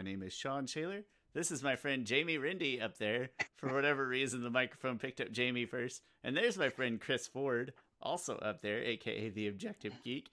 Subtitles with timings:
[0.00, 1.02] My name is Sean Shaler.
[1.34, 3.28] This is my friend Jamie Rindy up there.
[3.58, 6.00] For whatever reason, the microphone picked up Jamie first.
[6.24, 10.30] And there's my friend Chris Ford, also up there, aka the Objective Geek.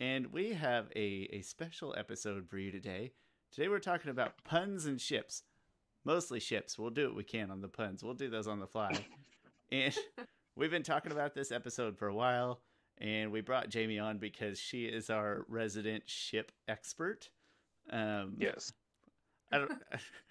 [0.00, 3.12] And we have a, a special episode for you today.
[3.52, 5.42] Today we're talking about puns and ships.
[6.02, 6.78] Mostly ships.
[6.78, 8.02] We'll do what we can on the puns.
[8.02, 9.04] We'll do those on the fly.
[9.70, 9.94] and
[10.56, 12.62] we've been talking about this episode for a while.
[12.96, 17.28] And we brought Jamie on because she is our resident ship expert.
[17.90, 18.72] Um, Yes.
[19.52, 19.70] I don't.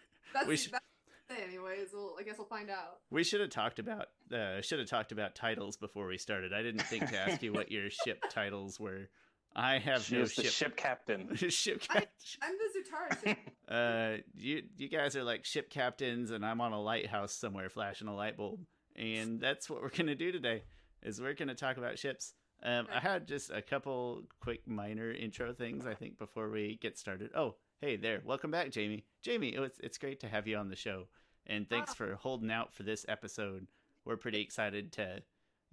[0.34, 1.90] That's, We should- that's it anyways.
[1.94, 3.00] Well, I guess we'll find out.
[3.12, 6.54] We should have talked about uh, should have talked about titles before we started.
[6.54, 9.10] I didn't think to ask you what your ship titles were.
[9.56, 11.36] I have She no is the ship ship captain.
[11.36, 11.84] ship.
[11.90, 12.10] I- cap-
[12.44, 13.38] I'm the Zutara ship.
[13.68, 18.08] uh, you you guys are like ship captains, and I'm on a lighthouse somewhere flashing
[18.08, 18.60] a light bulb,
[18.96, 20.64] and that's what we're gonna do today.
[21.02, 22.34] Is we're gonna talk about ships.
[22.62, 26.98] Um, I had just a couple quick minor intro things I think before we get
[27.00, 27.32] started.
[27.36, 29.06] Oh, hey there, welcome back, Jamie.
[29.22, 31.08] Jamie, it was, it's great to have you on the show,
[31.48, 31.96] and thanks Ah.
[31.96, 33.68] for holding out for this episode.
[34.06, 35.22] We're pretty excited to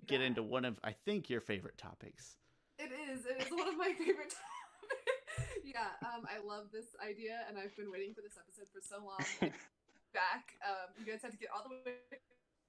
[0.07, 0.27] get Yeah.
[0.29, 2.37] into one of I think your favorite topics.
[2.79, 3.25] It is.
[3.27, 5.65] It is one of my favorite topics.
[5.65, 9.03] yeah, um, I love this idea, and I've been waiting for this episode for so
[9.05, 9.51] long.
[10.13, 11.93] Back, um, you guys had to get all the way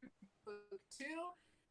[0.04, 0.10] to
[0.46, 1.06] book two,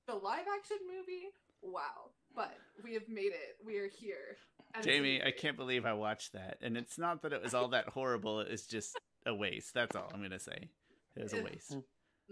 [0.07, 1.33] the live action movie.
[1.67, 3.57] Wow, but we have made it.
[3.65, 4.37] We are here.
[4.75, 6.59] And Jamie, I can't believe I watched that.
[6.63, 9.75] And it's not that it was all that horrible, it's just a waste.
[9.75, 10.69] That's all I'm gonna say.
[11.17, 11.77] It was a waste.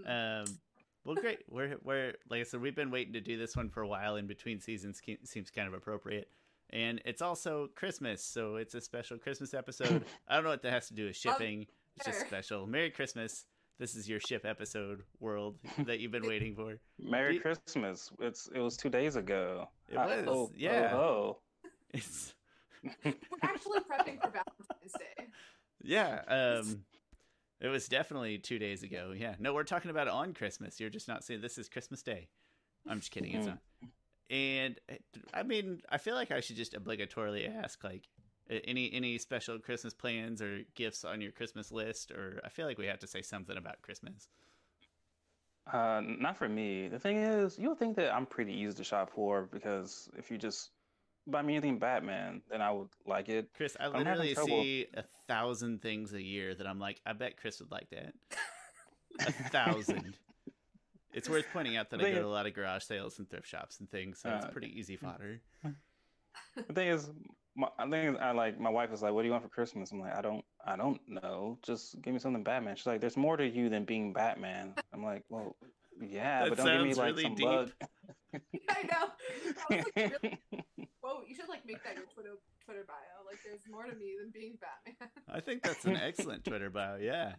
[0.07, 0.45] Um
[1.05, 1.41] well great.
[1.49, 4.17] We're we're like I said, we've been waiting to do this one for a while
[4.17, 6.29] in between seasons seems kind of appropriate.
[6.71, 10.05] And it's also Christmas, so it's a special Christmas episode.
[10.29, 11.67] I don't know what that has to do with shipping.
[11.97, 12.67] It's just special.
[12.67, 13.45] Merry Christmas.
[13.79, 16.79] This is your ship episode world that you've been waiting for.
[16.99, 18.11] Merry Ye- Christmas.
[18.21, 19.69] It's it was two days ago.
[19.89, 20.95] It Uh, was, oh, yeah.
[20.95, 21.39] Oh,
[21.93, 22.35] It's
[23.05, 25.27] We're actually prepping for Valentine's Day.
[25.83, 26.85] Yeah, um
[27.61, 29.15] it was definitely 2 days ago.
[29.17, 29.37] Yeah.
[29.39, 30.79] No, we're talking about it on Christmas.
[30.81, 32.29] You're just not saying this is Christmas Day.
[32.87, 33.59] I'm just kidding, it's not.
[34.31, 34.79] And
[35.33, 38.05] I mean, I feel like I should just obligatorily ask like
[38.51, 42.79] any any special Christmas plans or gifts on your Christmas list or I feel like
[42.79, 44.29] we have to say something about Christmas.
[45.73, 46.89] uh, not for me.
[46.89, 50.37] The thing is, you'll think that I'm pretty easy to shop for because if you
[50.39, 50.71] just
[51.27, 53.49] buy me anything Batman, then I would like it.
[53.57, 57.61] Chris, I literally see a thousand things a year that I'm like, I bet Chris
[57.61, 58.13] would like that.
[59.27, 60.17] a thousand.
[61.17, 63.47] It's worth pointing out that I go to a lot of garage sales and thrift
[63.47, 65.41] shops and things, so it's Uh, pretty easy fodder.
[66.57, 67.09] The thing is,
[67.57, 69.93] my, I think I like my wife is like, "What do you want for Christmas?"
[69.93, 71.59] I'm like, "I don't, I don't know.
[71.63, 75.05] Just give me something Batman." She's like, "There's more to you than being Batman." I'm
[75.05, 75.55] like, "Well,
[76.01, 77.47] yeah, That but don't give me like really some deep.
[77.47, 77.71] bug."
[78.69, 79.09] I know.
[79.71, 80.39] That like, really-
[81.01, 82.31] Whoa, you should like make that your Twitter
[82.65, 82.97] Twitter bio.
[83.27, 85.11] Like, there's more to me than being Batman.
[85.29, 86.97] I think that's an excellent Twitter bio.
[86.97, 87.35] Yeah.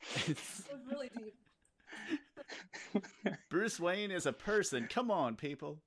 [0.28, 1.34] It's- really deep.
[3.50, 4.86] Bruce Wayne is a person.
[4.88, 5.80] Come on, people.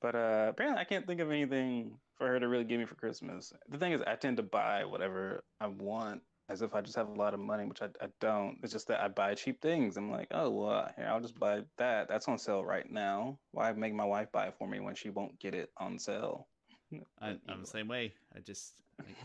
[0.00, 2.94] But uh, apparently, I can't think of anything for her to really give me for
[2.94, 3.52] Christmas.
[3.68, 7.08] The thing is, I tend to buy whatever I want as if I just have
[7.08, 8.58] a lot of money, which I, I don't.
[8.62, 9.96] It's just that I buy cheap things.
[9.96, 12.08] I'm like, oh, well, here, I'll just buy that.
[12.08, 13.38] That's on sale right now.
[13.52, 16.46] Why make my wife buy it for me when she won't get it on sale?
[17.20, 18.14] I, I'm the same way.
[18.34, 19.16] I just like,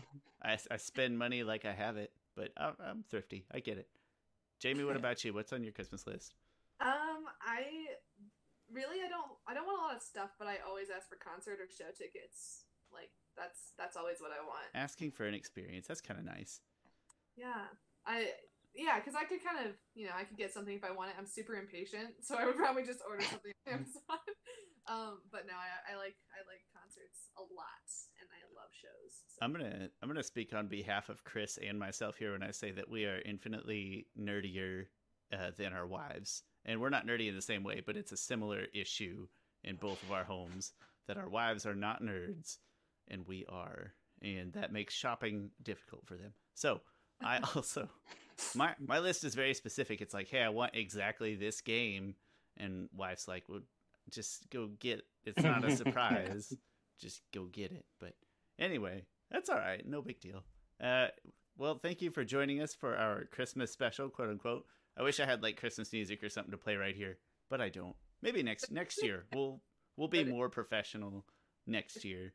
[0.42, 3.46] I, I spend money like I have it, but I'm, I'm thrifty.
[3.52, 3.88] I get it.
[4.60, 5.32] Jamie, what about you?
[5.32, 6.34] What's on your Christmas list?
[6.80, 7.64] Um, I
[8.74, 11.16] really I don't I don't want a lot of stuff, but I always ask for
[11.16, 12.66] concert or show tickets.
[12.92, 14.66] Like that's that's always what I want.
[14.74, 15.86] Asking for an experience.
[15.86, 16.60] That's kind of nice.
[17.38, 17.70] Yeah.
[18.06, 18.34] I
[18.74, 21.10] yeah, because I could kind of you know I could get something if I want
[21.10, 21.16] it.
[21.18, 24.20] I'm super impatient, so I would probably just order something on Amazon.
[24.90, 27.86] um, but no, I, I like I like concerts a lot,
[28.18, 29.14] and I love shows.
[29.30, 29.38] So.
[29.42, 32.72] I'm gonna I'm gonna speak on behalf of Chris and myself here when I say
[32.72, 34.86] that we are infinitely nerdier
[35.32, 38.16] uh, than our wives, and we're not nerdy in the same way, but it's a
[38.16, 39.26] similar issue
[39.62, 40.72] in both of our homes
[41.06, 42.58] that our wives are not nerds
[43.08, 46.32] and we are, and that makes shopping difficult for them.
[46.54, 46.80] So
[47.22, 47.88] I also
[48.54, 50.00] my my list is very specific.
[50.00, 52.14] It's like, hey, I want exactly this game,
[52.56, 53.60] and wife's like, well,
[54.10, 55.02] just go get.
[55.24, 56.52] It's not a surprise.
[57.00, 57.84] just go get it.
[58.00, 58.14] But
[58.58, 59.86] anyway, that's all right.
[59.86, 60.42] No big deal.
[60.82, 61.08] Uh,
[61.56, 64.66] well, thank you for joining us for our Christmas special, quote unquote.
[64.96, 67.18] I wish I had like Christmas music or something to play right here,
[67.50, 67.96] but I don't.
[68.22, 69.60] Maybe next next year we'll
[69.96, 71.24] we'll be more professional
[71.66, 72.32] next year.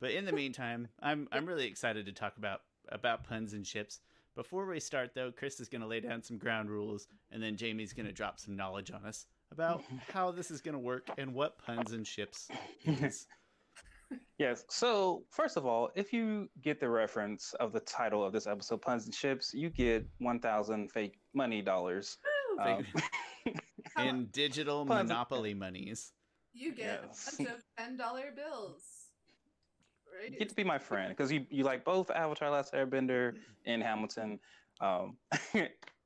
[0.00, 4.00] But in the meantime, I'm I'm really excited to talk about about puns and ships.
[4.36, 7.56] Before we start, though, Chris is going to lay down some ground rules, and then
[7.56, 9.82] Jamie's going to drop some knowledge on us about
[10.12, 12.48] how this is going to work and what puns and ships
[12.84, 13.26] is.
[14.38, 14.64] Yes.
[14.68, 18.80] So, first of all, if you get the reference of the title of this episode,
[18.82, 22.18] Puns and Ships, you get 1,000 fake money dollars.
[22.58, 22.84] Um,
[23.98, 26.12] in digital Puns- monopoly monies.
[26.52, 27.32] you get yes.
[27.32, 28.82] a bunch of ten dollar bills.
[30.20, 30.32] Right?
[30.32, 33.36] you get to be my friend because you, you like both Avatar Last Airbender
[33.66, 34.38] and Hamilton.
[34.80, 35.16] Um,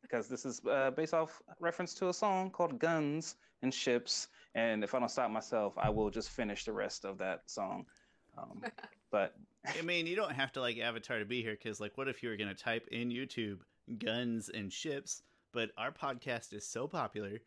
[0.02, 4.28] because this is uh, based off reference to a song called Guns and Ships.
[4.54, 7.86] And if I don't stop myself, I will just finish the rest of that song.
[8.38, 8.62] Um,
[9.10, 9.34] but
[9.78, 12.22] I mean, you don't have to like Avatar to be here because, like, what if
[12.22, 13.58] you were going to type in YouTube
[13.98, 15.22] guns and ships?
[15.52, 17.40] But our podcast is so popular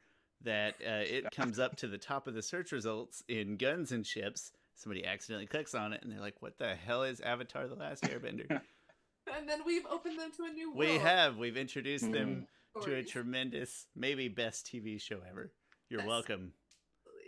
[0.43, 4.05] that uh, it comes up to the top of the search results in guns and
[4.05, 4.51] ships.
[4.75, 8.03] Somebody accidentally clicks on it and they're like, what the hell is Avatar The Last
[8.03, 8.47] Airbender?
[9.35, 10.79] and then we've opened them to a new world.
[10.79, 11.37] we have.
[11.37, 12.45] We've introduced them
[12.83, 15.51] to a tremendous, maybe best TV show ever.
[15.89, 16.07] You're Yes.
[16.07, 16.53] welcome.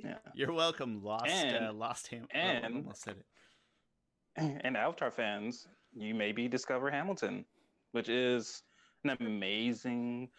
[0.04, 0.18] Yeah.
[0.34, 2.28] You're welcome, Lost, And- uh, Lost Ham.
[2.34, 3.26] oh, I and- almost said it.
[4.64, 7.46] and Avatar fans, you maybe discover Hamilton,
[7.92, 8.64] which is
[9.04, 10.30] an amazing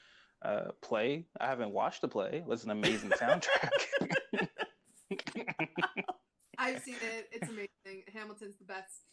[0.42, 1.26] uh, play.
[1.40, 2.36] I haven't watched the play.
[2.36, 3.70] It was an amazing soundtrack.
[6.58, 7.28] I've seen it.
[7.32, 8.04] It's amazing.
[8.12, 9.06] Hamilton's the best.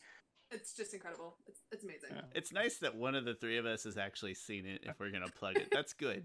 [0.49, 1.35] It's just incredible.
[1.47, 2.09] It's it's amazing.
[2.15, 2.21] Yeah.
[2.33, 4.81] It's nice that one of the three of us has actually seen it.
[4.83, 6.23] If we're gonna plug it, that's good.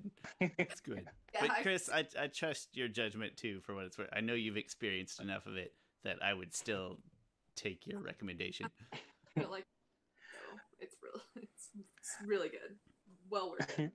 [0.56, 1.04] That's good.
[1.34, 4.10] Yeah, but Chris, I I trust your judgment too, for what it's worth.
[4.12, 5.72] I know you've experienced enough of it
[6.04, 6.98] that I would still
[7.56, 8.66] take your recommendation.
[9.36, 9.66] feel like
[10.20, 11.22] so it's real.
[11.42, 12.76] It's, it's really good.
[13.30, 13.90] Well worth it.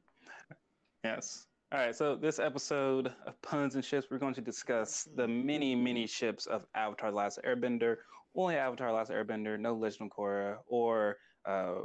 [1.03, 1.45] yes.
[1.71, 1.95] All right.
[1.95, 6.47] So this episode of Puns and Ships, we're going to discuss the many, many ships
[6.47, 7.97] of Avatar: The Last Airbender.
[8.37, 11.79] Only Avatar: Last Airbender, no Legend of Korra or uh,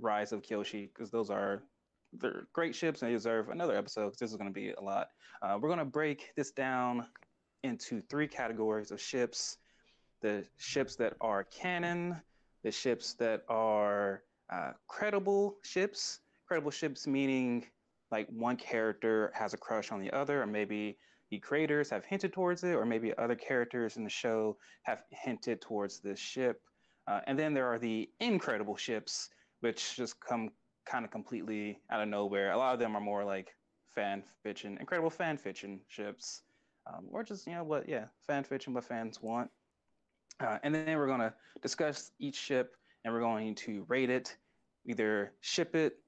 [0.00, 1.64] Rise of Kyoshi, because those are
[2.12, 4.06] they're great ships and they deserve another episode.
[4.06, 5.08] Because this is going to be a lot.
[5.42, 7.06] Uh, we're going to break this down
[7.64, 9.58] into three categories of ships:
[10.22, 12.20] the ships that are canon,
[12.62, 14.22] the ships that are
[14.52, 16.20] uh, credible ships.
[16.46, 17.64] Credible ships meaning
[18.10, 20.98] like one character has a crush on the other, or maybe
[21.30, 25.60] the creators have hinted towards it, or maybe other characters in the show have hinted
[25.60, 26.60] towards this ship.
[27.06, 29.30] Uh, and then there are the incredible ships,
[29.60, 30.50] which just come
[30.84, 32.52] kind of completely out of nowhere.
[32.52, 33.54] A lot of them are more like
[33.94, 36.42] fan fiction, incredible fan fiction ships,
[36.86, 39.50] um, or just you know what, yeah, fan fiction, what fans want.
[40.40, 41.32] Uh, and then we're to
[41.62, 44.36] discuss each ship, and we're going to rate it,
[44.86, 45.98] either ship it,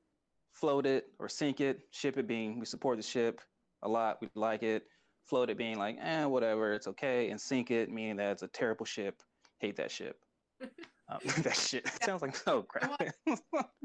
[0.52, 1.80] float it or sink it.
[1.90, 3.40] Ship it being we support the ship
[3.82, 4.86] a lot, we like it.
[5.26, 7.30] Float it being like, eh, whatever, it's okay.
[7.30, 9.22] And sink it meaning that it's a terrible ship.
[9.58, 10.16] Hate that ship.
[10.60, 13.00] um, that shit sounds like oh crap.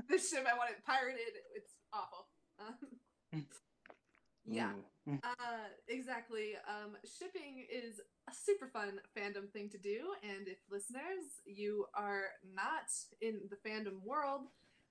[0.10, 1.34] This ship, I want it pirated.
[1.56, 2.28] It's awful.
[2.60, 3.44] Um,
[4.45, 4.72] yeah.
[5.07, 5.19] Mm.
[5.24, 6.54] Uh, exactly.
[6.68, 12.25] Um, shipping is a super fun fandom thing to do, and if listeners you are
[12.54, 12.89] not
[13.22, 14.48] in the fandom world,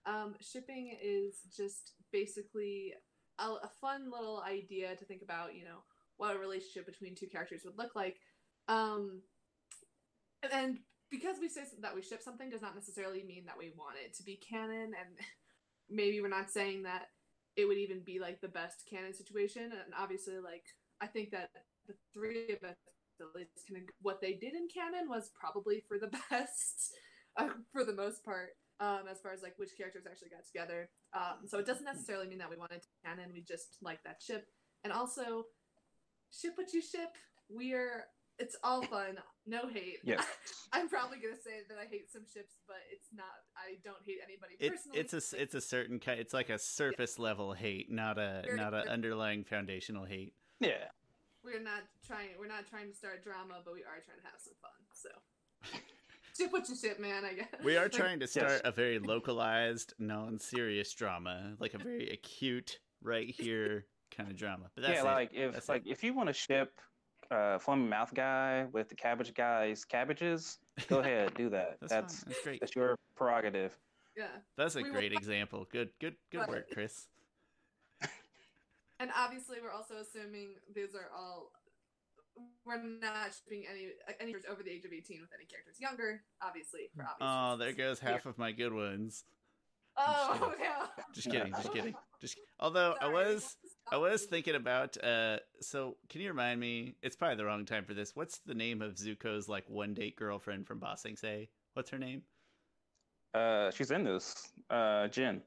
[0.06, 2.94] um, shipping is just basically
[3.38, 5.54] a, a fun little idea to think about.
[5.54, 5.82] You know
[6.16, 8.16] what a relationship between two characters would look like,
[8.68, 9.20] um,
[10.52, 10.78] and,
[11.10, 14.14] because we say that we ship something does not necessarily mean that we want it
[14.16, 15.16] to be canon, and
[15.90, 17.08] maybe we're not saying that
[17.56, 19.64] it would even be like the best canon situation.
[19.64, 20.64] And obviously, like
[21.00, 21.50] I think that
[21.86, 22.76] the three of us,
[23.20, 26.92] at least, kind of what they did in canon was probably for the best,
[27.36, 28.50] uh, for the most part.
[28.78, 32.26] Um, as far as like which characters actually got together, um, so it doesn't necessarily
[32.26, 33.30] mean that we wanted to canon.
[33.32, 34.48] We just like that ship,
[34.84, 35.46] and also
[36.40, 37.14] ship what you ship.
[37.48, 38.04] We're
[38.38, 39.16] it's all fun,
[39.46, 39.98] no hate.
[40.04, 40.24] Yes.
[40.72, 43.24] I'm probably gonna say that I hate some ships, but it's not.
[43.56, 44.98] I don't hate anybody It's personally.
[45.00, 46.20] it's a s- it's a certain kind.
[46.20, 50.34] It's like a surface level hate, not a Very not an underlying foundational hate.
[50.60, 50.88] Yeah.
[51.44, 54.40] we're not trying we're not trying to start drama but we are trying to have
[54.40, 55.78] some fun so
[56.36, 59.94] ship what you ship man i guess We are trying to start a very localized,
[59.98, 64.64] non-serious drama, like a very acute, right here kind of drama.
[64.74, 65.14] But that's yeah, it.
[65.14, 65.90] like if That's like it.
[65.90, 66.80] if you want to ship
[67.30, 70.58] uh foamy mouth guy with the cabbage guy's cabbages,
[70.88, 71.76] go ahead, do that.
[71.80, 72.20] That's, that's.
[72.24, 72.60] That's great.
[72.60, 73.76] that's your prerogative.
[74.16, 75.66] yeah That's a we will- great example.
[75.72, 77.06] Good, good, good But- work, Chris.
[79.00, 81.50] and obviously we're also assuming these are all
[82.66, 83.88] we're not shipping any
[84.20, 87.56] any characters over the age of 18 with any characters younger obviously for obvious Oh,
[87.56, 89.24] there goes half of my good ones.
[89.96, 91.94] oh no Just kidding, just kidding.
[92.20, 93.56] Just although I was
[93.90, 97.84] I was thinking about uh so can you remind me it's probably the wrong time
[97.84, 98.16] for this.
[98.16, 101.48] What's the name of Zuko's like one date girlfriend from Ba Sing Se?
[101.74, 102.22] What's her name?
[103.34, 104.48] Uh she's in this.
[104.70, 105.42] Uh Jin.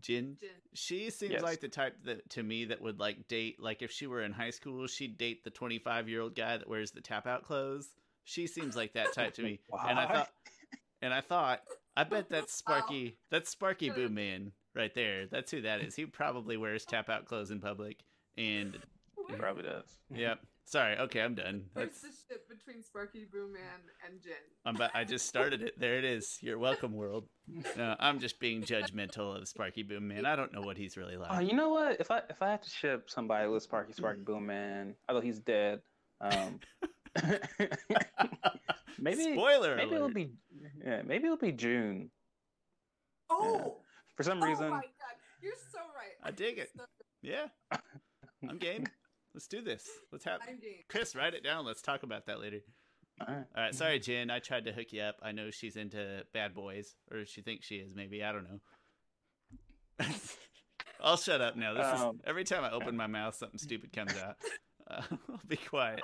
[0.00, 0.36] Jin?
[0.40, 0.50] Jin.
[0.72, 1.42] She seems Yes.
[1.42, 4.32] like the type that to me that would like date like if she were in
[4.32, 7.90] high school, she'd date the 25 year old guy that wears the tap out clothes
[8.24, 9.60] She seems like that type to me.
[9.88, 10.30] And I thought,
[11.02, 11.60] and I thought,
[11.96, 13.18] I bet that's Sparky.
[13.30, 15.26] That's Sparky Boom Man right there.
[15.26, 15.94] That's who that is.
[15.94, 17.98] He probably wears tap out clothes in public.
[18.36, 18.76] And
[19.28, 19.84] He probably does.
[20.14, 20.40] yep.
[20.66, 20.96] Sorry.
[20.96, 21.66] Okay, I'm done.
[21.74, 23.62] Where's That's the ship between Sparky, Boom Man,
[24.06, 24.32] and Jin?
[24.64, 24.76] I'm.
[24.76, 25.78] About, I just started it.
[25.78, 26.38] There it is.
[26.40, 27.26] You're welcome, world.
[27.76, 30.24] No, I'm just being judgmental of Sparky Boom Man.
[30.24, 31.28] I don't know what he's really like.
[31.30, 32.00] Oh, you know what?
[32.00, 35.38] If I if I had to ship somebody with Sparky Sparky Boom Man, although he's
[35.38, 35.80] dead,
[36.22, 36.58] um,
[38.98, 39.96] maybe Spoiler maybe alert.
[39.96, 40.30] it'll be
[40.84, 42.10] yeah maybe it'll be June.
[43.30, 43.76] Oh,
[44.16, 46.12] For some oh reason, my god, you're so right.
[46.22, 46.70] I dig it.
[46.76, 46.84] So-
[47.22, 47.46] Yeah,
[48.48, 48.84] I'm game.
[49.34, 49.88] Let's do this.
[50.12, 50.82] Let's have I'm game.
[50.88, 51.64] Chris write it down.
[51.64, 52.60] Let's talk about that later.
[53.20, 53.44] all right.
[53.56, 54.30] All right, sorry, Jen.
[54.30, 55.16] I tried to hook you up.
[55.22, 57.92] I know she's into bad boys, or she thinks she is.
[57.94, 58.44] Maybe I don't
[59.98, 60.06] know.
[61.00, 61.74] I'll shut up now.
[61.74, 64.36] This Um, is every time I open my mouth, something stupid comes out.
[64.88, 66.00] Uh, I'll be quiet.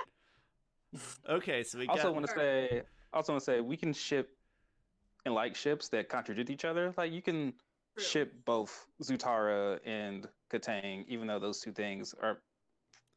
[1.29, 2.13] Okay, so we also got.
[2.13, 2.81] want to say
[3.13, 4.29] also want to say we can ship
[5.25, 6.93] and like ships that contradict each other.
[6.97, 7.53] Like you can
[7.97, 8.03] True.
[8.03, 12.39] ship both Zutara and Kataang, even though those two things are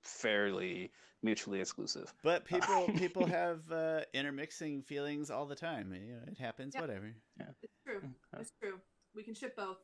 [0.03, 0.91] fairly
[1.23, 2.13] mutually exclusive.
[2.23, 5.93] But people people have uh, intermixing feelings all the time.
[5.93, 6.75] You know, it happens.
[6.75, 6.81] Yeah.
[6.81, 7.15] Whatever.
[7.39, 8.01] It's true.
[8.39, 8.81] It's true.
[9.15, 9.79] We can ship both.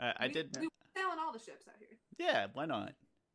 [0.00, 0.56] Uh, I we, did.
[0.60, 1.98] We sail on all the ships out here.
[2.18, 2.92] Yeah, why not?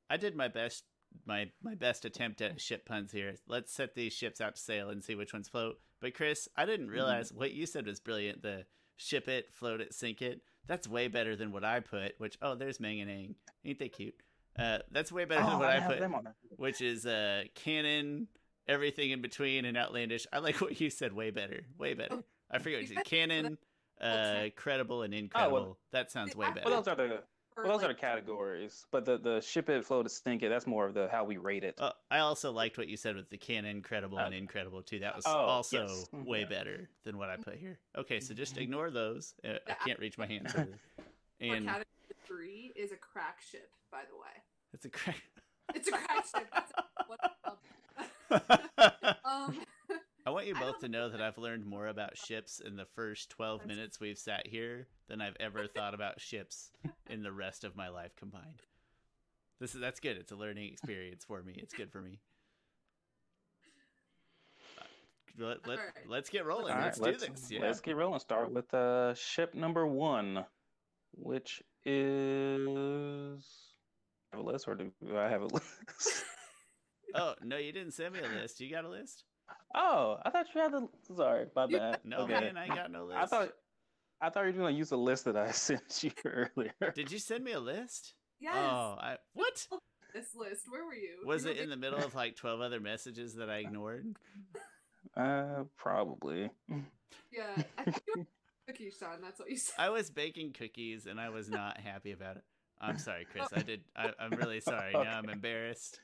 [0.09, 0.83] I did my best
[1.25, 3.35] my my best attempt at ship puns here.
[3.47, 5.77] Let's set these ships out to sail and see which ones float.
[6.01, 8.43] But Chris, I didn't realize what you said was brilliant.
[8.43, 8.65] The
[8.97, 10.41] ship it, float it, sink it.
[10.67, 12.15] That's way better than what I put.
[12.19, 13.35] Which oh, there's Meng and Aang.
[13.65, 14.15] Ain't they cute?
[14.57, 16.35] Uh, that's way better than Oh, what I I have put, them on there.
[16.57, 18.27] which is uh canon,
[18.67, 20.25] everything in between, and outlandish.
[20.33, 21.13] I like what you said.
[21.13, 21.61] Way better.
[21.77, 22.23] Way better.
[22.49, 23.05] I forget what you said.
[23.05, 23.57] Canon,
[24.01, 25.77] uh, credible, and incredible.
[25.91, 26.61] That sounds way better.
[26.65, 27.23] Well, those are the Or,
[27.63, 28.85] well, those are like, the categories.
[28.91, 30.49] But the the ship it, float it, stink it.
[30.49, 31.75] That's more of the how we rate it.
[31.79, 34.99] Uh, I also liked what you said with the canon, credible, and Uh, incredible too.
[34.99, 36.09] That was oh, also yes.
[36.13, 36.25] Mhm.
[36.25, 37.79] way better than what I put here.
[37.97, 38.61] Okay, so just Mhm.
[38.61, 39.33] ignore those.
[39.43, 40.51] Uh, I can't reach my hands.
[40.51, 40.79] further.
[40.99, 41.05] or
[41.39, 41.85] And category
[42.25, 44.43] three is a crack ship, by the way.
[44.73, 45.21] it's a crack.
[45.73, 46.47] It's a crack ship.
[46.53, 46.71] That's
[47.07, 47.57] what it's called.
[49.25, 49.61] um,
[50.27, 52.83] I want you I both to know that I've learned more about ships in the
[52.83, 56.69] first 12 That's- minutes we've sat here than I've ever thought about ships
[57.09, 58.61] in the rest of my life combined.
[59.61, 60.17] This is that's good.
[60.17, 61.53] It's a learning experience for me.
[61.55, 62.19] It's good for me.
[64.77, 65.93] Uh, Let, let, Alright.
[66.09, 66.73] Let's get rolling.
[66.73, 67.49] All right, let's, do this.
[67.49, 67.61] Yeah.
[67.61, 68.19] Let's get rolling.
[68.19, 70.43] Start with uh, ship number one,
[71.13, 73.45] which is.
[74.33, 76.25] Have a list, or do I have a list?
[77.15, 78.59] Oh no, you didn't send me a list.
[78.59, 79.23] You got a list?
[79.75, 80.87] Oh, I thought you had the.
[81.15, 81.99] Sorry, my You- bad.
[82.03, 82.33] No, okay.
[82.33, 83.19] man, I ain't got no list.
[83.19, 83.49] I thought.
[84.19, 86.73] I thought you were gonna use the list that I sent you earlier.
[86.95, 88.13] Did you send me a list?
[88.39, 88.53] yes.
[88.55, 89.67] Oh, I what?
[90.13, 90.63] This list.
[90.69, 91.17] Where were you?
[91.25, 94.15] Was You it were in the middle of like twelve other messages that I ignored?
[95.15, 96.49] Uh, probably.
[97.31, 97.63] Yeah.
[97.77, 98.25] I think you were
[98.67, 99.21] cookie, Sean.
[99.21, 99.75] That's what you said.
[99.77, 102.43] I was baking cookies and I was not happy about it.
[102.79, 103.47] I'm sorry, Chris.
[103.55, 103.81] I did.
[103.95, 104.93] I, I'm really sorry.
[104.93, 105.99] Now I'm embarrassed.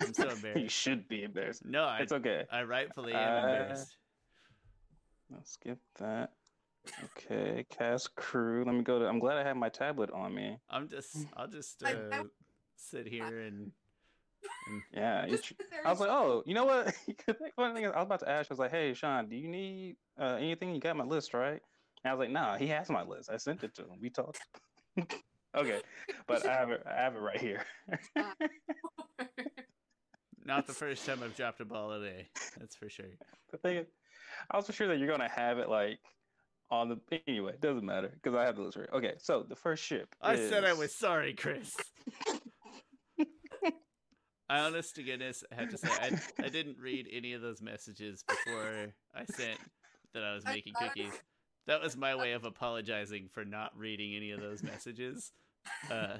[0.00, 0.62] I'm so embarrassed.
[0.62, 1.64] you should be embarrassed.
[1.64, 2.44] No, I, It's okay.
[2.50, 3.96] I rightfully am Uh, embarrassed.
[5.30, 6.32] Let's skip that.
[7.04, 8.64] Okay, cast crew.
[8.64, 9.06] Let me go to.
[9.06, 10.58] I'm glad I have my tablet on me.
[10.68, 11.16] I'm just.
[11.34, 12.24] I'll just uh,
[12.76, 13.72] sit here and.
[14.68, 16.94] and Yeah, Just tr- I was like, oh, you know what?
[17.56, 18.50] Funny thing is, I was about to ask.
[18.50, 20.74] I was like, hey, Sean, do you need uh, anything?
[20.74, 21.60] You got my list, right?
[22.04, 23.30] And I was like, nah, he has my list.
[23.32, 23.98] I sent it to him.
[24.02, 24.38] We talked.
[25.56, 25.80] okay,
[26.26, 26.82] but I have it.
[26.86, 27.64] I have it right here.
[30.44, 32.28] Not the first time I've dropped a ball today.
[32.58, 33.06] That's for sure.
[33.50, 33.86] the thing is,
[34.50, 35.98] I was for sure that you're gonna have it like
[36.70, 36.98] on the.
[37.26, 38.88] Anyway, it doesn't matter because I have the list right.
[38.92, 40.14] Okay, so the first ship.
[40.20, 41.74] I said I was sorry, Chris.
[44.46, 47.62] I honest to goodness I have to say I, I didn't read any of those
[47.62, 49.58] messages before I sent
[50.12, 51.12] that I was making cookies.
[51.66, 55.32] That was my way of apologizing for not reading any of those messages.
[55.90, 56.18] Uh,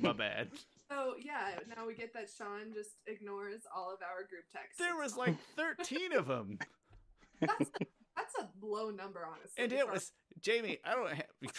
[0.00, 0.48] my bad.
[0.90, 4.78] So yeah, now we get that Sean just ignores all of our group texts.
[4.78, 6.58] There was like 13 of them.
[7.40, 7.70] that's
[8.16, 9.64] that's a low number, honestly.
[9.64, 11.26] And it was Jamie, I don't have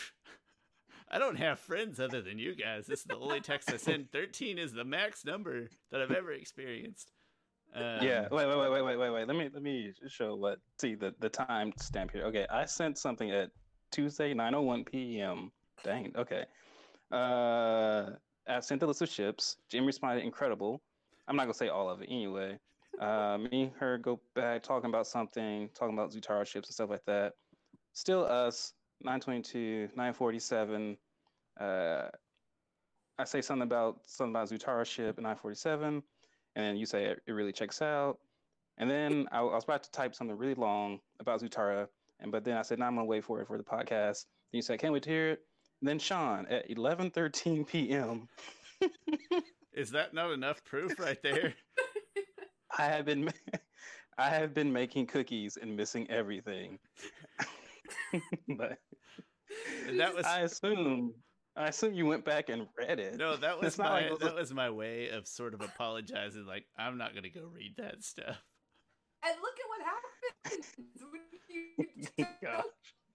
[1.09, 2.85] I don't have friends other than you guys.
[2.85, 4.11] This is the only text I send.
[4.11, 7.11] 13 is the max number that I've ever experienced.
[7.73, 8.27] Um, yeah.
[8.31, 9.27] Wait, wait, wait, wait, wait, wait, wait.
[9.27, 10.59] Let me let me show what.
[10.79, 12.23] See the the time stamp here.
[12.25, 13.51] Okay, I sent something at
[13.91, 15.51] Tuesday 9:01 p.m.
[15.83, 16.13] Dang.
[16.17, 16.45] Okay.
[17.11, 18.11] Uh,
[18.47, 19.57] I sent the list of ships.
[19.69, 20.81] Jim responded, "Incredible."
[21.27, 22.59] I'm not gonna say all of it anyway.
[22.99, 26.89] Uh, me and her go back talking about something, talking about Zutara ships and stuff
[26.89, 27.33] like that.
[27.93, 28.73] Still us.
[29.01, 30.97] 922, 947.
[31.59, 32.07] Uh,
[33.19, 36.03] I say something about something about Zutara ship and 947,
[36.55, 38.19] and then you say it, it really checks out.
[38.77, 41.87] And then I, I was about to type something really long about Zutara,
[42.19, 44.57] and but then I said, "No, I'm gonna wait for it for the podcast." Then
[44.57, 45.41] you said, "Can't wait to hear it."
[45.81, 48.27] And then Sean at 11:13 p.m.
[49.73, 51.53] Is that not enough proof right there?
[52.77, 53.29] I have been
[54.17, 56.79] I have been making cookies and missing everything.
[58.57, 58.79] but
[59.87, 61.13] And that was I assume
[61.55, 63.15] I assume you went back and read it.
[63.17, 66.45] no, that was my like those- that was my way of sort of apologizing.
[66.47, 68.37] Like I'm not gonna go read that stuff.
[69.23, 71.21] and look at what happened when
[72.17, 72.63] you Gosh.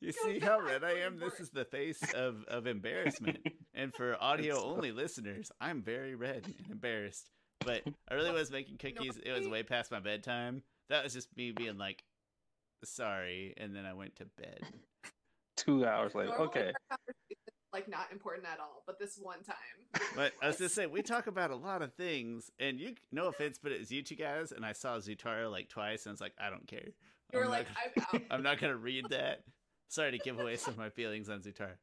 [0.02, 1.18] You Go see how red I am?
[1.18, 3.38] This is the face of, of embarrassment.
[3.75, 7.30] And for audio only listeners, I'm very red and embarrassed.
[7.64, 9.16] But I really was making cookies.
[9.25, 10.62] It was way past my bedtime.
[10.88, 12.02] That was just me being like,
[12.85, 13.54] sorry.
[13.56, 14.61] And then I went to bed.
[15.56, 16.32] Two hours later.
[16.32, 16.73] Okay.
[16.90, 20.02] our conversation is, like not important at all, but this one time.
[20.16, 22.50] But I was just saying, we talk about a lot of things.
[22.59, 24.50] And you, no offense, but it was you two guys.
[24.50, 26.06] And I saw Zutara like twice.
[26.06, 26.88] And I was like, I don't care.
[27.32, 28.23] You were I'm like, gonna- I'm out.
[28.32, 29.42] I'm not going to read that.
[29.92, 31.75] Sorry to give away some of my feelings on Zutara.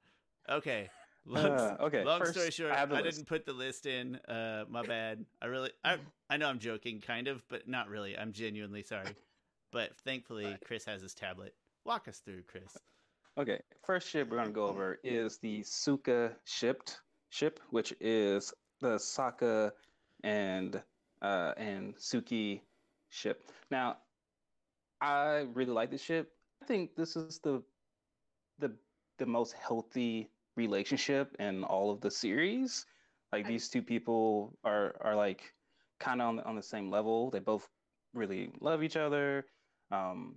[0.50, 0.89] Okay.
[1.28, 2.04] Long, Uh, okay.
[2.04, 4.16] long first, story short, I, I, didn't put the list in.
[4.28, 5.24] Uh, my bad.
[5.44, 5.98] I really, I,
[6.28, 8.18] I know I'm joking, kind of, but not really.
[8.18, 9.12] I'm genuinely sorry.
[9.72, 10.58] But thankfully.
[10.66, 11.54] Chris has his tablet.
[11.86, 12.75] Walk us through, Chris.
[13.38, 18.51] Okay, first ship we're gonna go over is the Sukka shipped ship, which is
[18.82, 19.72] the Sokka
[20.24, 20.82] and
[21.22, 22.62] uh, and Suki
[23.10, 23.44] ship.
[23.70, 23.98] Now,
[25.00, 26.32] I really like this ship.
[26.63, 27.62] I think this is the
[28.60, 28.72] the
[29.18, 32.86] the most healthy relationship in all of the series.
[33.32, 35.54] Like these two people are are like
[36.00, 37.30] kind of on the, on the same level.
[37.30, 37.68] They both
[38.13, 39.46] really love each other.
[39.92, 40.36] Um,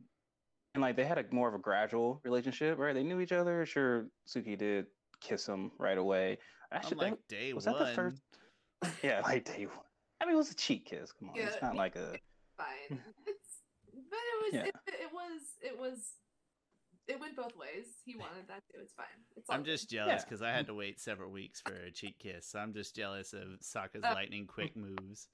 [0.75, 2.95] and like they had a more of a gradual relationship, right?
[2.95, 3.65] They knew each other.
[3.67, 4.87] Sure, Suki did
[5.21, 6.39] kiss him right away.
[6.73, 7.79] Actually, like that- day was one.
[7.79, 8.23] that the first?
[9.03, 9.77] yeah, like day one.
[10.21, 11.13] I mean, it was a cheat kiss.
[11.13, 12.17] Come on, Yeah, it's not like a.
[12.57, 13.01] Fine.
[13.27, 13.63] It's,
[13.95, 14.65] but it was, Yeah.
[14.65, 15.99] it, it was, it was,
[17.09, 17.87] it went both ways.
[18.05, 18.81] He wanted that too.
[18.83, 19.07] It's fine.
[19.37, 19.73] It's I'm good.
[19.73, 20.25] just jealous Yeah.
[20.25, 22.47] because I had to wait several weeks for a cheek kiss.
[22.49, 24.13] So I'm just jealous of Sokka's Uh.
[24.15, 25.29] lightning quick moves.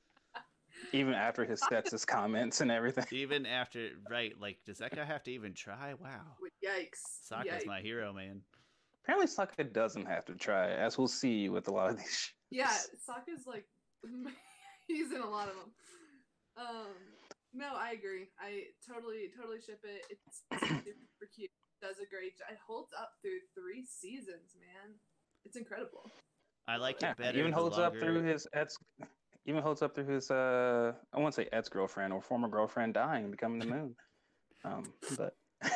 [0.92, 3.04] Even after his sets his comments and everything.
[3.10, 4.38] Even after, right?
[4.38, 5.94] Like, does that guy have to even try?
[5.94, 6.36] Wow.
[6.64, 7.00] Yikes.
[7.30, 7.66] Sokka's Yikes.
[7.66, 8.42] my hero, man.
[9.02, 12.06] Apparently, Sokka doesn't have to try, as we'll see with a lot of these.
[12.16, 12.34] ships.
[12.50, 12.72] Yeah,
[13.08, 13.66] Sokka's like
[14.86, 15.72] he's in a lot of them.
[16.56, 16.94] Um,
[17.54, 18.28] no, I agree.
[18.38, 20.04] I totally, totally ship it.
[20.10, 21.50] It's super cute.
[21.80, 22.48] Does a great job.
[22.50, 24.94] It holds up through three seasons, man.
[25.44, 26.10] It's incredible.
[26.66, 27.38] I like Yeah, it better.
[27.38, 28.76] even the holds up through his ex.
[29.46, 30.30] Even holds up through his.
[30.30, 33.94] uh I won't say ex girlfriend or former girlfriend dying and becoming the moon.
[34.64, 35.34] Um, but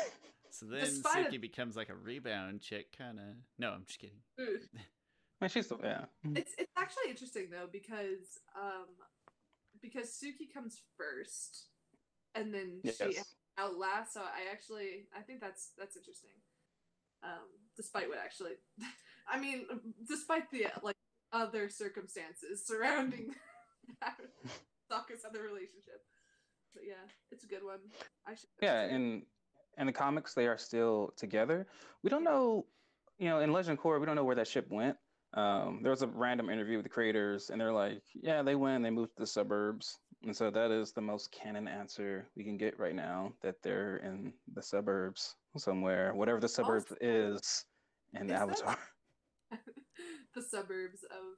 [0.50, 3.24] So then Despite Suki it- becomes like a rebound chick, kind of.
[3.58, 4.18] No, I'm just kidding.
[4.40, 4.58] Ooh.
[4.74, 6.04] I mean, she's still yeah.
[6.36, 8.86] It's it's actually interesting though because um
[9.80, 11.68] because Suki comes first,
[12.34, 12.96] and then Yes.
[12.98, 13.18] she
[13.58, 14.14] outlast.
[14.14, 16.30] So I actually I think that's that's interesting.
[17.22, 18.52] Um, despite what actually,
[19.32, 19.66] I mean,
[20.08, 20.96] despite the like
[21.32, 23.34] other circumstances surrounding
[24.00, 24.16] that
[24.90, 26.02] Sokka's other relationship.
[26.74, 27.78] But yeah, it's a good one.
[28.26, 28.48] I should.
[28.60, 29.22] Yeah, and
[29.78, 31.66] in the comics they are still together.
[32.02, 32.66] We don't know,
[33.18, 34.96] you know, in Legend Korra, we don't know where that ship went.
[35.34, 38.82] Um, there was a random interview with the creators, and they're like, "Yeah, they went.
[38.82, 42.56] They moved to the suburbs." And so that is the most canon answer we can
[42.56, 47.64] get right now that they're in the suburbs somewhere, whatever the suburbs is
[48.14, 48.78] in Is that- Avatar.
[50.34, 51.36] the suburbs of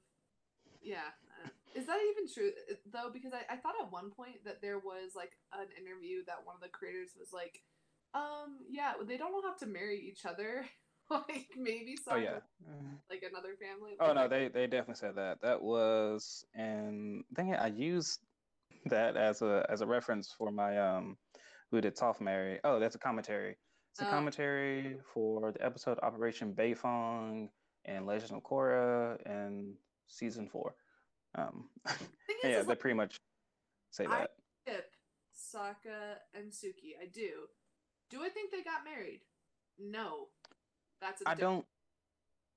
[0.80, 1.10] yeah
[1.44, 4.62] uh, is that even true uh, though because I, I thought at one point that
[4.62, 7.60] there was like an interview that one of the creators was like
[8.14, 10.64] um yeah they don't all have to marry each other
[11.10, 12.38] like maybe Oh some yeah.
[13.10, 15.40] like another family Oh no, they they definitely said that.
[15.42, 18.20] That was and I think I used
[18.90, 21.16] that as a as a reference for my um
[21.70, 22.60] who did Toph marry.
[22.64, 23.56] Oh, that's a commentary.
[23.92, 24.10] It's a Oh.
[24.10, 27.48] commentary for the episode Operation Beifong
[27.84, 29.74] and Legend of Korra and
[30.08, 30.74] season four.
[31.36, 31.94] Um, is,
[32.44, 33.16] yeah, they like, pretty much
[33.90, 34.30] say I- that.
[34.68, 34.90] ship
[35.34, 37.30] Sokka and Suki I do
[38.10, 39.20] do I think they got married
[39.78, 40.28] no
[41.00, 41.66] that's a I different- don't.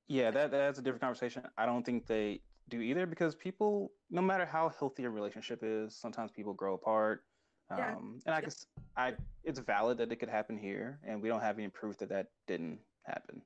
[0.09, 1.43] Yeah, that that's a different conversation.
[1.57, 5.95] I don't think they do either because people, no matter how healthy a relationship is,
[5.95, 7.23] sometimes people grow apart.
[7.69, 7.95] Yeah.
[7.95, 11.41] Um, and I guess I it's valid that it could happen here, and we don't
[11.41, 13.41] have any proof that that didn't happen.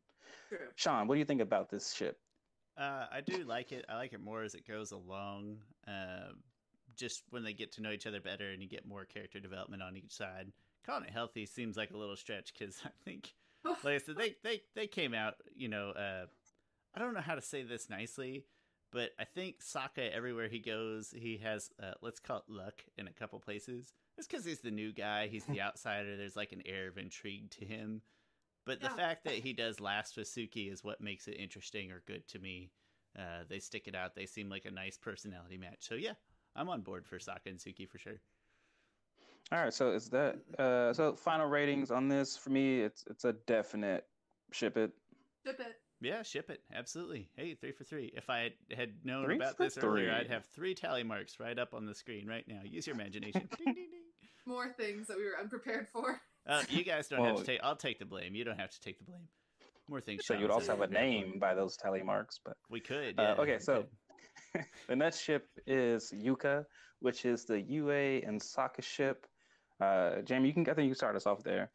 [0.50, 0.60] True.
[0.76, 2.20] Sean, what do you think about this ship?
[2.78, 3.86] Uh, I do like it.
[3.90, 5.58] I like it more as it goes along.
[5.88, 6.34] Uh,
[6.96, 9.82] just when they get to know each other better and you get more character development
[9.82, 10.52] on each side.
[10.86, 13.34] Calling it healthy seems like a little stretch because I think,
[13.66, 16.26] like I said, they, they, they came out, you know, uh,
[16.94, 18.44] I don't know how to say this nicely,
[18.92, 23.08] But I think Sokka, everywhere he goes, he has uh, let's call it luck in
[23.08, 23.94] a couple places.
[24.18, 26.18] It's because he's the new guy, he's the outsider.
[26.18, 28.02] There's like an air of intrigue to him.
[28.66, 32.04] But the fact that he does last with Suki is what makes it interesting or
[32.06, 32.70] good to me.
[33.18, 34.14] Uh, they stick it out.
[34.14, 35.80] They seem like a nice personality match.
[35.80, 36.14] So yeah,
[36.56, 38.22] I'm on board for Sokka and Suki for sure.
[39.52, 43.26] All right, so is that uh so final ratings on this for me it's it's
[43.26, 44.06] a definite
[44.52, 44.92] ship it.
[45.46, 45.81] Ship it.
[46.02, 46.62] Yeah, ship it.
[46.74, 47.30] Absolutely.
[47.36, 48.12] Hey, three for three.
[48.16, 50.20] If I had, had known Three about for this earlier, three.
[50.20, 52.62] I'd have three tally marks right up on the screen right now.
[52.64, 53.48] Use your imagination.
[53.58, 53.88] ding, ding, ding.
[54.48, 56.20] More things that we were unprepared for.
[56.48, 57.60] Uh, you guys don't have to take.
[57.64, 58.34] I'll take the blame.
[58.34, 59.28] You don't have to take the blame.
[59.88, 60.26] More things.
[60.26, 61.28] So Sean you'd also said have a we're prepared for.
[61.30, 63.20] name by those tally marks, but We could.
[63.20, 63.84] Uh, okay, we so-
[64.54, 64.66] could.
[64.88, 66.66] the next ship is Yukka,
[67.00, 69.28] which is the Yue and Sokka ship.
[69.80, 71.72] Uh, Jamie, you can I think you can start us off there.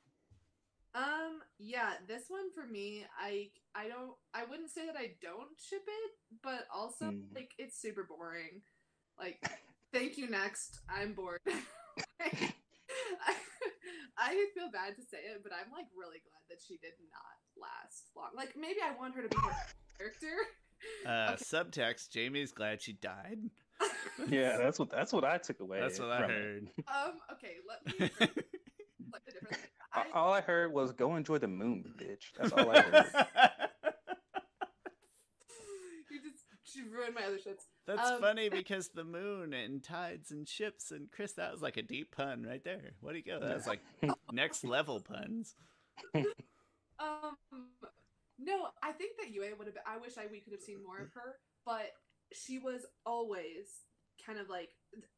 [1.58, 5.82] Yeah, this one for me, I I don't I wouldn't say that I don't ship
[5.86, 6.10] it,
[6.42, 7.22] but also Mm.
[7.34, 8.62] like it's super boring.
[9.18, 9.40] Like,
[9.92, 10.80] thank you next.
[10.88, 11.40] I'm bored.
[11.46, 11.54] I,
[14.18, 17.36] I feel bad to say it, but I'm like really glad that she did not
[17.60, 18.30] last long.
[18.34, 19.56] Like maybe I want her to be more
[19.98, 20.36] character.
[21.06, 21.42] Uh, okay.
[21.42, 23.38] Subtext: Jamie's glad she died.
[24.28, 25.80] Yeah, that's what that's what I took away.
[25.80, 26.34] That's what I from it.
[26.34, 26.68] heard.
[26.88, 29.58] Um, okay, let me slightly differently.
[29.58, 33.04] A- I, All I heard was "Go enjoy the moon, bitch." That's all I heard.
[36.10, 37.64] you just she ruined my other shits.
[37.86, 41.76] That's Um, funny because the moon and tides and ships and Chris, that was like
[41.76, 42.92] a deep pun right there.
[43.00, 43.40] What do you go?
[43.40, 43.80] That was like
[44.32, 45.54] next level puns.
[46.14, 47.36] Um,
[48.38, 49.76] no, I think that Yue would have.
[49.86, 51.92] I wish I we could have seen more of her, but
[52.32, 53.66] she was always
[54.24, 54.70] kind of like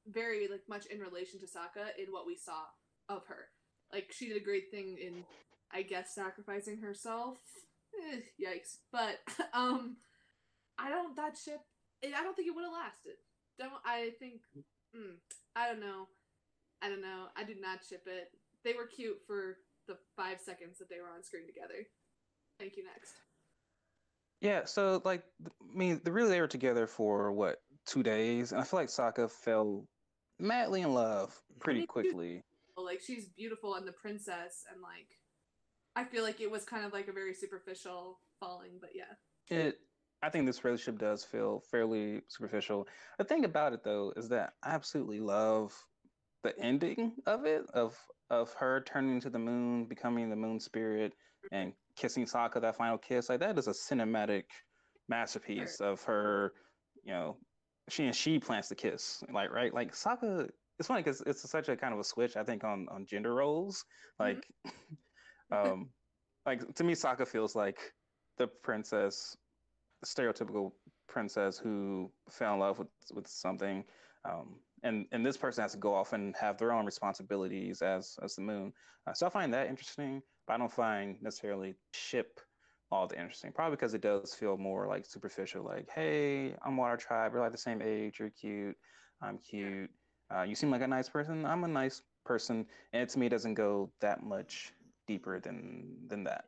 [0.06, 2.62] very like much in relation to Sokka in what we saw
[3.08, 3.48] of her.
[3.92, 5.24] Like she did a great thing in,
[5.72, 7.38] I guess, sacrificing herself.
[8.12, 8.78] Eh, yikes!
[8.92, 9.18] But
[9.54, 9.96] um,
[10.78, 11.60] I don't that ship.
[12.04, 13.16] I don't think it would have lasted.
[13.58, 14.42] Don't I think?
[14.96, 15.16] Mm,
[15.56, 16.06] I don't know.
[16.82, 17.26] I don't know.
[17.36, 18.30] I did not ship it.
[18.64, 19.56] They were cute for
[19.88, 21.86] the five seconds that they were on screen together.
[22.60, 22.84] Thank you.
[22.84, 23.14] Next.
[24.40, 28.52] Yeah, so like, th- I mean, they really they were together for what two days,
[28.52, 29.84] and I feel like Sokka fell
[30.38, 32.44] madly in love pretty quickly.
[32.84, 35.08] Like she's beautiful and the princess, and like
[35.96, 39.14] I feel like it was kind of like a very superficial falling, but yeah.
[39.50, 39.80] It,
[40.22, 42.86] I think this relationship does feel fairly superficial.
[43.18, 45.72] The thing about it though is that I absolutely love
[46.42, 47.96] the ending of it, of
[48.30, 51.14] of her turning into the moon, becoming the moon spirit,
[51.50, 53.28] and kissing Sokka that final kiss.
[53.28, 54.44] Like that is a cinematic
[55.08, 56.52] masterpiece of her.
[57.04, 57.36] You know,
[57.88, 59.22] she and she plants the kiss.
[59.32, 60.48] Like right, like Sokka.
[60.78, 62.36] It's funny because it's such a kind of a switch.
[62.36, 63.84] I think on on gender roles.
[64.18, 64.46] Like,
[65.52, 65.90] um,
[66.46, 67.78] like to me, Sokka feels like
[68.36, 69.36] the princess,
[70.00, 70.72] the stereotypical
[71.08, 73.84] princess who fell in love with with something,
[74.24, 78.16] um, and and this person has to go off and have their own responsibilities as
[78.22, 78.72] as the moon.
[79.06, 82.40] Uh, so I find that interesting, but I don't find necessarily ship
[82.90, 83.52] all that interesting.
[83.52, 85.64] Probably because it does feel more like superficial.
[85.64, 87.32] Like, hey, I'm Water Tribe.
[87.32, 88.18] We're like the same age.
[88.18, 88.76] You're cute.
[89.20, 89.90] I'm cute.
[90.34, 91.44] Uh, you seem like a nice person.
[91.44, 94.72] I'm a nice person, and it, to me, it doesn't go that much
[95.06, 96.46] deeper than than that.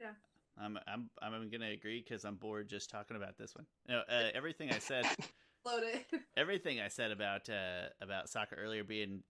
[0.00, 0.12] Yeah.
[0.58, 3.66] I'm I'm I'm gonna agree because I'm bored just talking about this one.
[3.88, 5.06] No, uh, everything I said,
[5.64, 6.06] Load it.
[6.36, 9.22] everything I said about uh, about Sokka earlier being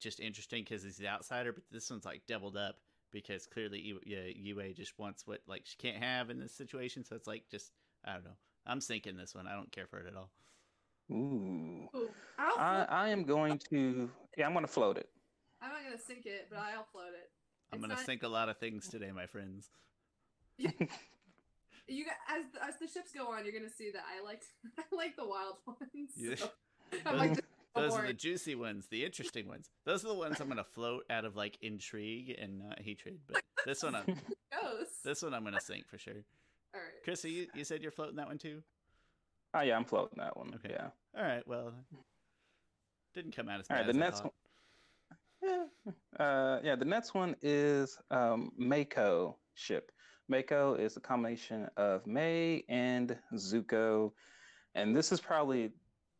[0.00, 2.76] just interesting because he's the outsider, but this one's like doubled up
[3.12, 7.04] because clearly U- Yue just wants what like she can't have in this situation.
[7.04, 7.72] So it's like just
[8.04, 8.36] I don't know.
[8.66, 9.46] I'm sinking this one.
[9.46, 10.30] I don't care for it at all.
[11.10, 11.88] Ooh.
[11.94, 15.08] Ooh, I'll I, am going to yeah I'm going to float it.
[15.62, 17.30] I'm not gonna sink it, but I'll float it.
[17.72, 19.68] I'm gonna not- sink a lot of things today, my friends.
[21.90, 24.42] You as the, as the ships go on, you're gonna see that I like
[24.78, 26.12] I like the wild ones.
[26.16, 26.36] Yeah.
[26.36, 26.50] so
[27.04, 27.40] I'm like,
[27.74, 29.70] Those are the juicy ones, the interesting ones.
[29.84, 33.18] Those are the ones I'm gonna float out of like intrigue and not hatred.
[33.26, 34.04] But this one, I'm,
[35.04, 36.22] this one I'm gonna sink for sure.
[36.74, 37.02] All right.
[37.02, 38.62] Chris, you you said you're floating that one too.
[39.54, 40.52] Oh yeah, I'm floating that one.
[40.54, 40.74] Okay.
[40.74, 40.88] Yeah.
[41.16, 41.72] All right, well,
[43.14, 44.32] didn't come out as All bad right, the next one.
[45.42, 45.64] Yeah.
[46.18, 49.90] Uh, yeah, the next one is um, Maiko ship.
[50.30, 54.12] Maiko is a combination of Mai and Zuko,
[54.74, 55.70] and this is probably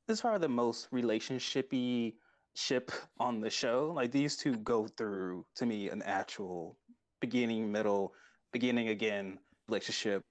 [0.06, 2.14] this is probably the most relationshipy
[2.54, 3.92] ship on the show.
[3.94, 6.78] Like these two go through to me an actual
[7.20, 8.14] beginning, middle,
[8.52, 9.38] beginning again
[9.68, 10.24] relationship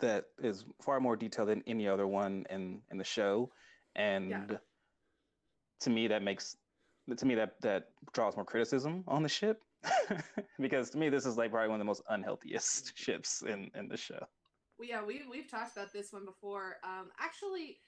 [0.00, 3.50] that is far more detailed than any other one in in the show,
[3.94, 4.58] and
[5.80, 6.56] to me that makes
[7.16, 9.62] to me that that draws more criticism on the ship.
[10.58, 13.88] Because to me this is like probably one of the most unhealthiest ships in in
[13.88, 14.26] the show.
[14.78, 16.76] Well, yeah, we we've talked about this one before.
[16.84, 17.78] Um, actually,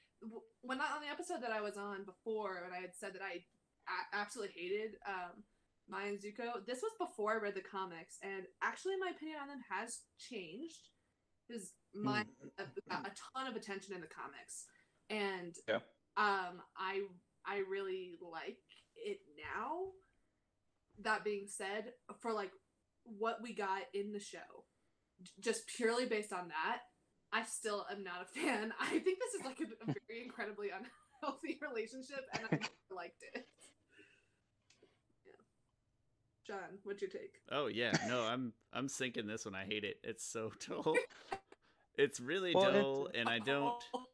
[0.63, 3.23] when I, on the episode that I was on before, when I had said that
[3.23, 3.45] I
[3.89, 5.45] a- absolutely hated um,
[5.89, 9.49] Maya and Zuko, this was before I read the comics, and actually, my opinion on
[9.49, 10.89] them has changed.
[11.47, 12.25] Because Maya
[12.91, 14.67] got a ton of attention in the comics,
[15.11, 15.81] and Yeah.
[16.17, 17.03] um, I
[17.45, 18.59] I really like
[18.97, 19.93] it now.
[21.03, 22.51] That being said, for like
[23.05, 24.65] what we got in the show,
[25.41, 26.81] just purely based on that,
[27.33, 28.73] I still am not a fan.
[28.81, 33.47] I think this is like a, a very incredibly unhealthy relationship, and I liked it.
[35.25, 35.33] Yeah.
[36.47, 37.37] John, what's your take?
[37.51, 39.55] Oh yeah, no, I'm I'm sinking this one.
[39.55, 39.99] I hate it.
[40.03, 40.97] It's so dull.
[41.99, 43.75] It's really Well, it's- dull, and I don't.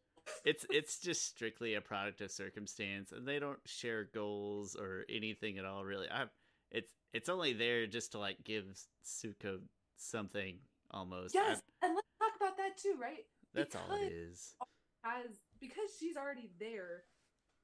[0.46, 5.58] It's it's just strictly a product of circumstance, and they don't share goals or anything
[5.58, 5.84] at all.
[5.84, 6.24] Really, I.
[6.70, 8.64] It's it's only there just to like give
[9.04, 9.60] Zuko
[9.98, 11.36] something almost.
[11.36, 13.26] I- Yes, and let's talk about that too, right?
[13.52, 14.54] that's all it is.
[15.04, 17.04] as because she's already there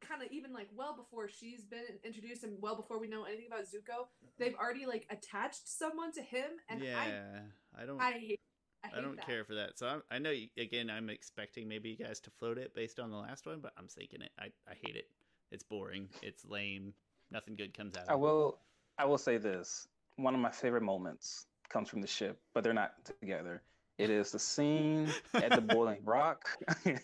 [0.03, 3.47] kind of even like well before she's been introduced and well before we know anything
[3.47, 4.07] about Zuko
[4.39, 7.41] they've already like attached someone to him and yeah,
[7.77, 8.01] I, don't.
[8.01, 8.37] I
[8.85, 9.27] I I, don't that.
[9.27, 9.79] care for that.
[9.79, 10.91] So I'm, I know you, again.
[10.91, 13.89] I'm expecting maybe you guys to float it based on the last one, but I'm
[13.89, 14.31] sinking it.
[14.39, 15.07] I, I hate it.
[15.51, 16.09] It's boring.
[16.23, 16.95] It's lame.
[17.31, 18.23] Nothing good comes out I of it.
[18.23, 18.59] will.
[18.99, 19.89] I will say this.
[20.17, 23.63] One of my favorite moments comes from the ship, but they're not together.
[23.99, 26.49] It is the scene at the Boiling Rock.
[26.85, 27.01] it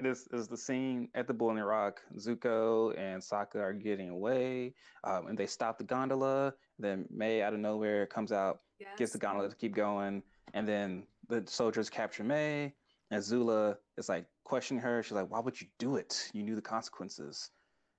[0.00, 2.00] is, is the scene at the Boiling Rock.
[2.16, 6.54] Zuko and Sokka are getting away, um, and they stop the gondola.
[6.78, 8.90] Then Mai, out of nowhere, comes out, yes.
[8.98, 10.22] gets the gondola to keep going,
[10.54, 12.72] and then the soldiers capture Mai.
[13.12, 15.02] And Zula is like questioning her.
[15.02, 16.28] She's like, "Why would you do it?
[16.32, 17.50] You knew the consequences."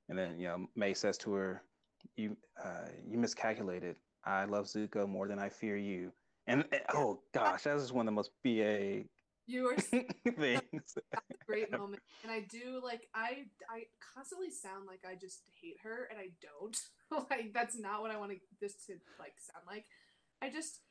[0.09, 1.63] And then you know Mai says to her,
[2.17, 3.97] "You uh, you miscalculated.
[4.25, 6.11] I love Zuko more than I fear you."
[6.47, 9.05] And, and- oh gosh, that is one of the most BA
[9.47, 9.75] you are
[10.35, 10.97] things.
[11.13, 13.83] a great moment and I do like I I
[14.13, 16.77] constantly sound like I just hate her and I don't
[17.31, 19.85] like that's not what I want to this to like sound like
[20.41, 20.81] I just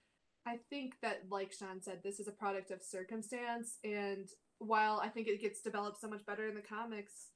[0.47, 4.29] I think that like Sean said this is a product of circumstance and
[4.59, 7.31] while I think it gets developed so much better in the comics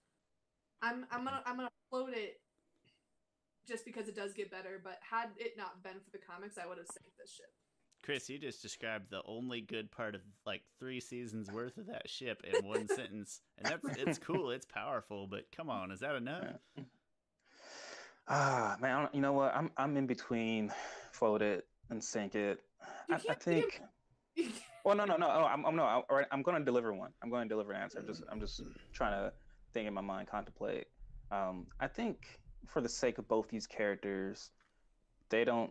[0.81, 2.41] I'm I'm gonna I'm gonna float it
[3.69, 6.67] just because it does get better but had it not been for the comics I
[6.67, 7.51] would have saved this ship
[8.03, 12.09] Chris, you just described the only good part of like three seasons worth of that
[12.09, 14.51] ship in one sentence, and that's it's cool.
[14.51, 16.47] It's powerful, but come on, is that enough?
[18.27, 19.55] Ah man, you know what?
[19.55, 20.73] I'm I'm in between
[21.13, 22.61] float it and sink it.
[23.09, 23.81] You I, I can't think.
[24.83, 25.27] Well, no, no, no.
[25.27, 25.83] Oh, I'm, I'm no.
[25.83, 27.11] I, all right, I'm going to deliver one.
[27.23, 27.99] I'm going to deliver an answer.
[27.99, 28.63] I'm just, I'm just
[28.95, 29.31] trying to
[29.75, 30.87] think in my mind, contemplate.
[31.31, 34.51] Um, I think for the sake of both these characters,
[35.29, 35.71] they don't.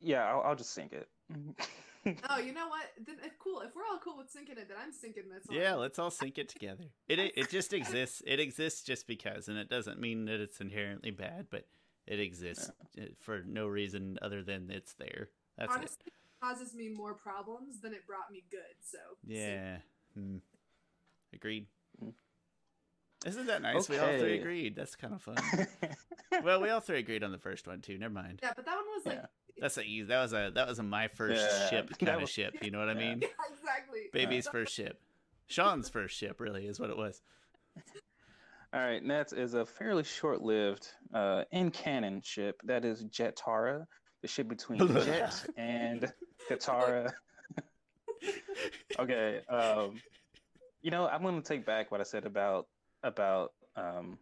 [0.00, 1.08] Yeah, I'll, I'll just sink it.
[2.30, 4.76] oh you know what then if cool if we're all cool with sinking it then
[4.82, 6.84] I'm sinking this one Yeah, let's all sync it together.
[7.08, 8.22] It it, it just exists.
[8.26, 11.66] It exists just because, and it doesn't mean that it's inherently bad, but
[12.10, 12.70] it exists
[13.00, 15.28] uh, for no reason other than it's there.
[15.56, 15.78] That's it.
[15.78, 18.76] honestly it causes me more problems than it brought me good.
[18.82, 19.78] So Yeah.
[20.14, 20.38] Hmm.
[21.32, 21.66] Agreed.
[22.04, 22.12] Mm.
[23.26, 23.88] Isn't that nice?
[23.88, 24.74] We all three agreed.
[24.74, 25.36] That's kind of fun.
[26.42, 27.96] well, we all three agreed on the first one too.
[27.98, 28.40] Never mind.
[28.42, 29.26] yeah, but that one was like Yeah.
[29.60, 30.04] That's a easy.
[30.04, 32.56] That was a that was a my first Yeah, ship that kind of ship.
[32.62, 33.20] You know what I mean?
[33.20, 34.08] yeah, exactly.
[34.12, 35.00] Baby's first ship.
[35.46, 37.20] Sean's first ship, really, is what it was.
[38.72, 42.60] All right, next is a fairly short-lived uh, in canon ship.
[42.64, 43.84] That is Jetara,
[44.22, 46.12] the ship between Jet and
[46.48, 47.10] Katara.
[49.00, 50.00] okay, um,
[50.82, 52.68] you know I'm going to take back what I said about
[53.02, 54.18] about um,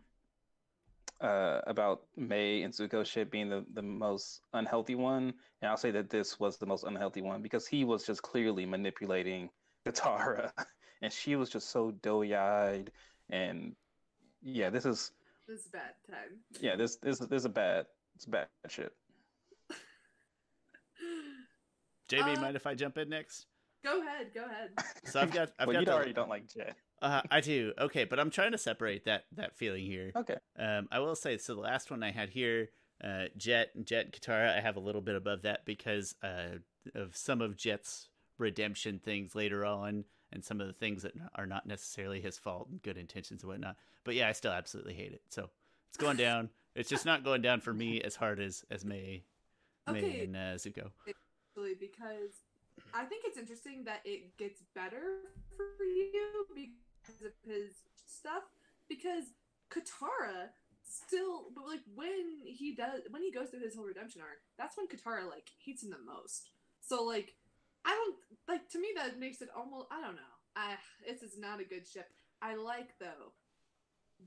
[1.21, 5.91] uh, about Mai and Zuko ship being the, the most unhealthy one, and I'll say
[5.91, 9.51] that this was the most unhealthy one because he was just clearly manipulating
[9.87, 10.53] Katara,
[11.03, 12.91] and she was just so doughy-eyed
[13.29, 13.75] and
[14.43, 15.13] yeah, this is
[15.49, 16.39] This is a bad time.
[16.61, 18.93] yeah, this this this is a bad it's a bad shit.
[22.11, 23.47] JB, Uh, mind if I jump in next?
[23.85, 24.71] Go ahead, go ahead.
[25.05, 26.75] So I've got I've well, got you the, already don't like Jet.
[27.01, 27.73] Uh, I do.
[27.79, 30.11] Okay, but I'm trying to separate that that feeling here.
[30.17, 30.37] Okay.
[30.59, 31.55] Um, I will say so.
[31.55, 32.71] The last one I had here,
[33.03, 36.59] uh, Jet, Jet, and Katara, I have a little bit above that because uh,
[36.95, 41.47] of some of Jet's redemption things later on, and some of the things that are
[41.47, 43.77] not necessarily his fault and good intentions and whatnot.
[44.05, 45.23] But yeah, I still absolutely hate it.
[45.31, 45.49] So
[45.89, 46.51] it's going down.
[46.75, 49.23] it's just not going down for me as hard as as Mai,
[49.87, 50.25] Mai Okay.
[50.25, 50.91] and uh, Zuko.
[51.55, 52.33] Because
[52.95, 55.03] I think it's interesting that it gets better
[55.57, 57.73] for you because of his
[58.07, 58.45] stuff.
[58.89, 59.25] Because
[59.71, 60.51] Katara
[60.85, 64.77] still, but like when he does, when he goes through his whole redemption arc, that's
[64.77, 66.51] when Katara like hates him the most.
[66.81, 67.35] So like,
[67.89, 70.35] I don't like to me that makes it almost I don't know.
[70.55, 70.77] I
[71.09, 72.07] this is not a good ship.
[72.43, 73.33] I like though.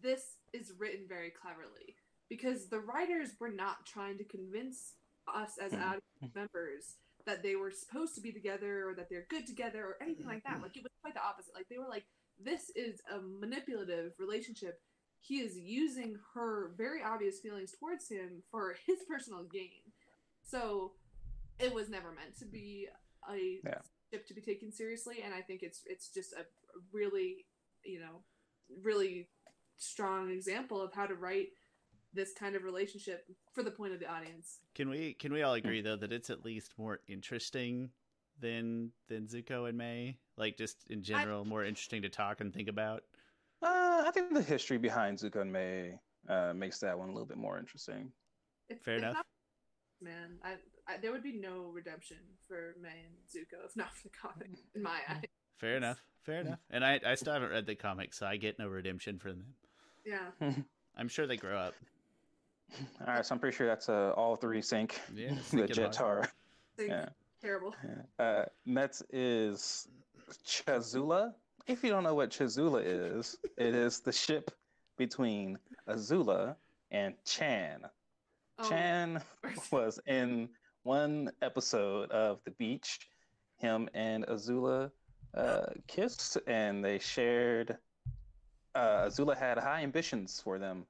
[0.02, 1.96] This is written very cleverly
[2.30, 4.94] because the writers were not trying to convince
[5.34, 5.86] us as Mhm.
[5.86, 6.96] audience members
[7.26, 10.44] that they were supposed to be together or that they're good together or anything like
[10.44, 10.62] that.
[10.62, 11.54] Like it was quite the opposite.
[11.54, 12.06] Like they were like,
[12.40, 14.82] this is a manipulative relationship.
[15.20, 19.94] He is using her very obvious feelings towards him for his personal gain.
[20.42, 20.94] So
[21.60, 22.88] it was never meant to be
[23.30, 23.82] a Yeah.
[24.12, 26.46] ship to be taken seriously, and I think it's it's just a
[26.92, 27.46] really,
[27.84, 28.24] you know,
[28.82, 29.30] really
[29.78, 31.50] strong example of how to write
[32.14, 34.60] this kind of relationship for the point of the audience.
[34.76, 37.92] Can we can we all agree though that it's at least more interesting
[38.40, 40.18] than than Zuko and Mai?
[40.38, 43.04] Like just in general, more interesting to talk and think about.
[43.62, 47.28] Uh, I think the history behind Zuko and Mai uh, makes that one a little
[47.28, 48.12] bit more interesting.
[48.70, 49.14] If, Fair if enough.
[49.16, 49.26] not-
[50.02, 50.56] man, I,
[50.92, 54.50] I there would be no redemption for Mai and Zuko if not for the comic,
[54.76, 55.24] in my eye.
[55.58, 56.02] Fair enough.
[56.24, 56.60] Fair enough.
[56.70, 59.54] And I I still haven't read the comic, so I get no redemption from them.
[60.06, 60.54] Yeah.
[60.98, 61.74] I'm sure they grow up.
[63.02, 65.00] All right, so I'm pretty sure that's uh, all three sink.
[65.14, 65.78] Yeah, the sink it.
[65.78, 66.28] Jetara.
[66.80, 67.10] Yeah.
[67.42, 67.76] Terrible.
[68.18, 69.88] Uh, next is
[70.46, 71.34] Chazula.
[71.68, 74.52] If you don't know what Chazula is, it is the ship
[74.98, 75.58] between
[75.90, 76.56] Azula
[76.92, 77.82] and Chan.
[78.60, 79.22] Oh, Chan
[79.72, 80.50] was in
[80.84, 83.00] one episode of The Beach.
[83.58, 84.90] Him and Azula
[85.36, 87.78] uh, kissed, and they shared.
[88.74, 90.86] Uh, Azula had high ambitions for them.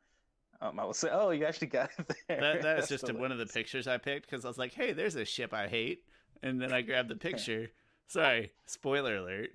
[0.61, 2.39] Um, I would say, oh, you actually got it there.
[2.39, 4.73] That that is just So one of the pictures I picked because I was like,
[4.73, 6.05] hey, there's a ship I hate,
[6.43, 7.69] and then I grabbed the picture.
[8.07, 9.49] Sorry, spoiler alert.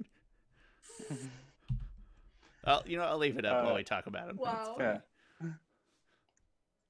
[2.64, 4.37] I'll you know I'll leave it up while Uh, we talk about it.
[4.37, 4.77] Wow.
[4.79, 4.99] Yeah.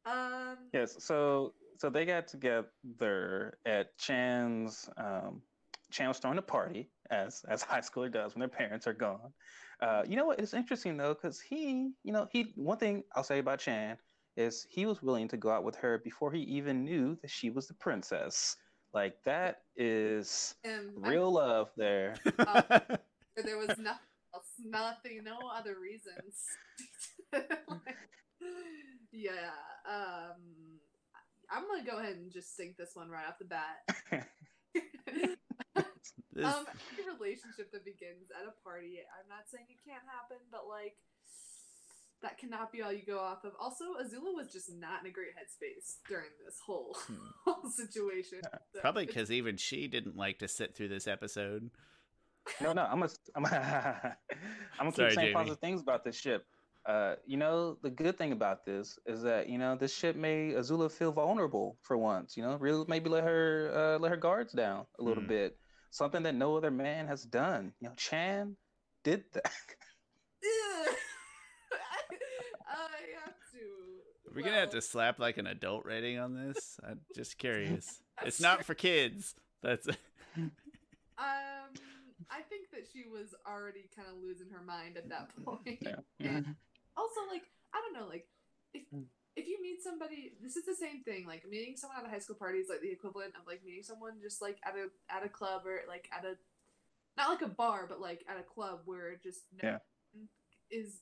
[0.05, 0.57] Um.
[0.73, 4.89] Yes, so so they got together at Chan's.
[4.97, 5.43] Um,
[5.91, 9.33] Chan was throwing a party, as as high schooler does when their parents are gone.
[9.81, 10.39] Uh, you know what?
[10.39, 13.99] It's interesting though, because he, you know, he one thing I'll say about Chan
[14.37, 17.51] is he was willing to go out with her before he even knew that she
[17.51, 18.57] was the princess.
[18.93, 22.17] Like that is I'm real love there.
[22.25, 24.01] sure there was nothing
[24.35, 26.43] else, nothing, no other reasons.
[27.33, 27.51] Like,
[29.13, 29.51] yeah.
[29.89, 30.76] Um.
[31.51, 33.85] I'm gonna go ahead and just sink this one right off the bat.
[36.33, 40.37] This- um, any relationship that begins at a party, I'm not saying it can't happen,
[40.53, 40.95] but like
[42.21, 43.53] that cannot be all you go off of.
[43.59, 47.15] Also, Azula was just not in a great headspace during this whole, Hmm.
[47.47, 48.41] whole situation.
[48.75, 51.71] So Probably because even she didn't like to sit through this episode.
[52.61, 54.17] No, no, I'm gonna, I'm gonna,
[54.79, 55.35] I'm gonna Sorry, keep saying Jamie.
[55.35, 56.45] positive things about this ship.
[56.87, 60.55] Uh, you know, the good thing about this is that you know this shit made
[60.55, 62.37] Azula feel vulnerable for once.
[62.37, 65.29] You know, really maybe let her uh, let her guards down a little Hmm.
[65.29, 65.59] bit.
[65.91, 67.73] Something that no other man has done.
[67.81, 68.57] You know, Chan
[69.03, 69.51] did that.
[70.45, 70.89] Ugh.
[72.69, 72.79] I
[73.25, 74.33] have to.
[74.35, 76.79] We're gonna have to slap like an adult rating on this.
[76.87, 77.75] I'm just curious.
[77.89, 79.35] it's that's not for kids.
[79.63, 79.89] That's
[81.19, 81.73] Um,
[82.31, 85.79] I think that she was already kind of losing her mind at that point.
[85.81, 85.97] Yeah.
[86.21, 86.55] And
[86.97, 87.43] also, like,
[87.75, 88.29] I don't know, like,
[88.75, 89.07] if Mm.
[89.37, 91.27] if you meet somebody, this is the same thing.
[91.27, 93.83] Like meeting someone at a high school party is like the equivalent of like meeting
[93.83, 96.37] someone just like at a at a club or like at a
[97.17, 99.79] not like a bar, but like at a club where just no Yeah.
[100.71, 101.01] is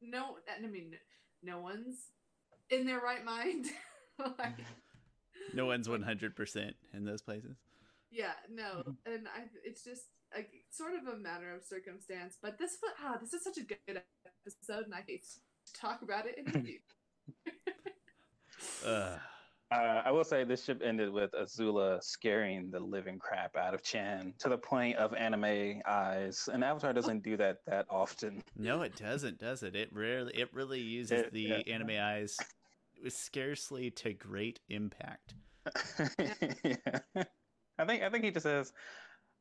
[0.00, 0.38] no.
[0.48, 0.96] I mean,
[1.42, 2.10] no one's
[2.70, 3.66] in their right mind.
[4.38, 4.56] like,
[5.54, 7.56] no one's 100% in those places.
[8.10, 12.36] Yeah, no, and I it's just like sort of a matter of circumstance.
[12.40, 14.02] But this ah, this is such a good
[14.46, 16.78] episode, and I hate to talk about it in review.
[18.86, 19.18] Ugh.
[19.72, 23.82] Uh, I will say this ship ended with Azula scaring the living crap out of
[23.82, 28.44] Chan to the point of anime eyes, and Avatar doesn't do that that often.
[28.56, 29.74] No, it doesn't, does it?
[29.74, 31.74] It rarely it really uses It- the yeah.
[31.74, 32.36] anime eyes
[33.02, 35.34] with scarcely to great impact.
[36.64, 36.76] yeah.
[37.76, 38.72] I think I think he just says,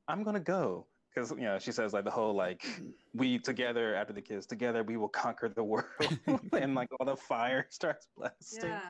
[0.07, 2.65] "I'm gonna go," because you know she says like the whole like
[3.13, 5.85] we together after the kids together we will conquer the world,
[6.53, 8.69] and like all the fire starts blasting.
[8.69, 8.81] yeah,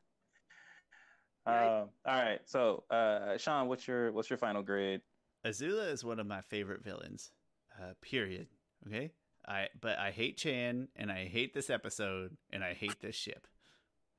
[1.46, 5.02] Um, all right, so uh, Sean, what's your what's your final grade?
[5.46, 7.32] Azula is one of my favorite villains.
[7.80, 8.48] Uh, period.
[8.88, 9.12] Okay?
[9.48, 13.48] I but I hate Chan and I hate this episode and I hate this ship.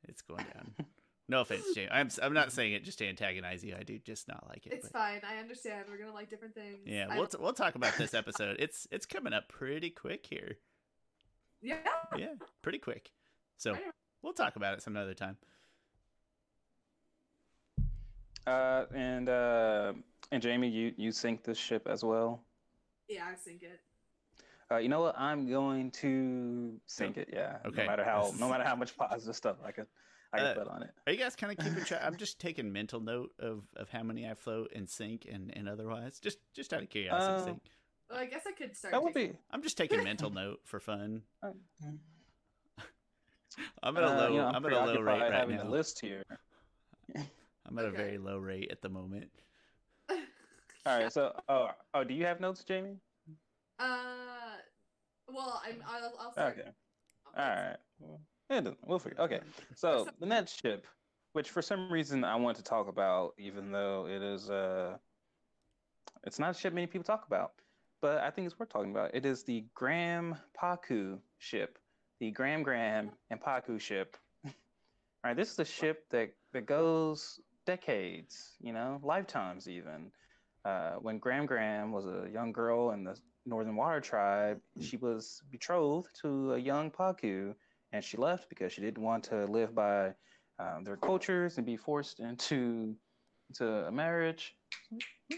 [0.06, 0.86] It's going down.
[1.28, 1.88] No offense, Chan.
[1.90, 3.74] I'm I'm not saying it just to antagonize you.
[3.78, 4.72] I do just not like it.
[4.72, 5.20] it's but- fine.
[5.28, 5.86] I understand.
[5.90, 6.78] We're gonna like different things.
[6.86, 8.56] Yeah, I we'll t- we'll talk about this episode.
[8.60, 10.58] It's it's coming up pretty quick here.
[11.60, 11.78] yeah.
[12.16, 13.10] Yeah, pretty quick.
[13.58, 13.76] So
[14.22, 15.36] we'll talk about it some other time.
[18.46, 19.92] Uh, and uh,
[20.30, 22.44] and Jamie, you you sink this ship as well.
[23.08, 23.80] Yeah, I sink it.
[24.70, 25.18] Uh, you know what?
[25.18, 27.30] I'm going to sink it.
[27.32, 27.58] Yeah.
[27.64, 27.82] Okay.
[27.82, 29.86] No matter how, no matter how much positive stuff I could,
[30.32, 30.90] I could Uh, put on it.
[31.06, 32.00] Are you guys kind of keeping track?
[32.04, 35.68] I'm just taking mental note of, of how many I float and sink and, and
[35.68, 36.18] otherwise.
[36.20, 37.52] Just just out of curiosity.
[37.52, 37.54] Uh.
[38.10, 38.92] Well, I guess I could start.
[38.92, 39.38] That would taking- be.
[39.50, 41.22] I'm just taking mental note for fun.
[41.42, 41.50] uh,
[43.82, 45.56] I'm at a uh, low you know, I'm, at a low rate preoccupied right having
[45.56, 45.62] now.
[45.64, 46.22] a list here.
[47.16, 49.30] I'm at a very low rate at the moment.
[50.10, 50.16] All
[50.86, 51.12] right.
[51.12, 52.96] So, oh, oh, do you have notes, Jamie?
[53.78, 53.96] Uh,
[55.28, 55.82] well, I'm.
[55.88, 56.58] I'll, I'll start.
[56.58, 56.68] Okay.
[57.36, 57.76] All right.
[57.98, 58.20] Well,
[58.50, 59.20] it doesn't- we'll figure.
[59.20, 59.40] Okay.
[59.74, 60.86] So the next ship,
[61.32, 64.96] which for some reason I want to talk about, even though it is uh,
[66.24, 67.52] it's not a ship many people talk about,
[68.00, 69.14] but I think it's worth talking about.
[69.14, 71.78] It is the Gran Pakku ship,
[72.20, 74.16] the Gran Gran and Pakku ship.
[74.44, 74.52] All
[75.24, 75.36] right.
[75.36, 80.10] This is a ship that that goes decades, you know, lifetimes even.
[80.64, 85.42] Uh, when Gran Gran was a young girl in the Northern Water Tribe, she was
[85.52, 87.54] betrothed to a young Pakku,
[87.92, 90.12] and she left because she didn't want to live by
[90.58, 92.94] um, their cultures and be forced into
[93.48, 94.56] into a marriage.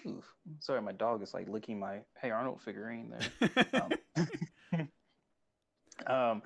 [0.06, 0.22] Ooh,
[0.60, 3.66] sorry, my dog is like licking my Hey Arnold figurine there.
[4.76, 4.88] Um,
[6.06, 6.42] um,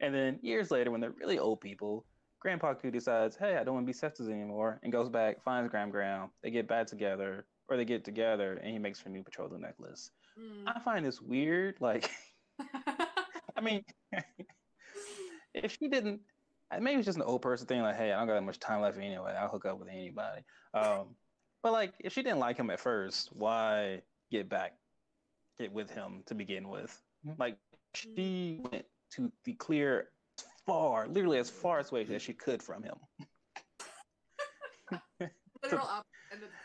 [0.00, 2.04] and then years later, when they're really old people,
[2.40, 5.70] Grandpa Ku decides, hey, I don't want to be sexist anymore, and goes back, finds
[5.70, 6.28] Gran Gran.
[6.42, 9.58] They get back together, or they get together, and he makes her a new betrothal
[9.58, 10.10] necklace.
[10.38, 10.64] Mm.
[10.66, 11.76] I find this weird.
[11.80, 12.10] Like,
[13.56, 13.84] I mean,
[15.54, 16.20] if she didn't,
[16.70, 17.82] uh, maybe it's just an old person thing.
[17.82, 19.34] Like, hey, I don't got that much time left anyway.
[19.38, 20.42] I'll hook up with anybody.
[20.74, 21.14] Um,
[21.62, 24.74] but like, if she didn't like him at first, why get back,
[25.58, 27.00] get with him to begin with?
[27.38, 27.56] Like,
[27.94, 30.08] she went to the clear,
[30.66, 32.94] far, literally as far as away as she could from him.
[35.62, 36.56] Literal opposite end of the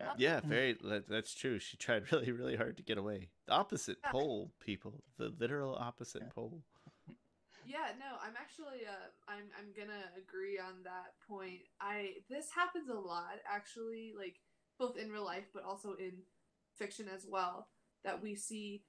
[0.00, 0.18] planet.
[0.18, 1.58] yeah, very that, that's true.
[1.58, 3.30] She tried really, really hard to get away.
[3.46, 5.02] The opposite pole, people.
[5.18, 6.62] The literal opposite pole.
[7.66, 11.60] Yeah, no, I'm actually uh I'm I'm gonna agree on that point.
[11.80, 14.36] I this happens a lot actually, like
[14.78, 16.12] both in real life but also in
[16.76, 17.68] fiction as well,
[18.04, 18.84] that we see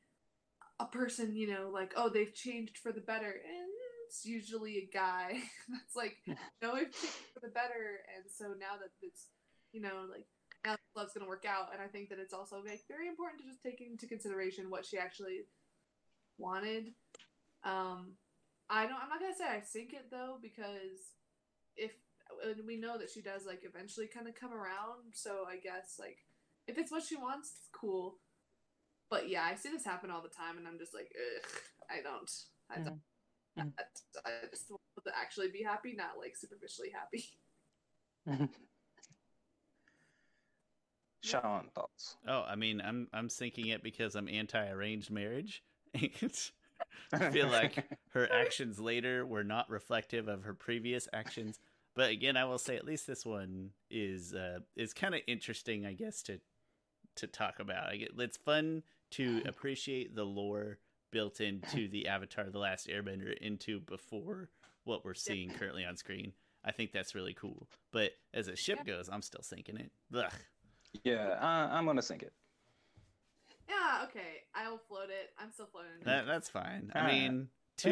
[0.79, 3.69] a person, you know, like, oh, they've changed for the better and
[4.07, 6.17] it's usually a guy that's like,
[6.61, 9.27] no, we've changed for the better and so now that it's
[9.71, 10.25] you know, like
[10.65, 13.47] now love's gonna work out and I think that it's also like very important to
[13.47, 15.41] just take into consideration what she actually
[16.37, 16.93] wanted.
[17.63, 18.13] Um
[18.69, 18.97] I don't.
[19.01, 21.13] I'm not gonna say I sink it though because
[21.75, 21.91] if
[22.43, 25.13] and we know that she does like eventually kind of come around.
[25.13, 26.17] So I guess like
[26.67, 28.17] if it's what she wants, it's cool.
[29.09, 31.51] But yeah, I see this happen all the time, and I'm just like, ugh,
[31.89, 32.31] I don't.
[32.71, 33.01] I don't.
[33.57, 33.73] Mhm.
[34.25, 37.25] I just want to actually be happy, not like superficially happy.
[41.23, 42.17] Sean, thoughts?
[42.27, 45.63] Oh, I mean, I'm I'm sinking it because I'm anti-arranged marriage.
[45.95, 46.09] I
[47.31, 51.59] feel like her actions later were not reflective of her previous actions.
[51.95, 55.85] But again, I will say at least this one is uh, is kind of interesting,
[55.85, 56.39] I guess to
[57.17, 57.89] to talk about.
[57.93, 60.79] It's fun to appreciate the lore
[61.11, 64.49] built into the Avatar: The Last Airbender into before
[64.83, 66.33] what we're seeing currently on screen.
[66.63, 67.69] I think that's really cool.
[67.91, 69.91] But as a ship goes, I'm still sinking it.
[70.13, 70.31] Ugh.
[71.03, 72.33] Yeah, uh, I'm gonna sink it.
[73.69, 75.31] Yeah, okay, I'll float it.
[75.39, 75.91] I'm still floating.
[76.03, 76.91] That, that's fine.
[76.93, 77.91] I mean, to,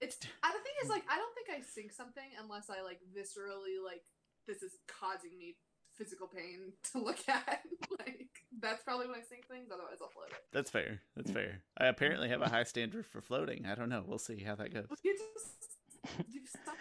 [0.00, 3.00] It's I, the thing is like I don't think I sink something unless I like
[3.16, 4.02] viscerally like
[4.46, 5.56] this is causing me
[5.96, 7.62] physical pain to look at.
[7.98, 8.28] like
[8.60, 9.68] that's probably when I sink things.
[9.72, 10.42] Otherwise, I'll float it.
[10.52, 11.00] That's fair.
[11.16, 11.60] That's fair.
[11.78, 13.66] I apparently have a high standard for floating.
[13.66, 14.04] I don't know.
[14.06, 14.86] We'll see how that goes.
[15.02, 16.76] You just you stop.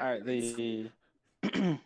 [0.00, 0.90] All right, the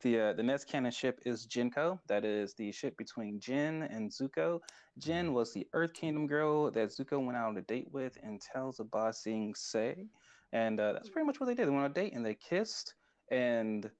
[0.00, 2.00] the uh, the next canon ship is Jinko.
[2.08, 4.60] That is the ship between Jin and Zuko.
[4.98, 8.40] Jin was the Earth Kingdom girl that Zuko went out on a date with and
[8.40, 10.06] tells of Ba Sing Se,
[10.52, 11.66] and uh, that's pretty much what they did.
[11.66, 12.94] They went on a date and they kissed,
[13.30, 13.90] and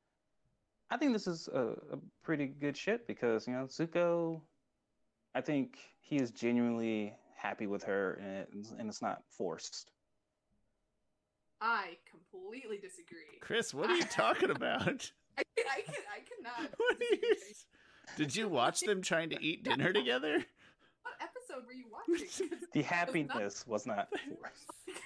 [0.90, 4.40] I think this is a, a pretty good ship because you know Zuko,
[5.34, 9.90] I think he is genuinely happy with her and it's, and it's not forced.
[11.60, 13.38] I completely disagree.
[13.40, 15.10] Chris, what are you talking about?
[15.38, 16.20] I can, I can, I
[16.58, 16.70] cannot.
[16.78, 17.34] What are you...
[18.16, 20.44] Did you watch them trying to eat dinner together?
[21.02, 22.50] What episode were you watching?
[22.72, 25.00] The happiness was not forced.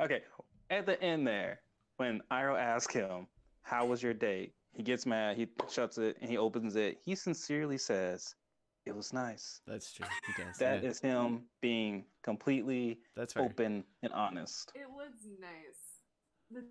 [0.00, 0.22] Okay,
[0.70, 1.60] at the end there,
[1.98, 3.26] when Iroh asks him,
[3.62, 5.36] "How was your date?" He gets mad.
[5.36, 6.98] He shuts it and he opens it.
[7.04, 8.34] He sincerely says,
[8.86, 10.06] "It was nice." That's true.
[10.26, 10.56] He does.
[10.56, 10.88] That yeah.
[10.88, 13.44] is him being completely That's fair.
[13.44, 14.72] open and honest.
[14.74, 16.00] it was nice.
[16.50, 16.64] The-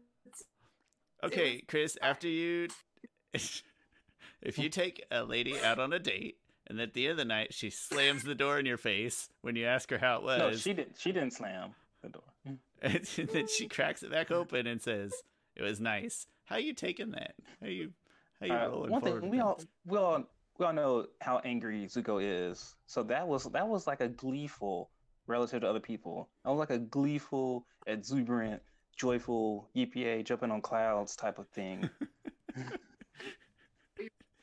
[1.23, 2.67] Okay, Chris, after you
[3.33, 7.25] if you take a lady out on a date And at the end of the
[7.25, 10.39] night, she slams the door in your face when you ask her how it was.
[10.39, 10.97] No, she didn't.
[10.99, 12.23] She didn't slam the door.
[12.83, 15.13] And then she cracks it back open and says,
[15.55, 17.35] "It was nice." How you taking that?
[17.61, 17.93] How you
[18.39, 19.43] how you Uh, rolling one thing we that?
[19.45, 20.23] all we all
[20.57, 22.75] we all know how angry Zuko is.
[22.87, 24.89] So that was that was like a gleeful
[25.27, 26.27] relative to other people.
[26.43, 28.63] I was like a gleeful, exuberant,
[29.01, 31.89] joyful EPA jumping on clouds type of thing.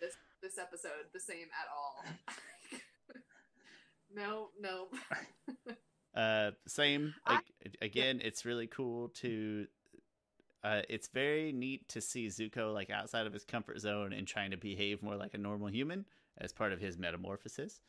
[0.00, 2.04] This this episode the same at all.
[4.14, 4.86] no, no.
[6.14, 7.14] Uh, same.
[7.26, 7.44] I- Like,
[7.82, 9.66] again, it's really cool to.
[10.64, 14.50] Uh, it's very neat to see Zuko like outside of his comfort zone and trying
[14.50, 16.04] to behave more like a normal human
[16.38, 17.80] as part of his metamorphosis.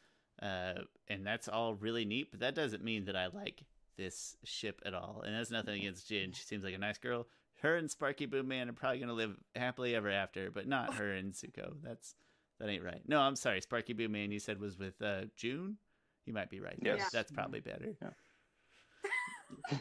[0.41, 0.73] Uh,
[1.07, 2.29] and that's all really neat.
[2.31, 3.63] But that doesn't mean that I like
[3.99, 5.21] this ship at all.
[5.25, 6.31] And that's nothing against Jin.
[6.31, 7.27] She seems like a nice girl.
[7.61, 11.11] Her and Sparky Boom Man are probably gonna live happily ever after, but not her
[11.11, 11.73] and Zuko.
[11.83, 12.15] That's
[12.59, 13.01] that ain't right.
[13.07, 13.61] No, I'm sorry.
[13.61, 15.77] Sparky Boom Man, you said was with uh, June.
[16.25, 16.77] You might be right.
[16.81, 16.99] Yes.
[16.99, 17.05] Yeah.
[17.11, 17.95] That's probably better.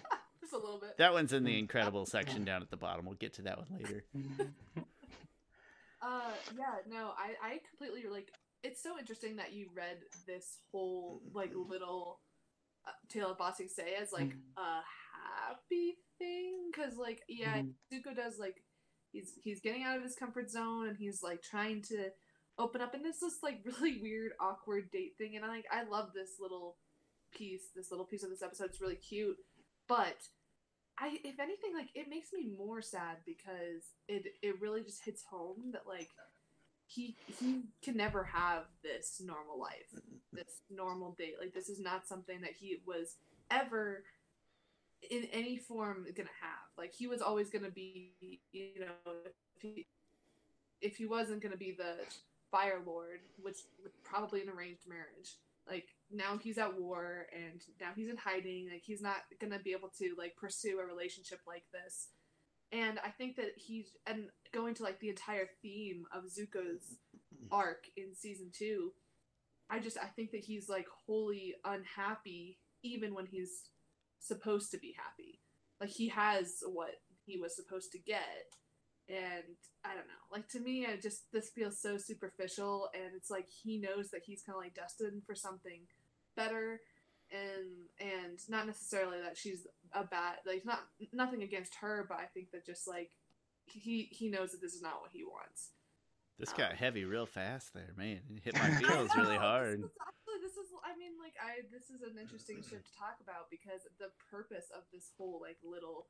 [0.40, 0.96] Just a little bit.
[0.98, 3.04] That one's in the incredible section down at the bottom.
[3.04, 4.04] We'll get to that one later.
[6.00, 8.32] Uh, yeah, no, I, I completely like.
[8.62, 12.20] It's so interesting that you read this whole like little
[13.08, 14.40] tale of Ba Sing Se as like mm.
[14.56, 14.82] a
[15.48, 17.58] happy thing, because like yeah.
[17.58, 17.96] Mm-hmm.
[17.96, 18.62] Zuko does like
[19.12, 22.10] he's he's getting out of his comfort zone and he's like trying to
[22.58, 25.84] open up, and it's this like really weird awkward date thing, and I like I
[25.84, 26.76] love this little
[27.32, 28.66] piece, this little piece of this episode.
[28.66, 29.36] It's really cute,
[29.88, 30.16] but
[30.98, 35.22] I, if anything, like it makes me more sad because it it really just hits
[35.30, 36.10] home that like
[36.88, 40.00] he he can never have this normal life,
[40.32, 41.34] this normal date.
[41.38, 43.16] Like this is not something that he was
[43.50, 44.04] ever
[45.10, 46.68] in any form gonna have.
[46.76, 48.12] Like he was always gonna be,
[48.52, 49.86] you know, if he
[50.80, 51.96] if he wasn't gonna be the
[52.50, 53.58] Fire Lord, which
[54.02, 55.36] probably an arranged marriage.
[55.68, 58.70] Like now he's at war and now he's in hiding.
[58.72, 62.08] Like he's not gonna be able to like pursue a relationship like this.
[62.72, 66.96] And I think that he's and going to like the entire theme of Zuko's
[67.50, 68.92] arc in season two,
[69.70, 73.64] I just I think that he's like wholly unhappy even when he's
[74.18, 75.40] supposed to be happy.
[75.80, 78.52] Like he has what he was supposed to get.
[79.08, 80.24] And I don't know.
[80.30, 84.22] Like to me, I just this feels so superficial, and it's like he knows that
[84.26, 85.80] he's kind of like destined for something
[86.36, 86.80] better,
[87.30, 90.80] and and not necessarily that she's a bad like not
[91.12, 93.12] nothing against her, but I think that just like
[93.72, 95.70] he he knows that this is not what he wants.
[96.38, 98.20] This Um, got heavy real fast there, man.
[98.36, 99.78] It hit my feels really hard.
[99.82, 102.92] This is, actually, this is I mean like I this is an interesting ship to
[102.96, 106.06] talk about because the purpose of this whole like little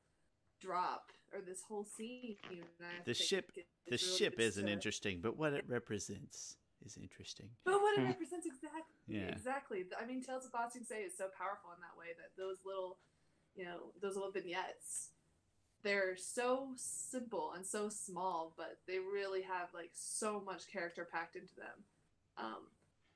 [0.61, 2.35] drop or this whole scene.
[2.51, 6.97] I The think ship- The really ship isn't to- interesting, but what it represents is
[6.97, 7.49] interesting.
[7.65, 8.07] But what it Hmm.
[8.07, 8.95] represents exactly.
[9.07, 9.29] Yeah.
[9.29, 9.85] Exactly.
[9.99, 12.57] I mean, Tales of Ba Sing Se is so powerful in that way that those
[12.65, 12.99] little,
[13.55, 15.11] you know, those little vignettes,
[15.83, 21.35] they're so simple and so small, but they really have like so much character packed
[21.35, 21.83] into them.
[22.37, 22.67] Um,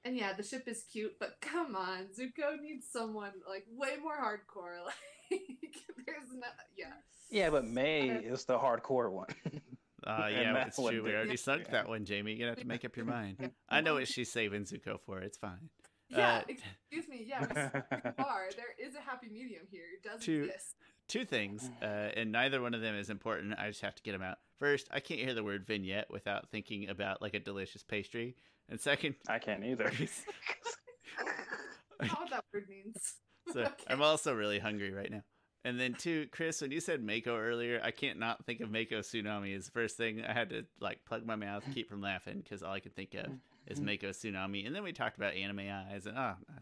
[0.06, 4.18] and yeah, the ship is cute, but come on, Zuko needs someone like way more
[4.18, 4.78] hardcore.
[5.32, 6.92] Like, there's not, yeah.
[7.32, 8.26] yeah, but Mai Okay.
[8.28, 9.28] is the hardcore one.
[10.06, 11.02] Uh, yeah, that's true.
[11.02, 11.72] We did- already sunk yeah.
[11.72, 12.32] that one, Jamie.
[12.34, 13.52] You're gonna have to make up your mind.
[13.70, 15.22] I know what she's saving Zuko for.
[15.22, 15.70] It's fine.
[16.10, 17.26] Yeah, Uh, excuse me.
[17.26, 18.50] Yeah, we are.
[18.54, 19.86] There is a happy medium here.
[19.96, 20.76] It does To- exist.
[21.14, 23.54] Two things, uh, and neither one of them is important.
[23.60, 24.40] I just have to get them out.
[24.58, 28.36] First, I can't hear the word vignette without thinking about like a delicious pastry.
[28.68, 29.86] And second, I can't either.
[32.00, 32.96] I don't know what that word means.
[33.54, 33.84] so Okay.
[33.88, 35.22] I'm also really hungry right now.
[35.64, 39.02] And then two, Chris, when you said Mako earlier, I can't not think of Mako
[39.02, 40.24] Tsunami as the first thing.
[40.28, 43.14] I had to like plug my mouth, keep from laughing, because all I could think
[43.14, 43.28] of
[43.68, 44.66] is Mako Tsunami.
[44.66, 46.54] And then we talked about anime eyes, and ah, oh,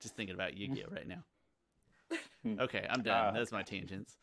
[0.00, 1.22] just thinking about Yu-Gi-Oh right now.
[2.42, 2.60] Hmm.
[2.60, 3.28] Okay, I'm done.
[3.28, 4.16] Uh, Those are my tangents.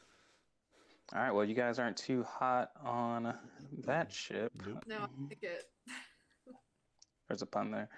[1.13, 3.33] All right, well, you guys aren't too hot on
[3.85, 4.51] that ship.
[4.65, 4.83] Nope.
[4.87, 5.63] No, I think it.
[7.27, 7.89] There's a pun there.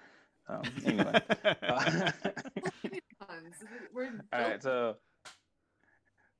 [0.48, 1.12] Um, anyway.
[1.62, 2.10] Uh,
[3.20, 3.54] Puns.
[3.94, 4.96] We're All right, so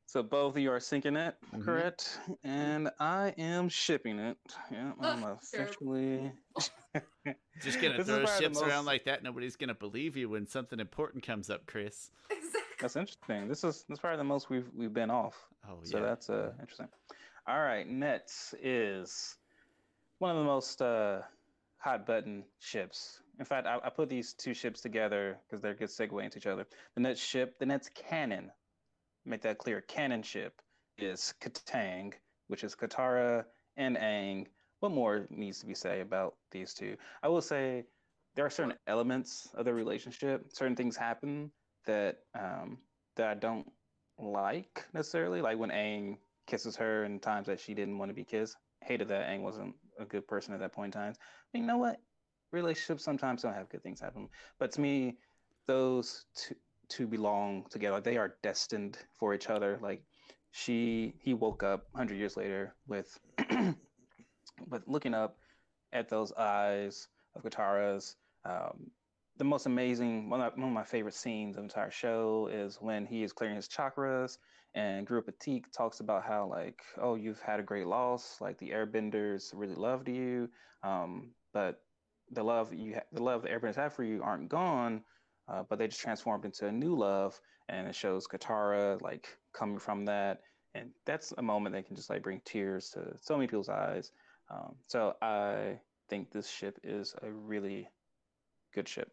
[0.06, 1.64] so both of you are sinking it, Mhm.
[1.64, 2.18] correct?
[2.44, 4.36] And I am shipping it.
[4.70, 6.32] Yeah, I'm Ugh, officially.
[7.62, 9.22] Just gonna throw probably the ships around like that.
[9.22, 12.10] Nobody's gonna believe you when something important comes up, Chris.
[12.30, 12.60] exactly.
[12.84, 13.48] That's interesting.
[13.48, 15.34] This is this is probably the most we've we've been off.
[15.66, 15.90] Oh yeah.
[15.90, 16.88] So that's uh interesting.
[17.48, 19.38] All right, Nets is
[20.18, 21.22] one of the most uh,
[21.78, 23.22] hot button ships.
[23.38, 26.46] In fact, I, I put these two ships together because they're good segue into each
[26.46, 26.66] other.
[26.94, 28.50] The Nets ship, the Nets canon,
[29.24, 29.80] make that clear.
[29.80, 30.60] Canon ship
[30.98, 32.12] is Kataang,
[32.48, 33.46] which is Katara
[33.78, 34.44] and Aang.
[34.80, 36.98] What more needs to be said about these two?
[37.22, 37.84] I will say
[38.34, 41.50] there are certain elements of the relationship, certain things happen
[41.86, 42.78] that um,
[43.16, 43.70] that I don't
[44.18, 45.40] like necessarily.
[45.40, 48.56] Like when Aang kisses her in times that she didn't want to be kissed.
[48.82, 51.14] Hated that Aang wasn't a good person at that point in time.
[51.52, 52.00] But you know what?
[52.52, 54.28] Relationships sometimes don't have good things happen.
[54.58, 55.16] But to me,
[55.66, 56.54] those two
[56.88, 57.94] two belong together.
[57.94, 59.78] Like they are destined for each other.
[59.80, 60.02] Like
[60.50, 63.18] she he woke up 100 years later with
[64.68, 65.38] with looking up
[65.92, 68.90] at those eyes of Katara's um,
[69.36, 72.76] the most amazing one of, one of my favorite scenes of the entire show is
[72.80, 74.38] when he is clearing his chakras
[74.74, 78.40] and Guru Pathik talks about how like oh you've had a great loss.
[78.40, 80.48] Like the airbenders really loved you
[80.82, 81.80] um, but
[82.30, 85.02] the love you ha- the love the airbenders have for you aren't gone
[85.48, 89.78] uh, but they just transformed into a new love and it shows Katara like coming
[89.78, 90.42] from that
[90.74, 94.12] and that's a moment that can just like bring tears to so many people's eyes
[94.50, 95.78] um, so I
[96.08, 97.88] think this ship is a really
[98.74, 99.10] good ship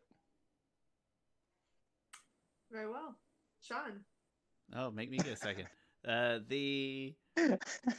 [2.72, 3.16] Very well.
[3.62, 4.02] Sean.
[4.76, 5.68] Oh, make me get a second.
[6.04, 7.14] Uh, the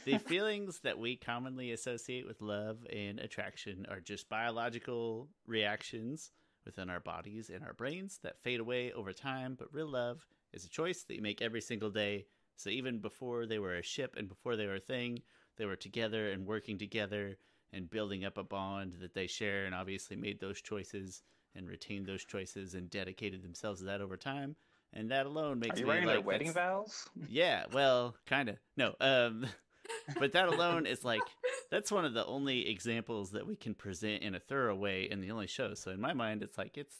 [0.03, 6.31] the feelings that we commonly associate with love and attraction are just biological reactions
[6.65, 9.55] within our bodies and our brains that fade away over time.
[9.57, 12.25] But real love is a choice that you make every single day.
[12.57, 15.21] So even before they were a ship and before they were a thing,
[15.57, 17.37] they were together and working together
[17.71, 21.23] and building up a bond that they share and obviously made those choices
[21.55, 24.55] and retained those choices and dedicated themselves to that over time.
[24.93, 27.07] And that alone makes Are you me writing like their wedding vows?
[27.29, 28.57] yeah, well, kind of.
[28.77, 29.47] No, um,
[30.19, 31.23] but that alone is like
[31.71, 35.21] that's one of the only examples that we can present in a thorough way in
[35.21, 35.73] the only show.
[35.73, 36.97] So in my mind, it's like it's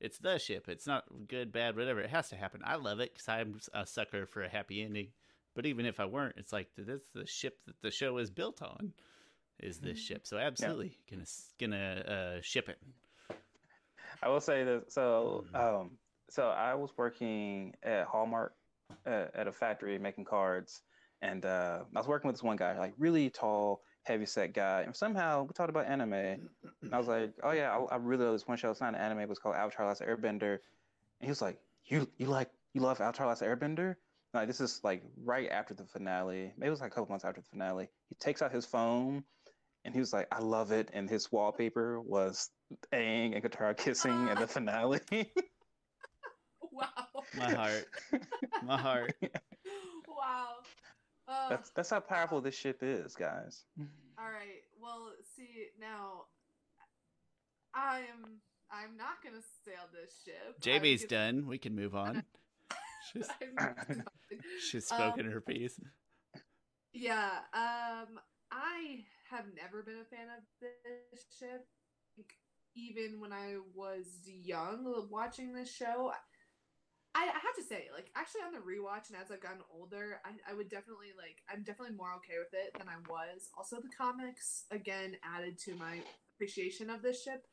[0.00, 0.68] it's the ship.
[0.68, 2.00] It's not good, bad, whatever.
[2.00, 2.60] It has to happen.
[2.64, 5.08] I love it because I'm a sucker for a happy ending.
[5.54, 8.62] But even if I weren't, it's like this the ship that the show is built
[8.62, 8.92] on.
[9.60, 10.26] Is this ship?
[10.26, 11.24] So absolutely gonna
[11.58, 12.78] gonna uh, ship it.
[14.22, 14.92] I will say this.
[14.94, 15.58] So, Mm.
[15.60, 15.98] um,
[16.30, 18.54] so I was working at Hallmark
[19.06, 20.82] uh, at a factory making cards,
[21.22, 24.82] and uh, I was working with this one guy, like really tall, heavy set guy.
[24.82, 26.48] And somehow we talked about anime, and
[26.92, 28.70] I was like, "Oh yeah, I, I really love this one show.
[28.70, 30.58] It's not an anime, but it's called Avatar: Last Airbender."
[31.20, 33.96] And he was like, "You you like you love Avatar: Last Airbender?"
[34.34, 36.52] Like this is like right after the finale.
[36.56, 37.88] Maybe it was like a couple months after the finale.
[38.08, 39.24] He takes out his phone,
[39.84, 42.50] and he was like, "I love it." And his wallpaper was
[42.92, 45.00] Aang and Katara kissing in the finale.
[46.70, 46.88] Wow.
[47.36, 47.86] My heart,
[48.62, 49.14] my heart.
[50.08, 50.46] wow.
[51.26, 53.64] Uh, that's that's how powerful this ship is, guys.
[54.18, 54.62] all right.
[54.80, 56.24] Well, see now,
[57.74, 60.60] I'm I'm not gonna sail this ship.
[60.60, 61.46] JB's I'm done.
[61.46, 62.24] We can move on.
[63.12, 63.26] She's,
[64.68, 65.80] she's spoken her piece.
[66.92, 68.20] Yeah, um,
[68.52, 71.66] I have never been a fan of this ship.
[72.16, 72.32] Like,
[72.76, 76.12] Even when I was young, watching this show,
[77.14, 80.20] I, I have to say, like, actually on the rewatch and as I've gotten older,
[80.24, 83.48] I, I would definitely like, I'm definitely more okay with it than I was.
[83.56, 86.00] Also, the comics again added to my
[86.36, 87.46] appreciation of this ship,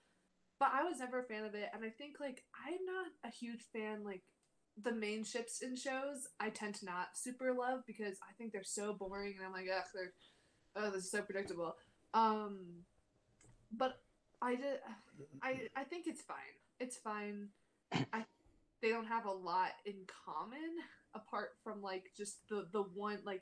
[0.59, 3.35] but I was never a fan of it, and I think like I'm not a
[3.35, 4.23] huge fan like
[4.81, 8.63] the main ships in shows I tend to not super love because I think they're
[8.63, 10.13] so boring and I'm like, ugh, they're
[10.75, 11.75] oh, this is so predictable.
[12.13, 12.83] Um,
[13.71, 13.99] but
[14.41, 14.79] I did,
[15.41, 16.37] I I think it's fine.
[16.79, 17.49] It's fine.
[17.91, 18.25] I
[18.81, 19.95] they don't have a lot in
[20.25, 20.59] common
[21.13, 23.41] apart from like just the the one like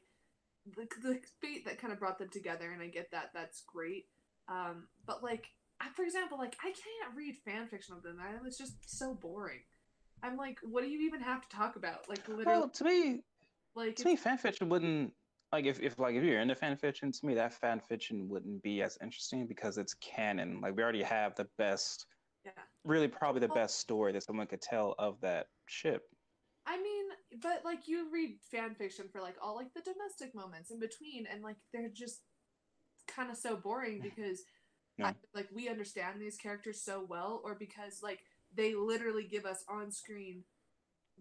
[0.76, 4.06] the the fate that kind of brought them together, and I get that that's great.
[4.48, 5.48] Um, but like
[5.82, 8.18] I, for example, like I can't read fan fiction of them.
[8.22, 9.62] I, it's just so boring.
[10.22, 12.08] I'm like, what do you even have to talk about?
[12.08, 13.20] Like literally, Well, to me,
[13.76, 15.14] like to me, fan fiction wouldn't
[15.54, 17.12] like if, if like if you're into fan fiction.
[17.12, 20.60] To me, that fan fiction wouldn't be as interesting because it's canon.
[20.60, 22.08] Like we already have the best,
[22.43, 22.51] yeah.
[22.84, 26.01] really probably the Well- best story that someone could tell of that ship.
[26.66, 27.06] I mean,
[27.41, 31.28] but like you read fan fiction for like all like the domestic moments in between,
[31.28, 32.22] and like they're just
[33.08, 34.41] kind of so boring because
[34.97, 35.08] Yeah.
[35.08, 38.22] I, like we understand these characters so well, or because like
[38.56, 40.43] they literally give us on screen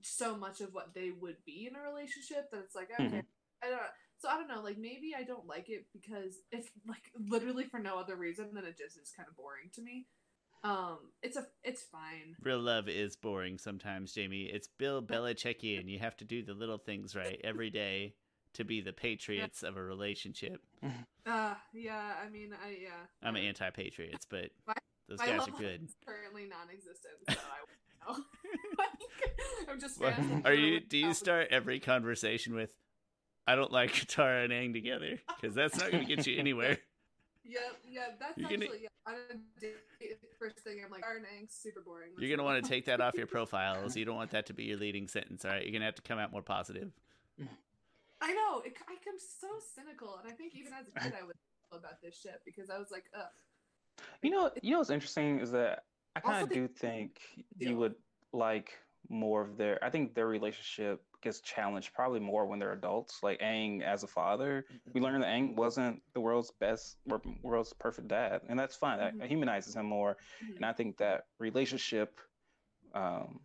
[0.01, 3.25] so much of what they would be in a relationship that it's like okay, Mhm.
[3.63, 3.83] I don't.
[4.23, 4.63] So I don't know.
[4.63, 8.65] Like maybe I don't like it because if like literally for no other reason than
[8.65, 10.07] it just is kind of boring to me.
[10.65, 12.37] Um, it's a it's fine.
[12.41, 14.45] Real love is boring sometimes, Jamie.
[14.45, 15.89] It's Bill Belichickian.
[15.89, 18.15] You have to do the little things right every day
[18.55, 20.61] to be the patriots of a relationship.
[21.25, 22.15] Uh, yeah.
[22.21, 22.89] I mean, I yeah.
[23.23, 24.75] I'm I- anti-patriots, but My-
[25.09, 25.85] those My guys love are good.
[25.85, 27.61] is currently non-existent, so I
[28.17, 28.25] wouldn't know.
[28.79, 30.01] Like, I'm just.
[30.01, 30.81] What- fans of Are you?
[30.81, 32.73] Do you start every conversation with,
[33.47, 36.79] "I don't like Katara and Aang together," because that's not going to get you anywhere.
[37.45, 37.59] Yeah,
[37.91, 39.75] yeah, that's You're gonna- actually yeah, on a date
[40.43, 42.11] first thing I'm like, darn, super boring.
[42.19, 43.97] You're gonna want to take that off your profiles.
[43.97, 45.45] You don't want that to be your leading sentence.
[45.45, 46.91] All right, you're gonna have to come out more positive.
[48.21, 48.63] I know.
[48.65, 51.35] It, I am so cynical, and I think even as a kid, I was
[51.73, 53.27] about this shit because I was like, ugh.
[54.23, 55.85] You know, you know what's interesting is that
[56.17, 57.21] I kind of do think
[57.59, 57.95] you would
[58.33, 58.73] like
[59.09, 59.83] more of their.
[59.85, 63.21] I think their relationship gets challenged probably more when they're adults.
[63.23, 65.05] Like Aang as a father, we mm-hmm.
[65.05, 66.97] learned that Aang wasn't the world's best,
[67.43, 68.99] world's perfect dad, and that's fine.
[68.99, 69.27] That mm-hmm.
[69.27, 70.57] humanizes him more, mm-hmm.
[70.57, 72.21] and I think that relationship
[72.95, 73.41] um,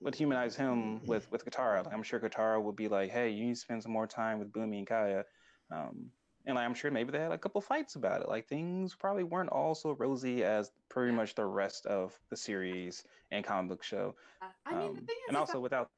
[0.00, 1.84] would humanize him with with Katara.
[1.84, 4.38] Like, I'm sure Katara would be like, "Hey, you need to spend some more time
[4.38, 5.24] with Bumi and Kya."
[5.70, 6.10] Um,
[6.46, 8.28] and like, I'm sure maybe they had a couple fights about it.
[8.28, 13.04] Like things probably weren't all so rosy as pretty much the rest of the series
[13.30, 14.14] and comic book show.
[14.42, 15.90] Uh, I mean, um, the thing is, and also that, without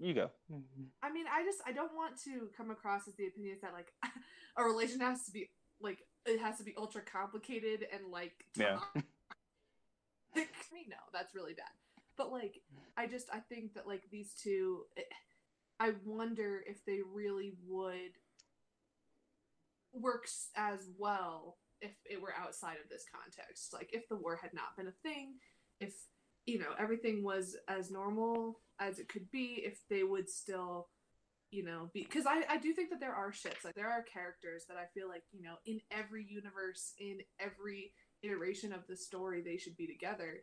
[0.00, 0.30] you go.
[0.50, 0.84] Mm-hmm.
[1.02, 3.92] I mean, I just I don't want to come across as the opinions that like
[4.56, 8.78] a relation has to be like it has to be ultra complicated and like yeah.
[8.94, 9.02] me
[10.88, 11.66] no, that's really bad.
[12.16, 12.60] But like,
[12.96, 15.06] I just I think that like these two, it,
[15.78, 18.12] I wonder if they really would
[19.92, 23.72] works as well if it were outside of this context.
[23.72, 25.34] Like if the war had not been a thing,
[25.80, 25.94] if
[26.50, 30.88] you know everything was as normal as it could be, if they would still
[31.50, 34.04] you know be because I, I do think that there are ships like there are
[34.04, 37.92] characters that i feel like you know in every universe in every
[38.22, 40.42] iteration of the story they should be together.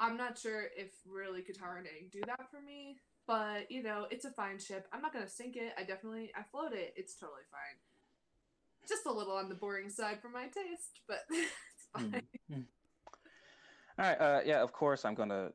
[0.00, 4.06] I'm not sure if really katara and Aang do that for me but you know
[4.10, 4.86] it's a fine ship.
[4.92, 5.74] I'm not gonna sink it.
[5.78, 6.94] I definitely i float it.
[6.96, 7.78] It's totally fine.
[8.88, 12.22] Just a little on the boring side for my taste, but it's fine.
[12.50, 12.77] Mm-hmm.
[13.98, 15.50] All right, uh, yeah, of course I'm gonna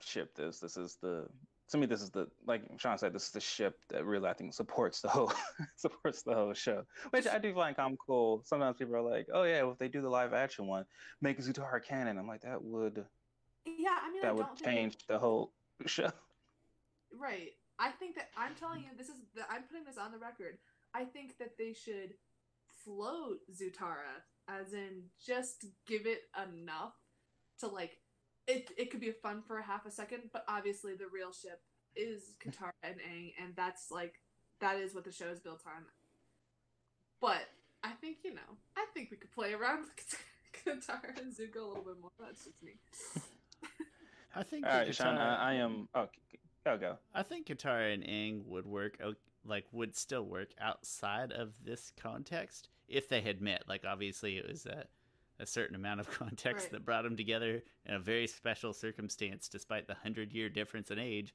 [0.00, 0.58] ship this.
[0.58, 1.26] This is the
[1.70, 4.32] to me this is the like Sean said this is the ship that really I
[4.32, 5.32] think supports the whole
[5.76, 8.42] supports the whole show, which I do find kind of cool.
[8.44, 10.84] Sometimes people are like, oh yeah, well, if they do the live action one,
[11.22, 12.18] make Zutara canon.
[12.18, 13.04] I'm like that would
[13.64, 15.52] yeah, I mean that I would change the whole
[15.86, 16.10] show.
[17.18, 17.52] Right.
[17.78, 20.58] I think that I'm telling you this is the, I'm putting this on the record.
[20.94, 22.14] I think that they should
[22.84, 26.94] float Zutara, as in just give it enough
[27.60, 27.98] to like
[28.46, 28.70] it.
[28.76, 31.60] It could be fun for a half a second, but obviously the real ship
[31.96, 34.20] is Katara and Aang, and that's like
[34.60, 35.84] that is what the show is built on.
[37.20, 37.48] But
[37.82, 40.24] I think you know, I think we could play around with
[40.66, 42.10] Katara and Zuko a little bit more.
[42.18, 42.72] That's just me.
[44.34, 44.66] I think.
[44.66, 45.88] All right, Katara, Sean, I, I am.
[45.94, 46.08] Oh,
[46.64, 46.96] go go.
[47.14, 48.98] I think Katara and Aang would work
[49.44, 53.64] like would still work outside of this context if they had met.
[53.68, 54.84] Like obviously it was a,
[55.40, 56.72] a certain amount of context right.
[56.72, 60.98] that brought them together in a very special circumstance, despite the hundred year difference in
[60.98, 61.34] age.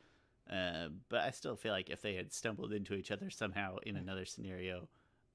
[0.52, 3.98] Uh, but I still feel like if they had stumbled into each other somehow in
[3.98, 4.88] another scenario,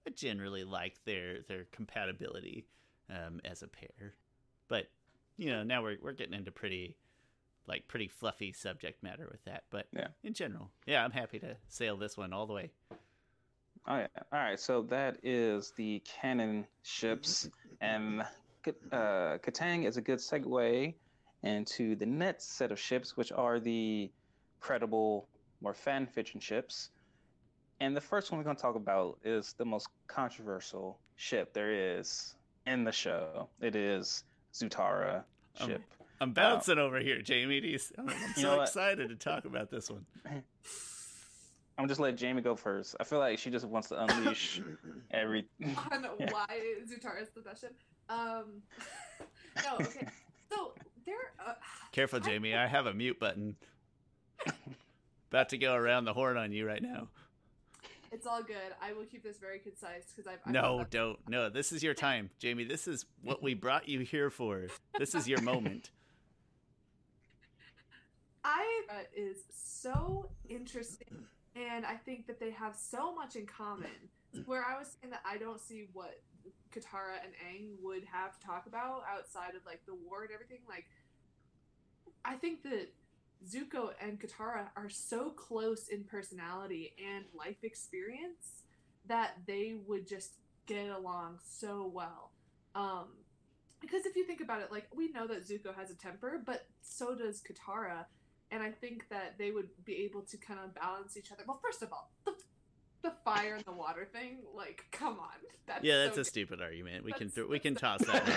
[0.07, 2.67] I generally like their their compatibility
[3.11, 4.15] um, as a pair.
[4.69, 4.87] But
[5.37, 6.97] you know, now we're we're getting into pretty
[7.67, 9.65] like pretty fluffy subject matter with that.
[9.71, 10.09] But yeah.
[10.23, 12.71] in general, yeah, I'm happy to sail this one all the way.
[13.87, 14.07] Oh yeah.
[14.33, 14.61] All right.
[14.61, 17.49] So that is the canon ships,
[17.81, 18.23] and
[18.69, 20.95] uh, Kataang is a good segue
[21.43, 24.11] into the next set of ships, which are the
[24.61, 25.29] credible,
[25.61, 26.91] more fan fiction ships.
[27.81, 31.73] And the first one we're going to talk about is the most controversial ship there
[31.73, 32.35] is
[32.67, 33.49] in the show.
[33.61, 35.25] It is Zutara
[35.61, 35.83] um, ship.
[35.99, 37.79] Um, I'm bouncing over here, Jamie.
[37.97, 40.05] I'm, I'm so excited to talk about this one.
[41.79, 42.95] I'm just let Jamie go first.
[43.01, 44.61] I feel like she just wants to unleash
[45.11, 45.47] every.
[45.65, 46.31] On yeah.
[46.31, 46.47] why
[46.85, 47.75] Zutara is the best ship.
[48.11, 48.63] Um,
[49.65, 50.07] no, okay.
[50.51, 50.73] So
[51.07, 51.33] there.
[51.39, 51.55] Uh,
[51.93, 52.55] Careful, Jamie.
[52.55, 52.65] I...
[52.65, 53.57] I have a mute button.
[55.31, 57.09] About to go around the horn on you right now.
[58.13, 58.57] It's all good.
[58.83, 60.41] I will keep this very concise because I've.
[60.45, 61.19] I no, don't.
[61.29, 62.65] No, this is your time, Jamie.
[62.65, 64.67] This is what we brought you here for.
[64.99, 65.91] This is your moment.
[68.43, 73.91] I uh, is so interesting, and I think that they have so much in common.
[74.47, 76.21] Where I was saying that I don't see what
[76.73, 80.61] Katara and Aang would have to talk about outside of like the war and everything.
[80.69, 80.87] Like,
[82.25, 82.89] I think that
[83.49, 88.63] Zuko and Katara are so close in personality and life experience
[89.07, 90.35] that they would just
[90.67, 92.33] get along so well.
[92.75, 93.09] Um,
[93.81, 96.67] because if you think about it, like we know that Zuko has a temper, but
[96.83, 98.05] so does Katara,
[98.51, 101.45] and I think that they would be able to kind of balance each other.
[101.47, 102.11] Well, first of all,
[103.03, 105.29] the, fire and the water thing, like, come on.
[105.67, 107.05] That's yeah, that's so a stupid argument.
[107.05, 108.23] We that's, can th- we can toss that.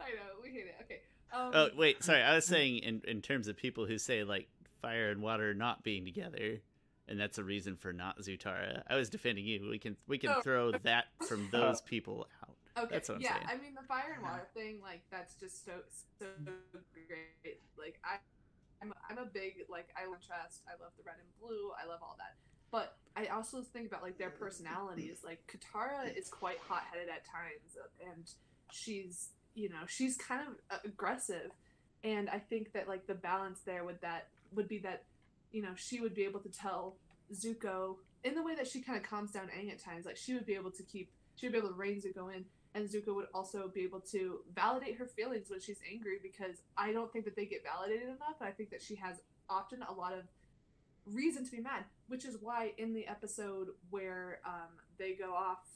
[0.00, 0.76] I know we hate it.
[0.82, 1.00] Okay.
[1.32, 2.22] Um, oh wait, sorry.
[2.22, 4.48] I was saying in in terms of people who say like
[4.80, 6.60] fire and water not being together,
[7.08, 8.82] and that's a reason for not Zutara.
[8.88, 9.68] I was defending you.
[9.70, 10.42] We can we can oh.
[10.42, 12.84] throw that from those people out.
[12.84, 12.94] Okay.
[12.94, 13.46] That's what I'm yeah, saying.
[13.48, 15.72] I mean the fire and water thing, like that's just so
[16.18, 16.26] so
[17.06, 17.60] great.
[17.78, 18.16] Like I,
[18.84, 20.62] I'm I'm a big like I love trust.
[20.68, 21.70] I love the red and blue.
[21.82, 22.36] I love all that.
[22.70, 25.22] But I also think about like their personalities.
[25.24, 28.30] Like Katara is quite hot headed at times, and
[28.72, 31.50] she's you know she's kind of aggressive,
[32.02, 35.04] and I think that like the balance there would that would be that
[35.52, 36.96] you know she would be able to tell
[37.32, 40.04] Zuko in the way that she kind of calms down Aang at times.
[40.04, 42.44] Like she would be able to keep she would be able to rein Zuko in,
[42.74, 46.92] and Zuko would also be able to validate her feelings when she's angry because I
[46.92, 48.36] don't think that they get validated enough.
[48.40, 50.24] I think that she has often a lot of
[51.06, 55.66] reason to be mad, which is why in the episode where um, they go off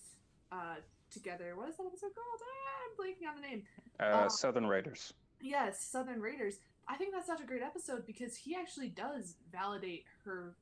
[0.51, 0.77] uh,
[1.11, 2.41] together, what is that episode called?
[2.43, 3.63] Ah, I'm blanking on the name.
[4.01, 4.29] Uh, Oh.
[4.29, 5.13] Southern Raiders.
[5.41, 6.57] Yes, Southern Raiders.
[6.89, 10.57] I think that's such a great episode because he actually does validate her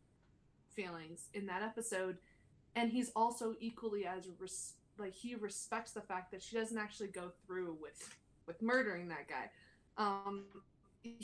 [0.74, 2.18] feelings in that episode,
[2.74, 7.09] and he's also equally as res- like he respects the fact that she doesn't actually
[7.09, 8.16] go through with
[8.47, 9.51] with murdering that guy.
[9.99, 10.44] Um,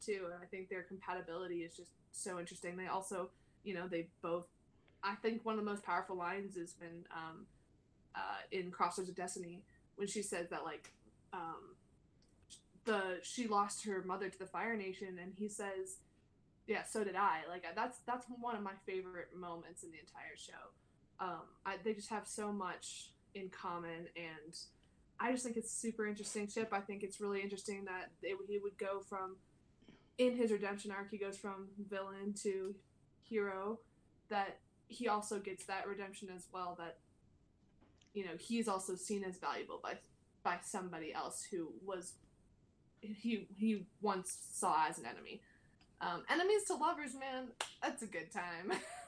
[0.00, 2.76] too, and I think their compatibility is just so interesting.
[2.76, 3.30] They also,
[3.64, 4.46] you know, they both.
[5.02, 7.46] I think one of the most powerful lines is when um,
[8.14, 9.62] uh, in Crossroads of Destiny
[9.96, 10.92] when she says that like
[11.32, 11.76] um,
[12.84, 15.98] the she lost her mother to the Fire Nation, and he says,
[16.66, 20.36] "Yeah, so did I." Like that's that's one of my favorite moments in the entire
[20.36, 20.72] show.
[21.20, 24.56] Um, I, they just have so much in common, and
[25.20, 26.70] I just think it's super interesting ship.
[26.72, 29.36] I think it's really interesting that they, he would go from
[30.20, 32.74] in his redemption arc, he goes from villain to
[33.22, 33.78] hero.
[34.28, 36.76] That he also gets that redemption as well.
[36.78, 36.98] That
[38.12, 39.94] you know he's also seen as valuable by
[40.42, 42.14] by somebody else who was
[43.00, 45.40] he he once saw as an enemy.
[46.02, 47.48] Um, enemies to lovers, man,
[47.82, 48.72] that's a good time.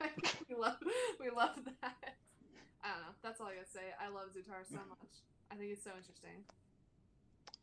[0.48, 0.76] we love
[1.20, 2.14] we love that.
[2.82, 3.14] I don't know.
[3.22, 3.80] That's all I gotta say.
[4.00, 5.22] I love Zutara so much.
[5.50, 6.44] I think it's so interesting.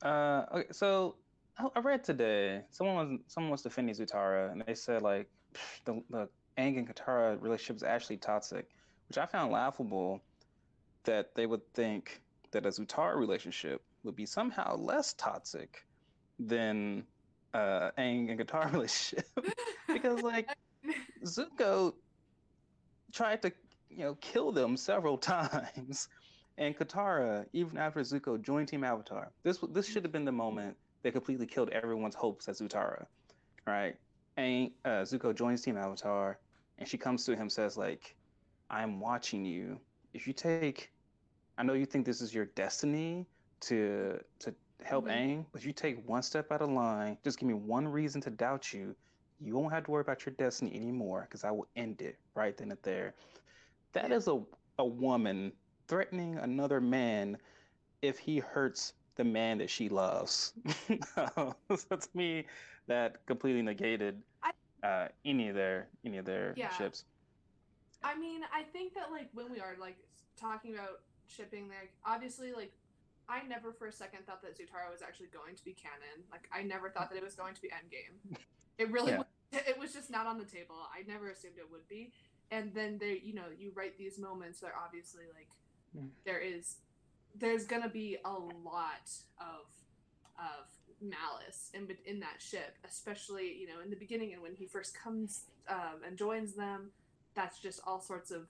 [0.01, 1.15] Uh, okay, so
[1.57, 5.29] I, I read today someone was someone was defending Zutara, and they said like
[5.86, 6.27] the the
[6.57, 8.67] Aang and Katara relationship is actually toxic,
[9.07, 10.21] which I found laughable.
[11.05, 12.21] That they would think
[12.51, 15.86] that a Zutara relationship would be somehow less toxic
[16.39, 17.03] than
[17.53, 19.27] uh, Aang and Katara relationship,
[19.88, 20.47] because like
[21.25, 21.93] Zuko
[23.14, 23.53] tried to,
[23.89, 26.09] you know, kill them several times,
[26.57, 30.78] and Katara, even after Zuko joined Team Avatar, this this should have been the moment
[31.03, 33.07] that completely killed everyone's hopes at Zutara,
[33.68, 33.97] right?
[34.38, 36.39] And uh, Zuko joins Team Avatar,
[36.80, 38.18] and she comes to him says like,
[38.70, 39.82] "I'm watching you.
[40.14, 40.91] If you take,
[41.57, 43.28] I know you think this is your destiny
[43.61, 45.09] to to help Mhm.
[45.09, 48.22] Aang, but if you take one step out of line, just give me one reason
[48.22, 48.95] to doubt you,
[49.43, 52.55] you won't have to worry about your destiny anymore because I will end it right
[52.57, 53.13] then and there.
[53.93, 54.41] That is a,
[54.79, 55.51] a woman
[55.87, 57.37] threatening another man
[58.01, 60.53] if he hurts the man that she loves.
[61.15, 62.45] so to me,
[62.87, 64.23] that completely negated
[64.83, 66.69] uh, any of their any of their Yeah.
[66.69, 67.05] ships.
[68.03, 69.97] I mean, I think that like when we are like
[70.37, 72.73] talking about shipping, like obviously like
[73.29, 76.25] I never for a second thought that Zutara was actually going to be canon.
[76.31, 78.37] Like I never thought that it was going to be Endgame.
[78.77, 79.17] It really Yeah.
[79.19, 79.25] was,
[79.68, 80.76] it was just not on the table.
[80.93, 82.12] I never assumed it would be.
[82.51, 85.49] And then they, you know, you write these moments that obviously like
[85.97, 86.10] Mm.
[86.26, 86.78] there is
[87.36, 89.68] there's gonna be a lot of
[90.38, 90.66] of
[91.01, 94.97] malice in in that ship, especially you know in the beginning and when he first
[94.97, 96.91] comes um, and joins them.
[97.36, 98.47] That's just all sorts of.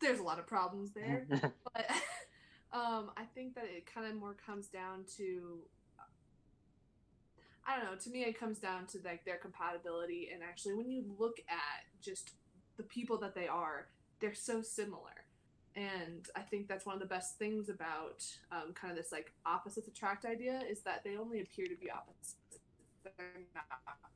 [0.00, 1.90] There's a lot of problems there, but
[2.72, 5.58] um, I think that it kind of more comes down to.
[7.66, 7.96] I don't know.
[7.96, 12.02] To me, it comes down to like their compatibility, and actually, when you look at
[12.02, 12.32] just
[12.76, 13.88] the people that they are,
[14.20, 15.26] they're so similar.
[15.74, 19.32] And i think that's one of the best things about um, kind of this like
[19.46, 22.36] opposites attract idea is that they only appear to be opposites.
[23.04, 23.64] They're not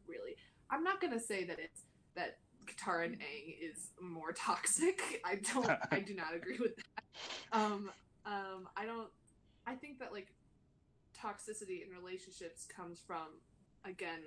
[0.07, 0.37] really.
[0.71, 1.83] I'm not going to say that it's
[2.15, 5.01] that Katara and Aang is more toxic.
[5.25, 7.05] I don't i do not agree with that.
[7.53, 7.91] Um
[8.27, 9.09] um i don't
[9.67, 10.29] i think that like
[11.17, 13.27] toxicity in relationships comes from
[13.85, 14.21] again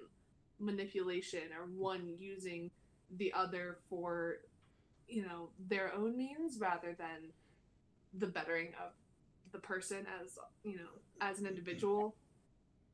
[0.60, 2.70] manipulation or one using
[3.18, 4.38] the other for
[5.08, 7.32] you know their own means rather than
[8.14, 8.92] the bettering of
[9.52, 10.90] the person as you know
[11.22, 12.16] as an individual.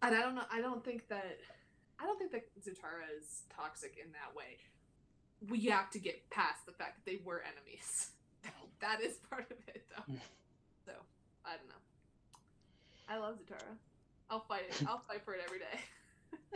[0.02, 1.38] And i don't know i don't think that
[2.00, 4.58] i don't think that zutara is toxic in that way.
[5.50, 8.10] We have to get past the fact that they were enemies.
[8.82, 10.04] That is part of it though.
[10.04, 10.20] Hmm.
[10.86, 10.91] So
[11.46, 11.85] i don't know
[13.10, 13.76] i love zutara
[14.30, 15.80] i'll fight it i'll fight for it every day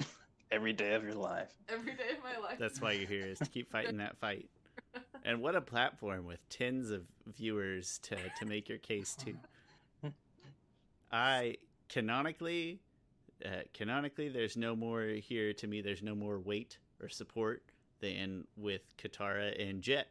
[0.51, 1.53] Every day of your life.
[1.67, 4.49] every day of my life That's why you're here is to keep fighting that fight
[5.23, 10.11] and what a platform with tens of viewers to to make your case to.
[11.11, 12.79] I canonically,
[13.45, 15.81] uh, canonically, there's no more here to me.
[15.81, 17.63] There's no more weight or support
[17.99, 20.07] than with Katara and Jet.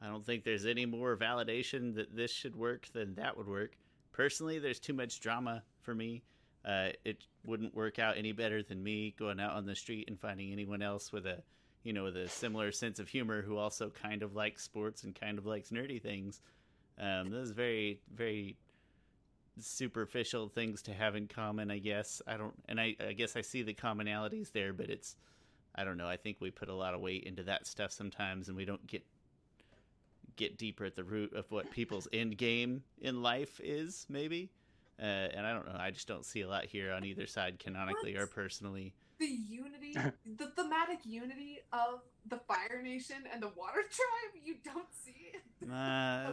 [0.00, 3.76] I don't think there's any more validation that this should work than that would work.
[4.16, 6.22] Personally, there's too much drama for me.
[6.64, 10.18] Uh, it wouldn't work out any better than me going out on the street and
[10.18, 11.42] finding anyone else with a,
[11.82, 15.14] you know, with a similar sense of humor who also kind of likes sports and
[15.14, 16.40] kind of likes nerdy things.
[16.98, 18.56] Um, those very, very
[19.60, 22.22] superficial things to have in common, I guess.
[22.26, 25.14] I don't, and I, I guess I see the commonalities there, but it's,
[25.74, 26.08] I don't know.
[26.08, 28.86] I think we put a lot of weight into that stuff sometimes, and we don't
[28.86, 29.04] get
[30.36, 34.50] get deeper at the root of what people's end game in life is, maybe.
[35.00, 35.76] Uh, and I don't know.
[35.78, 38.22] I just don't see a lot here on either side, canonically What?
[38.22, 38.94] or personally.
[39.18, 44.88] The unity, the thematic unity of the Fire Nation and the Water Tribe, you don't
[44.92, 45.42] see it.
[45.70, 46.32] Uh,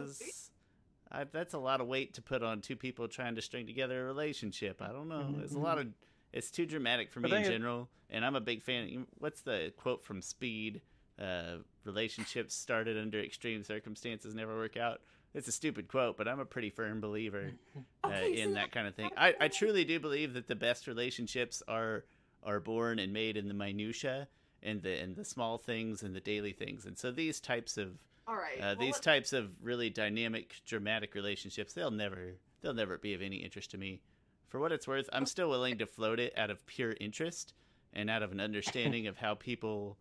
[1.12, 4.02] I, that's a lot of weight to put on two people trying to string together
[4.02, 4.82] a relationship.
[4.82, 5.34] I don't know.
[5.42, 5.88] It's a lot of.
[6.32, 9.06] It's too dramatic for me in then- general, and I'm a big fan.
[9.18, 10.80] What's the quote from Speed?
[11.20, 15.00] Uh, relationships started under extreme circumstances never work out.
[15.32, 17.52] It's a stupid quote, but I'm a pretty firm believer
[18.04, 19.10] uh, Okay, in so that kind of thing.
[19.16, 22.04] I, I truly do believe that the best relationships are
[22.42, 24.28] are born and made in the minutia
[24.62, 26.84] and the and the small things and the daily things.
[26.84, 27.98] And so these types of
[28.28, 28.58] All right.
[28.58, 33.14] uh, well, these let- types of really dynamic, dramatic relationships, they'll never they'll never be
[33.14, 34.00] of any interest to me.
[34.48, 37.54] For what it's worth, I'm still willing to float it out of pure interest
[37.92, 39.98] and out of an understanding of how people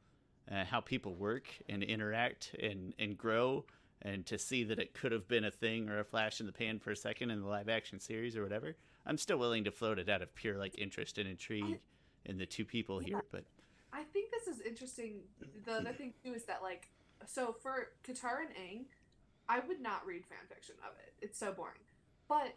[0.51, 3.65] uh, how people work and interact and and grow
[4.01, 6.51] and to see that it could have been a thing or a flash in the
[6.51, 8.75] pan for a second in the live action series or whatever.
[9.05, 11.79] I'm still willing to float it out of pure like interest and intrigue
[12.25, 13.07] in the two people Yeah.
[13.07, 13.45] here, but
[13.93, 15.21] I think this is interesting.
[15.65, 16.89] The other thing too is that like,
[17.25, 18.85] so for Katara and Aang,
[19.47, 21.13] I would not read fan fiction of it.
[21.21, 21.79] It's so boring.
[22.27, 22.55] But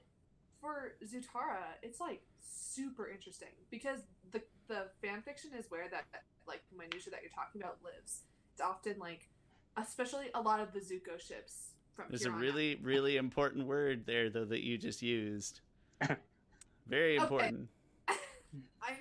[0.61, 4.01] for Zutara, it's like super interesting because
[4.33, 6.05] the the fan fiction is where that
[6.47, 8.23] like the minutia that you're talking about lives.
[8.53, 9.29] It's often like,
[9.77, 12.07] especially a lot of the Zuko ships from.
[12.09, 12.43] There's here a on out.
[12.43, 15.61] really, really important word there, though, that you just used.
[16.87, 17.23] Very Okay.
[17.23, 17.69] important.
[18.09, 18.93] I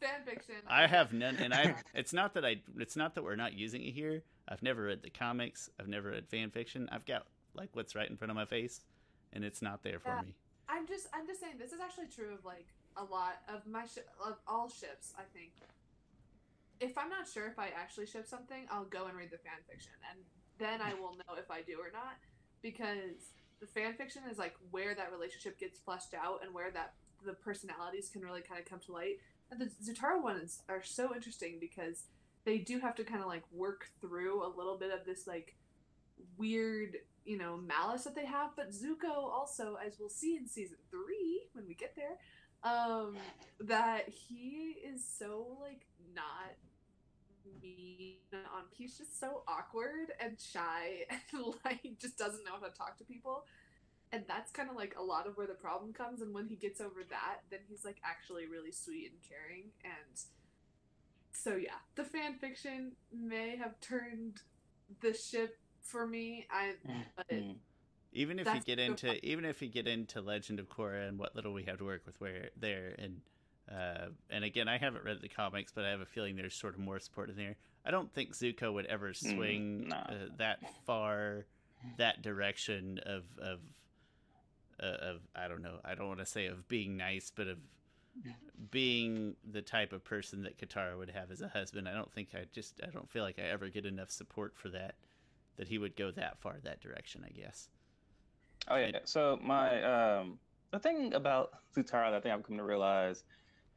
[0.00, 0.54] fan fiction.
[0.68, 1.74] I have none, and I.
[1.94, 2.62] It's not that I.
[2.78, 4.22] It's not that we're not using it here.
[4.48, 5.68] I've never read the comics.
[5.78, 6.88] I've never read fan fiction.
[6.92, 8.80] I've got like what's right in front of my face,
[9.32, 10.22] and it's not there for Yeah.
[10.22, 10.34] me.
[10.68, 12.66] I'm just I'm just saying this is actually true of like
[12.96, 15.12] a lot of my shi of all ships.
[15.18, 15.50] I think
[16.80, 19.60] if I'm not sure if I actually ship something, I'll go and read the fan
[19.68, 20.20] fiction, and
[20.58, 22.16] then I will know if I do or not,
[22.62, 26.94] because the fan fiction is like where that relationship gets fleshed out and where that
[27.24, 29.16] the personalities can really kind of come to light.
[29.50, 32.04] And the Zutara ones are so interesting because
[32.44, 35.56] they do have to kind of like work through a little bit of this like
[36.38, 38.50] weird, you know, malice that they have.
[38.56, 42.16] But Zuko also, as we'll see in season three when we get there,
[42.62, 43.16] um,
[43.60, 46.54] that he is so like not
[47.62, 52.76] mean on he's just so awkward and shy and like just doesn't know how to
[52.76, 53.44] talk to people.
[54.12, 56.20] And that's kind of like a lot of where the problem comes.
[56.20, 59.70] And when he gets over that then he's like actually really sweet and caring.
[59.84, 60.20] And
[61.32, 64.40] so yeah the fan fiction may have turned
[65.00, 66.46] the ship for me.
[66.50, 66.74] I
[67.16, 67.56] but Mm.
[68.12, 71.36] Even if you get into, even if you get into Legend of Korra and what
[71.36, 73.20] little we have to work with where there, and
[73.70, 76.74] uh, and again, I haven't read the comics, but I have a feeling there's sort
[76.74, 77.56] of more support in there.
[77.84, 79.96] I don't think Zuko would ever swing nah.
[79.96, 81.46] uh, that far,
[81.96, 83.60] that direction of of
[84.82, 85.78] uh, of I don't know.
[85.84, 87.58] I don't want to say of being nice, but of
[88.70, 91.88] being the type of person that Katara would have as a husband.
[91.88, 94.68] I don't think I just I don't feel like I ever get enough support for
[94.70, 94.96] that
[95.56, 97.24] that he would go that far that direction.
[97.24, 97.68] I guess.
[98.68, 98.98] Oh yeah.
[99.04, 99.82] So my
[100.18, 100.38] um
[100.70, 103.24] the thing about Zutara that I think I'm coming to realize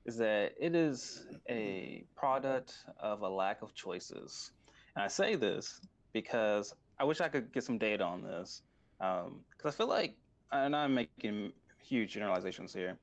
[0.05, 4.51] is that it is a product of a lack of choices.
[4.95, 5.79] And I say this
[6.11, 8.61] because I wish I could get some data on this.
[8.99, 10.15] Because I feel like,
[10.51, 11.51] and I'm making
[11.83, 12.97] huge generalizations here,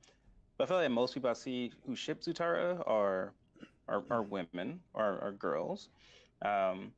[0.57, 3.33] but I feel like most people I see who ship Zutara are
[3.87, 5.89] are, are women or are girls.
[6.43, 6.91] Um,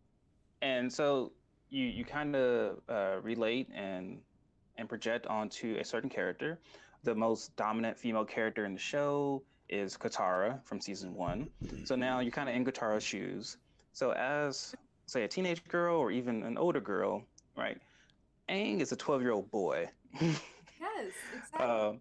[0.61, 1.31] and so
[1.69, 4.19] you, you kind of uh, relate and
[4.77, 6.59] and project onto a certain character.
[7.03, 9.43] The most dominant female character in the show
[9.73, 11.49] is Katara from season one.
[11.85, 13.57] So now you're kind of in Katara's shoes.
[13.93, 17.23] So as say a teenage girl or even an older girl,
[17.57, 17.79] right?
[18.49, 19.89] Aang is a 12 year old boy.
[20.21, 20.37] yes
[21.35, 21.99] exactly um,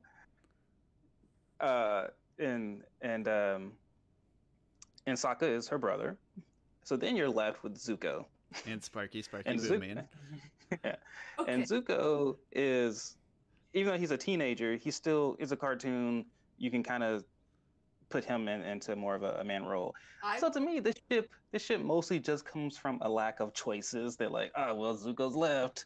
[1.60, 2.04] uh,
[2.38, 3.72] and and um,
[5.06, 6.16] and Sokka is her brother.
[6.84, 8.24] So then you're left with Zuko,
[8.66, 10.08] And Sparky, Sparky and Boom Man.
[10.84, 10.96] yeah.
[11.38, 11.52] Okay.
[11.52, 13.16] And Zuko is,
[13.72, 16.26] even though he's a teenager, he still is a cartoon.
[16.58, 17.24] You can kind of
[18.12, 19.92] put him in, into more of a, a man role.
[20.22, 23.54] I, So to me, this ship, this ship mostly just comes from a lack of
[23.54, 24.16] choices.
[24.16, 25.84] They're like, oh well, Zuko's left.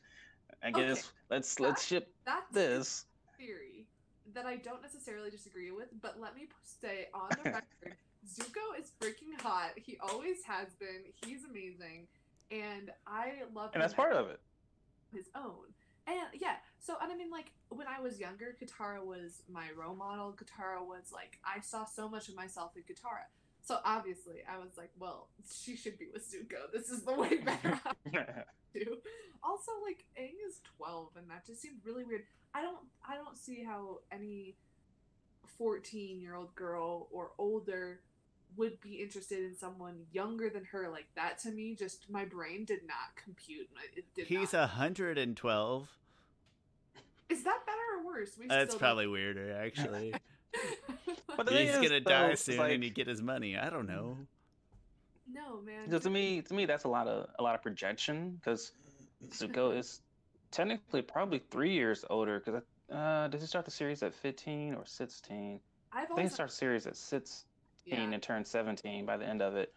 [0.62, 0.86] I Okay.
[0.88, 3.06] guess let's let's ship that's this.
[3.38, 3.86] theory
[4.34, 7.96] that I don't necessarily disagree with, but let me say on the record,
[8.26, 9.72] Zuko is freaking hot.
[9.76, 11.04] He always has been.
[11.24, 12.08] He's amazing,
[12.50, 13.70] and I love.
[13.74, 14.40] And that's part of it.
[15.12, 15.66] his own.
[16.06, 19.66] And uh, yeah, so and I mean like when I was younger, Katara was my
[19.76, 20.32] role model.
[20.32, 23.26] Katara was like I saw so much of myself in Katara.
[23.62, 26.70] So obviously I was like, well, she should be with Zuko.
[26.72, 27.80] This is the way better
[28.72, 28.98] do.
[29.42, 32.22] Also, like Aang is twelve, and that just seemed really weird.
[32.54, 34.56] I don't, I don't see how any
[35.58, 38.00] fourteen-year-old girl or older
[38.56, 41.38] would be interested in someone younger than her like that.
[41.40, 43.68] To me, just my brain did not compute.
[43.96, 44.64] It did He's not.
[44.64, 45.88] a hundred and twelve.
[47.28, 48.30] Is that better or worse?
[48.38, 50.14] We That's still probably weirder, actually.
[51.36, 53.58] But He's is, gonna though, die soon, like- and you get his money.
[53.58, 54.16] I don't know.
[55.30, 55.84] no man.
[55.84, 58.40] Because to me, to me, that's a lot of a lot of projection.
[58.40, 58.72] Because
[59.28, 60.00] Zuko is
[60.50, 62.40] technically probably three years older.
[62.42, 65.60] Because uh, does he start the series at fifteen or sixteen?
[65.92, 66.96] I've I think always he starts series at
[67.86, 68.14] sixteen yeah.
[68.14, 69.72] and turns seventeen by the end of it.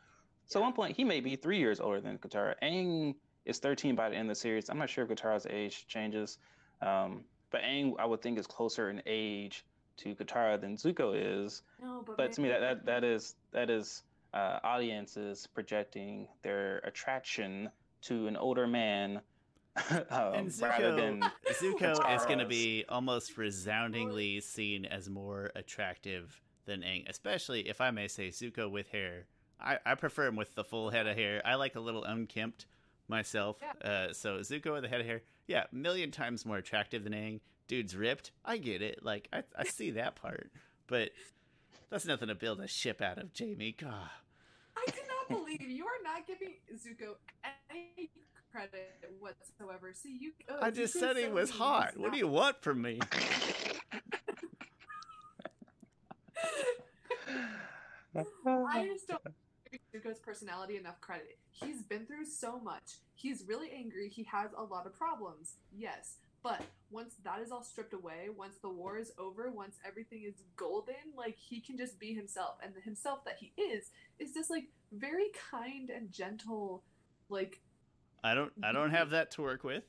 [0.45, 0.64] So Yeah.
[0.64, 2.55] at one point, he may be three years older than Katara.
[2.64, 4.70] Aang is thirteen by the end of the series.
[4.70, 6.38] I'm not sure if Katara's age changes,
[6.82, 9.66] um, but Aang, I would think, is closer in age
[9.97, 11.62] to Katara than Zuko is.
[11.82, 14.03] no, but, But to me, that that, that is that is
[14.34, 17.70] uh, audiences projecting their attraction
[18.01, 19.20] to an older man
[20.10, 21.22] um, And rather Zuko, than
[21.53, 27.82] Zuko is going to be almost resoundingly seen as more attractive than Aang, especially if
[27.82, 29.26] I may say Zuko with hair.
[29.60, 31.41] I, I prefer him with the full head of hair.
[31.43, 32.66] I like a little unkempt
[33.07, 33.57] myself.
[33.84, 37.39] Uh, so Zuko with a head of hair, yeah, million times more attractive than Aang.
[37.68, 38.32] Dude's ripped.
[38.45, 39.03] I get it.
[39.03, 40.51] Like I, I see that part,
[40.88, 41.12] but
[41.89, 43.76] that's nothing to build a ship out of, Jamie.
[43.78, 44.10] God.
[44.78, 47.16] I cannot believe you are not giving Zuko
[47.70, 48.10] any
[48.51, 49.91] credit whatsoever.
[49.93, 50.32] See, you.
[50.49, 51.97] Uh, I just Zuko's said he so was hot.
[51.97, 52.99] What do you want from me?
[58.15, 59.21] I just don't
[59.71, 61.37] give Zuko's personality enough credit.
[61.51, 62.97] He's been through so much.
[63.15, 64.09] He's really angry.
[64.09, 65.55] He has a lot of problems.
[65.77, 66.17] Yes.
[66.41, 70.35] But once that is all stripped away, once the war is over, once everything is
[70.55, 72.55] golden, like he can just be himself.
[72.63, 76.83] And the himself that he is is this like very kind and gentle,
[77.27, 77.59] like
[78.23, 79.83] I don't I don't have that to work with.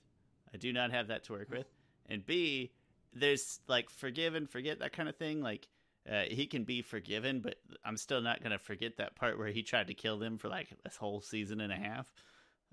[0.53, 1.67] I do not have that to work with.
[2.09, 2.73] And B,
[3.13, 5.41] there's like forgive and forget that kind of thing.
[5.41, 5.69] Like
[6.09, 9.63] uh, he can be forgiven, but I'm still not gonna forget that part where he
[9.63, 12.13] tried to kill them for like this whole season and a half,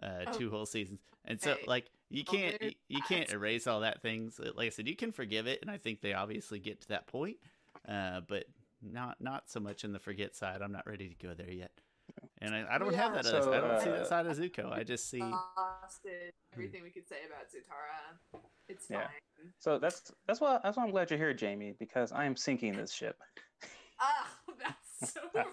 [0.01, 0.33] uh, Oh.
[0.33, 0.99] two whole seasons.
[1.25, 1.63] And so Okay.
[1.67, 4.39] like you can't you, you can't erase all that things.
[4.39, 7.07] Like I said, you can forgive it, and I think they obviously get to that
[7.07, 7.37] point.
[7.87, 8.45] Uh, but
[8.81, 10.61] not not so much in the forget side.
[10.61, 11.71] I'm not ready to go there yet.
[12.39, 13.25] And I, I don't have that.
[13.25, 14.71] So, I don't see uh, that side of Zuko.
[14.71, 15.17] I just see.
[15.17, 18.41] exhausted everything we could say about Zutara.
[18.69, 18.99] It's fine.
[18.99, 19.07] Yeah.
[19.59, 22.75] So that's that's why that's why I'm glad you're here, Jamie, because I am sinking
[22.75, 23.17] this ship.
[23.99, 24.27] Ah,
[24.59, 25.45] that's so rude.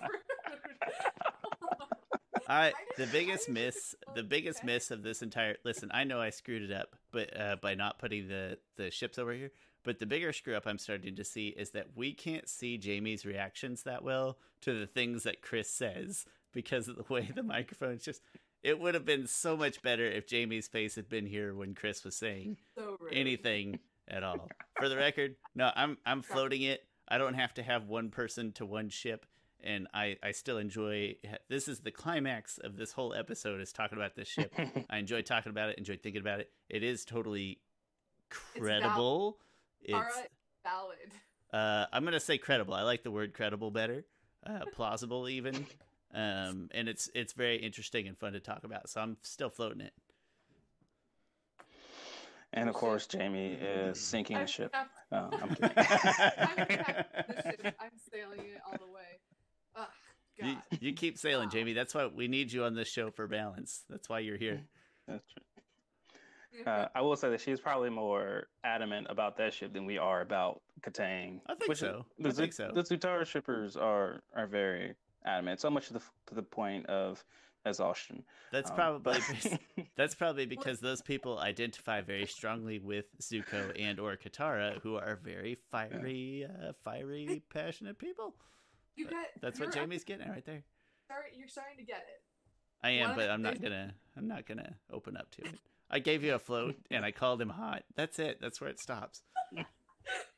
[2.49, 4.67] I I the biggest I miss know the biggest that.
[4.67, 7.99] miss of this entire listen I know I screwed it up but uh, by not
[7.99, 9.51] putting the the ships over here
[9.83, 13.25] but the bigger screw up I'm starting to see is that we can't see Jamie's
[13.27, 18.05] reactions that well to the things that Chris says because of the way the microphone's
[18.05, 18.21] just
[18.63, 22.05] it would have been so much better if Jamie's face had been here when Chris
[22.05, 23.79] was saying so anything
[24.09, 24.49] at all.
[24.79, 26.85] For the record, no, I'm I'm floating it.
[27.09, 29.27] I don't have to have one person to one ship,
[29.63, 31.17] and I I still enjoy.
[31.49, 34.53] This is the climax of this whole episode is talking about this ship.
[34.91, 35.79] I enjoy talking about it.
[35.79, 36.51] Enjoy thinking about it.
[36.69, 37.61] It is totally
[38.31, 39.39] credible.
[39.83, 40.31] It's, Alright,
[40.65, 41.13] valid.
[41.53, 42.75] uh, I'm gonna say credible.
[42.75, 44.05] I like the word credible better.
[44.47, 45.67] Uh, plausible even.
[46.17, 48.89] Um, and it's it's very interesting and fun to talk about.
[48.89, 49.93] So I'm still floating it.
[52.57, 54.71] And of course, Jamie is sinking the I'm ship.
[54.73, 55.71] trapped- Oh, I'm kidding.
[55.77, 57.75] I'm the ship.
[57.81, 59.21] I'm sailing it all the way.
[59.77, 59.87] Ugh,
[60.37, 60.63] You, God.
[60.81, 61.73] you keep sailing, Jamie.
[61.73, 63.83] That's why we need you on this show for balance.
[63.91, 64.61] That's why you're here.
[65.09, 65.43] That's true.
[66.65, 70.21] Uh, I will say that she's probably more adamant about that ship than we are
[70.21, 71.41] about Kataang.
[71.49, 72.07] I think so.
[72.21, 72.71] The, I think so.
[72.73, 74.95] The Zutara shippers are are very
[75.27, 77.25] adamant, so much to the to the point of
[77.67, 78.23] exhaustion.
[78.53, 79.59] That's Um, probably but-
[79.97, 85.19] that's probably because those people identify very strongly with Zuko and or Katara, who are
[85.23, 88.35] very fiery, uh, fiery, passionate people.
[88.97, 89.27] you got.
[89.41, 90.63] That's what Jamie's getting at right there.
[91.07, 92.23] Start, you're starting to get it.
[92.83, 93.95] I am, What but I'm not gonna.
[94.17, 95.59] I'm not gonna open up to it.
[95.91, 97.85] I gave you a float, and I called him hot.
[97.97, 98.39] That's it.
[98.41, 99.23] That's where it stops.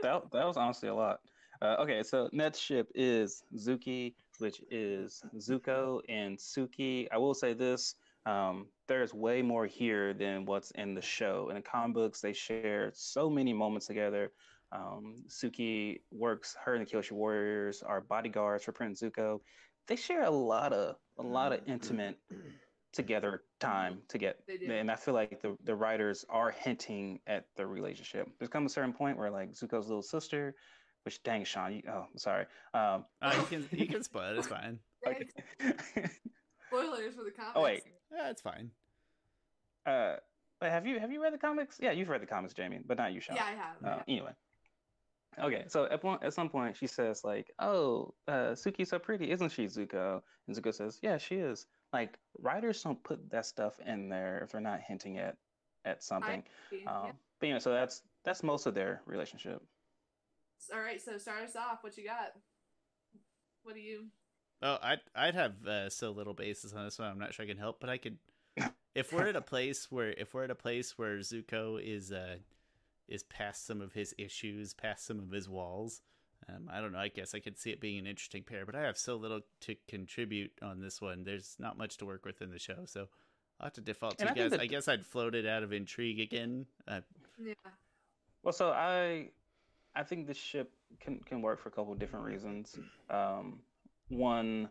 [0.01, 1.19] That that was honestly a lot.
[1.61, 7.09] Uh, okay, so next ship is Zuki, which is Zuko and Suki.
[7.11, 7.97] I will say this:
[8.27, 11.49] um, there's way more here than what's in the show.
[11.51, 14.33] In the comic books, they share so many moments together.
[14.73, 16.57] Um, Suki works.
[16.65, 19.41] Her and the Kyoshi Warriors are bodyguards for Prince Zuko.
[19.89, 22.19] They share a lot of a lot of intimate
[22.93, 27.67] together time to get and i feel like the, the writers are hinting at the
[27.67, 30.55] relationship there's come a certain point where like zuko's little sister
[31.05, 34.39] which dang sean you, oh sorry um Uh, you can you can spoil it.
[34.39, 34.79] It's fine.
[35.07, 35.27] okay.
[36.85, 37.53] Spoilers for the comics.
[37.55, 37.83] Oh, wait.
[38.13, 38.71] Yeah, it's fine.
[39.87, 40.17] uh
[40.61, 42.97] but have you have you read the comics yeah you've read the comics jamie but
[42.97, 43.99] not you sean Yeah, I have.
[43.99, 44.31] Uh, anyway.
[45.39, 49.31] Okay, so at one at some point she says like, "Oh, uh, Suki's so pretty,
[49.31, 53.79] isn't she, Zuko?" And Zuko says, "Yeah, she is." Like writers don't put that stuff
[53.85, 55.37] in there if they're not hinting at
[55.85, 56.43] at something.
[56.73, 56.91] Yeah.
[56.91, 59.61] Um, but anyway, so that's that's most of their relationship.
[60.73, 61.85] All right, so start us off.
[61.85, 62.33] What you got?
[63.63, 64.07] What do you?
[64.63, 67.09] Oh, I'd I'd have uh, so little basis on this one.
[67.09, 68.19] I'm not sure I can help, but I could.
[68.95, 72.37] If we're at a place where if we're at a place where Zuko is uh
[73.09, 76.01] is past some of his issues, past some of his walls,
[76.49, 76.99] um, I don't know.
[76.99, 79.41] I guess I could see it being an interesting pair, but I have so little
[79.63, 81.23] to contribute on this one.
[81.25, 83.09] There's not much to work with in the show, so
[83.61, 84.51] I'll have to default to And you I guys.
[84.53, 86.67] that- I guess I'd float it out of intrigue again.
[86.89, 87.03] Uh,
[87.39, 87.53] Yeah.
[88.43, 89.29] Well, so I
[89.95, 92.79] I think this ship can can work for a couple of different reasons.
[93.11, 93.61] Um,
[94.09, 94.69] one,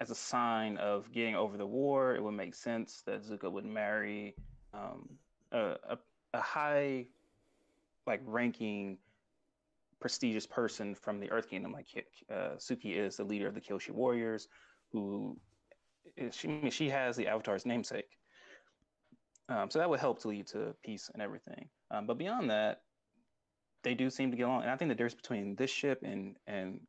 [0.00, 3.64] as a sign of getting over the war, it would make sense that Zuko would
[3.64, 4.34] marry
[4.72, 5.08] um,
[5.52, 5.98] a, a
[6.34, 7.06] a high,
[8.06, 8.98] like ranking,
[10.00, 11.86] prestigious person from the Earth Kingdom, like
[12.30, 14.48] uh, Suki is the leader of the Kyoshi warriors,
[14.92, 15.38] who
[16.16, 18.18] is, she she has the Avatar's namesake.
[19.48, 21.68] Um, so that would help to lead to peace and everything.
[21.90, 22.82] Um, but beyond that,
[23.82, 24.62] they do seem to get along.
[24.62, 26.80] And I think the difference between this ship and and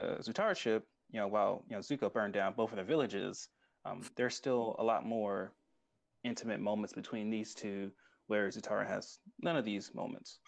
[0.00, 3.48] uh, Zutara's ship, you know, while you know Zuko burned down both of the villages,
[3.84, 5.52] um, there's still a lot more
[6.24, 7.92] intimate moments between these two,
[8.26, 10.40] where Zutara has none of these moments.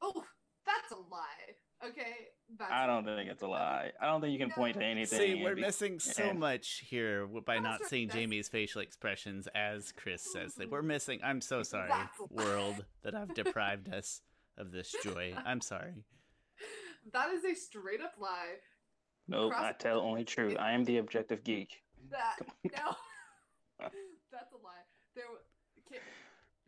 [0.00, 0.22] Oh,
[0.64, 1.88] that's a lie.
[1.88, 2.14] Okay.
[2.56, 3.90] That's I don't think it's a lie.
[4.00, 5.18] I don't think you can point to anything.
[5.18, 8.80] See, we're be- missing so and- much here by not right, seeing that's- Jamie's facial
[8.82, 11.18] expressions as Chris says that we're missing.
[11.24, 14.20] I'm so sorry, That's world, that I've deprived us
[14.56, 15.34] of this joy.
[15.44, 15.94] I'm sorry.
[17.12, 18.58] That is a straight up lie.
[19.32, 20.56] Nope, I tell only truth.
[20.58, 21.82] I am the objective geek.
[22.10, 22.70] That no,
[24.30, 24.84] that's a lie.
[25.14, 26.02] There, w-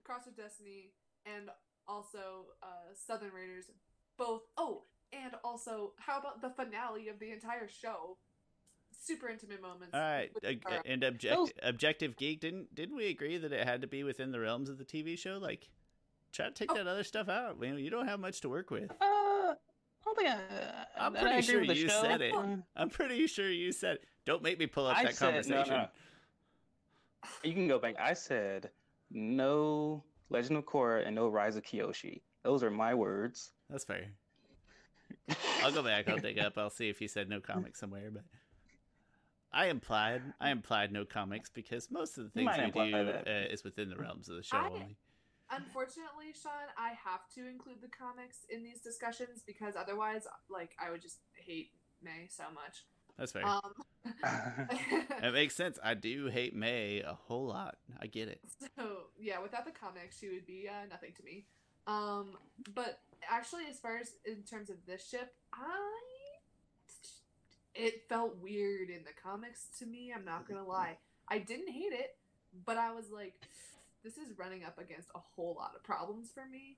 [0.03, 0.91] Cross of Destiny
[1.27, 1.51] and
[1.87, 3.67] also uh, Southern Raiders,
[4.19, 4.43] both.
[4.57, 8.17] Oh, and also, how about the finale of the entire show?
[8.99, 9.93] Super intimate moments.
[9.93, 10.45] All right, with
[10.87, 14.41] and object, objective geek didn't didn't we agree that it had to be within the
[14.41, 15.37] realms of the TV show?
[15.39, 15.69] Like,
[16.33, 16.75] try to take Oh.
[16.75, 17.61] that other stuff out.
[17.61, 18.91] Man, you don't have much to work with.
[18.91, 19.24] Uh, I
[20.15, 20.29] don't think
[20.99, 21.07] I.
[21.07, 22.03] I'm I pretty agree sure you show.
[22.03, 22.35] said it.
[22.77, 23.99] I'm pretty sure you said.
[24.27, 25.75] Don't make me pull up I that said conversation.
[25.75, 25.89] no.
[27.43, 27.97] You can go back.
[28.01, 28.71] I said
[29.11, 32.21] no Legend of Korra and no Rise of Kyoshi.
[32.43, 33.53] Those are my words.
[33.71, 34.07] That's fair.
[35.63, 36.09] I'll go back.
[36.09, 36.59] I'll dig up.
[36.59, 38.11] I'll see if you said no comics somewhere.
[38.13, 38.25] But
[39.53, 40.23] I implied.
[40.41, 43.89] I implied no comics because most of the things might we do uh, is within
[43.89, 44.97] the realms of the show I- only.
[45.51, 50.91] Unfortunately, Sean, I have to include the comics in these discussions because otherwise, like, I
[50.91, 51.71] would just hate
[52.03, 52.85] Mai so much.
[53.19, 53.47] That's fair.
[53.47, 53.61] Um,
[55.23, 55.79] it makes sense.
[55.83, 57.77] I do hate Mai a whole lot.
[58.01, 58.41] I get it.
[58.77, 61.47] So yeah, without the comics, she would be uh, nothing to me.
[61.87, 62.37] Um,
[62.75, 65.91] but actually, as far as in terms of this ship, I
[67.75, 70.13] it felt weird in the comics to me.
[70.15, 70.97] I'm not gonna lie.
[71.29, 72.17] I didn't hate it,
[72.65, 73.35] but I was like,
[74.05, 76.77] this is running up against a whole lot of problems for me.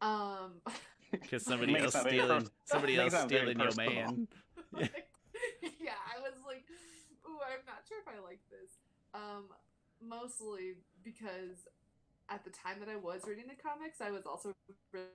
[0.00, 0.62] Um,
[1.10, 4.28] Because somebody else stealing, pers- somebody else stealing your man.
[4.72, 5.08] like,
[5.80, 6.64] yeah, I was like,
[7.26, 8.70] ooh, I'm not sure if I like this.
[9.14, 9.44] Um,
[10.06, 11.66] mostly because
[12.28, 14.54] at the time that I was reading the comics, I was also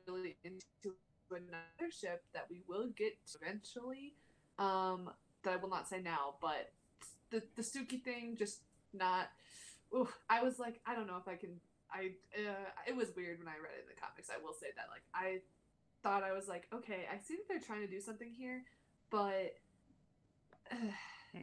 [0.07, 0.95] really into
[1.29, 4.13] another ship that we will get to eventually.
[4.57, 5.09] Um,
[5.43, 6.71] that I will not say now, but
[7.29, 8.61] the the Suki thing just
[8.93, 9.29] not.
[9.93, 11.59] Ooh, I was like, I don't know if I can.
[11.91, 14.29] I uh, it was weird when I read it in the comics.
[14.29, 15.41] I will say that, like, I
[16.01, 18.63] thought I was like, okay, I see that they're trying to do something here,
[19.09, 19.55] but
[20.71, 20.75] uh,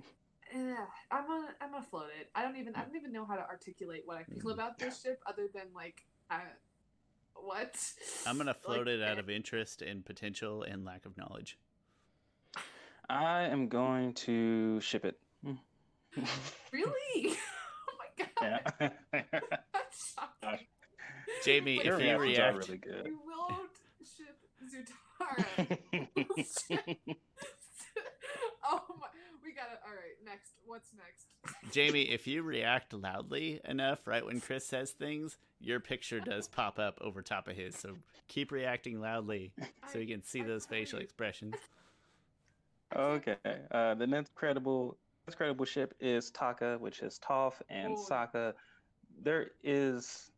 [1.11, 2.29] I'm gonna I'm gonna float it.
[2.35, 5.01] I don't even I don't even know how to articulate what I feel about this
[5.03, 6.41] ship other than like, I,
[7.35, 7.77] what?
[8.27, 11.57] I'm gonna float Like, it out of interest and potential and lack of knowledge.
[13.09, 15.19] I am going to ship it.
[16.73, 17.37] Really?
[18.43, 18.61] yeah.
[21.45, 23.05] Jamie, if you react, really good.
[23.05, 23.71] we won't
[24.05, 25.79] ship Zutara.
[28.65, 29.07] oh my,
[29.43, 29.81] we got it.
[29.85, 30.53] All right, next.
[30.67, 31.27] What's next?
[31.73, 36.79] Jamie, if you react loudly enough, right when Chris says things, your picture does pop
[36.79, 37.77] up over top of his.
[37.77, 37.97] So
[38.29, 39.53] keep reacting loudly,
[39.93, 41.55] so you can see I, those I, facial expressions.
[42.95, 43.37] Okay.
[43.71, 44.97] Uh, the next credible
[45.35, 48.07] credible ship is Tokka, which is Toph and Oh.
[48.09, 48.55] Sokka.
[49.23, 50.31] There is,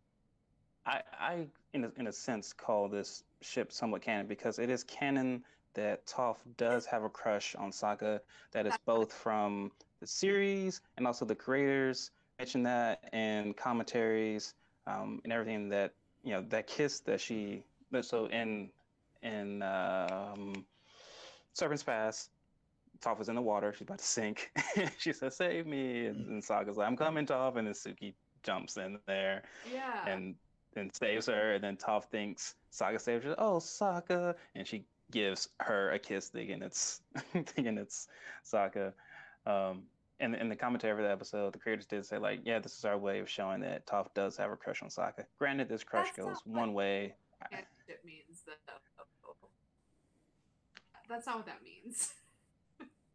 [0.86, 4.84] I I in a, in a sense call this ship somewhat canon because it is
[4.84, 5.44] canon
[5.74, 8.20] that Toph does have a crush on Sokka.
[8.52, 9.70] That is both from
[10.00, 14.54] the series and also the creators mention that in commentaries
[14.86, 15.92] um, and everything that
[16.24, 17.62] you know that kiss that she
[17.92, 18.68] that- so in
[19.22, 20.64] in um,
[21.52, 22.30] Serpent's Pass,
[23.02, 23.72] Toph is in the water.
[23.72, 24.50] She's about to sink.
[24.98, 28.76] she says, "Save me!" And, and Sokka's like, "I'm coming, Toph." And then Suki jumps
[28.76, 29.42] in there
[29.72, 30.06] Yeah.
[30.08, 30.34] and
[30.76, 31.54] and saves her.
[31.54, 33.34] And then Toph thinks Sokka saves her.
[33.38, 34.34] Oh, Sokka!
[34.54, 37.02] And she gives her a kiss, thinking it's
[37.32, 38.08] thinking it's
[38.44, 38.92] Sokka.
[39.46, 39.82] Um,
[40.20, 42.84] and in the commentary for the episode, the creators did say like, "Yeah, this is
[42.84, 46.06] our way of showing that Toph does have a crush on Sokka." Granted, this crush
[46.16, 47.14] That's goes not one way.
[47.88, 48.58] It means that.
[51.08, 52.14] That's not what that means.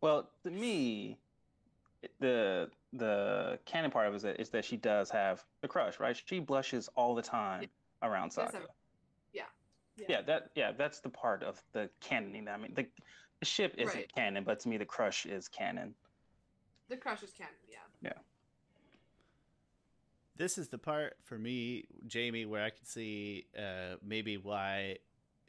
[0.01, 1.17] Well, to me,
[2.19, 5.99] the the canon part of it is that, is that she does have a crush,
[5.99, 6.19] right?
[6.25, 7.69] She blushes all the time
[8.01, 8.57] around Yes, Sokka.
[8.61, 8.65] I-
[9.33, 9.43] yeah.
[10.07, 12.47] Yeah, that yeah, that's the part of the canoning.
[12.47, 12.85] I mean, the,
[13.39, 14.13] the ship isn't Right.
[14.13, 15.95] canon, but to me, the crush is canon.
[16.87, 17.53] The crush is canon.
[17.67, 17.77] Yeah.
[18.03, 18.13] Yeah.
[20.35, 24.97] This is the part for me, Jamie, where I can see uh, maybe why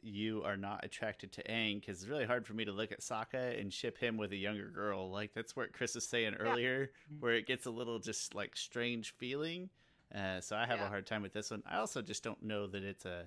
[0.01, 3.01] you are not attracted to Aang because it's really hard for me to look at
[3.01, 5.09] Sokka and ship him with a younger girl.
[5.11, 9.13] Like that's what Chris was saying earlier, where it gets a little just like strange
[9.17, 9.69] feeling.
[10.13, 11.61] Uh, so I have a hard time with this one.
[11.69, 13.25] I also just don't know that it's a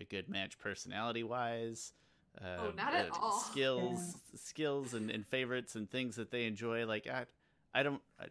[0.00, 1.92] a good match personality wise.
[2.40, 3.38] Uh, Oh, not at uh, all.
[3.40, 6.86] Skills, skills, and, and favorites and things that they enjoy.
[6.86, 7.24] Like I,
[7.74, 8.26] I don't I,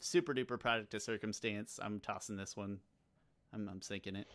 [0.00, 1.78] super duper product of circumstance.
[1.82, 2.80] I'm tossing this one.
[3.52, 4.28] I'm I'm sinking it.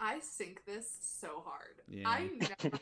[0.00, 1.76] I sink this so hard.
[1.88, 2.08] Yeah.
[2.08, 2.78] I never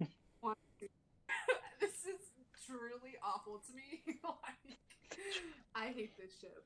[0.42, 0.88] want to.
[1.80, 2.20] this is
[2.66, 4.02] truly awful to me.
[4.24, 4.78] like,
[5.74, 6.64] I hate this ship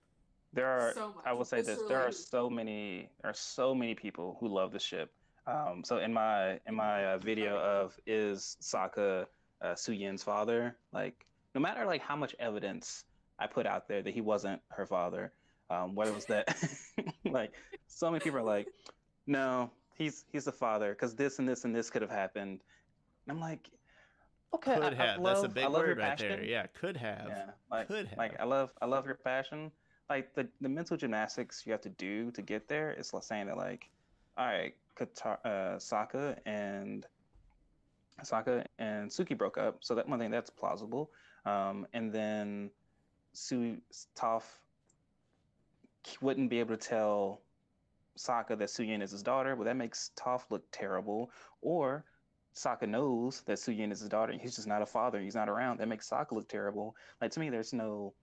[0.57, 1.24] there are, so much.
[1.24, 4.73] I will say this: there are so many, there are so many people who love
[4.73, 5.12] the ship.
[5.47, 9.27] Um, so in my in my uh, video of is Sokka
[9.62, 13.05] uh, Suyin's father, like no matter like how much evidence
[13.39, 15.32] I put out there that he wasn't her father,
[15.70, 16.57] um, whether it was that
[17.24, 17.53] like
[17.86, 18.66] so many people are like,
[19.27, 22.61] no, he's he's the father because this and this and this could have happened.
[23.27, 23.70] And I'm like,
[24.55, 25.20] okay, Could I, I have.
[25.20, 26.28] love, That's a big I love word right passion.
[26.28, 26.44] there.
[26.44, 27.27] Yeah, could have.
[27.28, 28.19] Yeah, like Could have.
[28.19, 29.70] like I love I love your passion.
[30.09, 32.90] Like the the mental gymnastics you have to do to get there.
[32.90, 33.90] It's like saying that like,
[34.39, 35.48] all right, Qatar, uh,
[35.78, 37.07] Sokka and
[38.23, 41.11] Sokka and Suki broke up, so that one thing that's plausible.
[41.44, 42.70] Um, and then
[43.32, 43.77] Su
[44.16, 44.44] Toph
[46.20, 47.40] wouldn't be able to tell
[48.16, 51.30] Sokka that Suyin is his daughter, but that makes Toph look terrible.
[51.60, 52.05] Or
[52.55, 55.20] Sokka knows that Suyin is his daughter, and he's just not a father.
[55.20, 55.78] He's not around.
[55.78, 56.97] That makes Sokka look terrible.
[57.20, 58.14] Like to me, there's no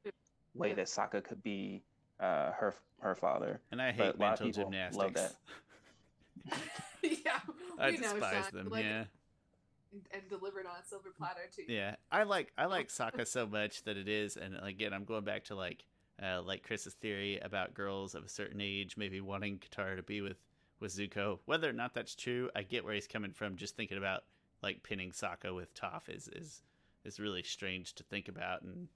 [0.56, 1.84] way that Sokka could be
[2.20, 3.62] uh, her her father.
[3.72, 5.36] And I But hate a lot of mental people love gymnastics.
[7.04, 7.40] yeah.
[7.80, 8.58] I we know, despise Sean.
[8.58, 8.70] them.
[8.70, 9.04] Like, Yeah.
[9.92, 11.72] And, and delivered on a silver platter too.
[11.72, 15.24] Yeah, I like I like Sokka so much that it is, and again, I'm going
[15.24, 15.86] back to like
[16.22, 20.22] uh, like Chris's theory about girls of a certain age maybe wanting Katara to be
[20.22, 20.38] with
[20.80, 21.40] with Zuko.
[21.46, 23.56] Whether or not that's true, I get where he's coming from.
[23.56, 24.24] Just thinking about
[24.62, 26.62] like pinning Sokka with Toph is is
[27.04, 28.88] is really strange to think about and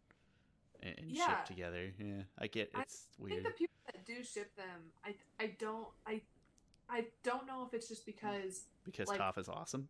[0.83, 1.27] and, Yeah.
[1.27, 1.91] ship together.
[1.97, 3.39] Yeah, I get I it's weird.
[3.39, 6.21] I think the people that do ship them, I I don't I
[6.89, 9.89] I don't know if it's just because because like- Toph is awesome.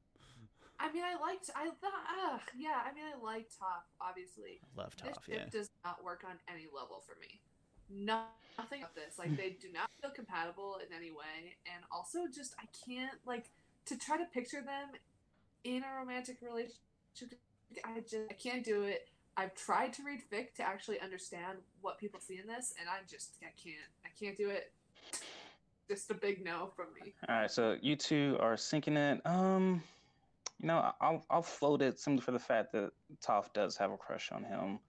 [0.80, 4.60] I mean I liked I thought uh, yeah I mean I like Toph obviously.
[4.78, 5.26] I love This Toph.
[5.26, 7.40] ship Yeah, does not work on any level for me.
[7.90, 8.24] No,
[8.58, 9.18] nothing of this.
[9.18, 13.46] Like they do not feel compatible in any way, and also just I can't like
[13.86, 14.90] to try to picture them
[15.64, 17.40] in a romantic relationship.
[17.86, 19.08] I just I can't do it.
[19.38, 23.00] I've tried to read fic to actually understand what people see in this, and I
[23.10, 24.72] just I can't I can't do it.
[25.88, 27.14] Just a big no from me.
[27.30, 29.22] All right, so you two are sinking it.
[29.26, 29.82] Um,
[30.60, 32.92] you know, I'll I'll float it simply for the fact that
[33.26, 34.80] Toph does have a crush on him.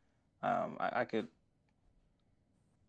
[0.42, 1.28] Um, I, I could,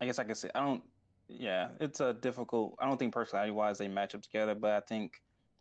[0.00, 0.82] I guess I could say I don't.
[1.28, 2.76] Yeah, it's a difficult.
[2.80, 5.20] I don't think personality wise they match up together, but I think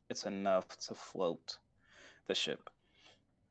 [0.10, 1.58] it's enough to float
[2.28, 2.70] the ship.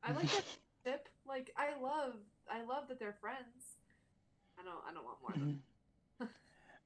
[0.03, 0.43] I like that
[0.85, 1.09] ship.
[1.27, 2.15] Like I love
[2.51, 3.77] I love that they're friends.
[4.59, 6.27] I don't I don't want more.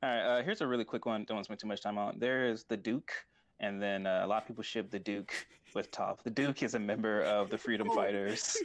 [0.04, 1.24] All right, uh, here's a really quick one.
[1.24, 2.20] Don't want to spend too much time on.
[2.20, 3.14] There is the Duke,
[3.62, 5.34] and then uh, a lot of people ship the Duke
[5.76, 6.22] with Toph.
[6.24, 7.96] The Duke is a member of the Freedom Oh.
[7.96, 8.58] Fighters.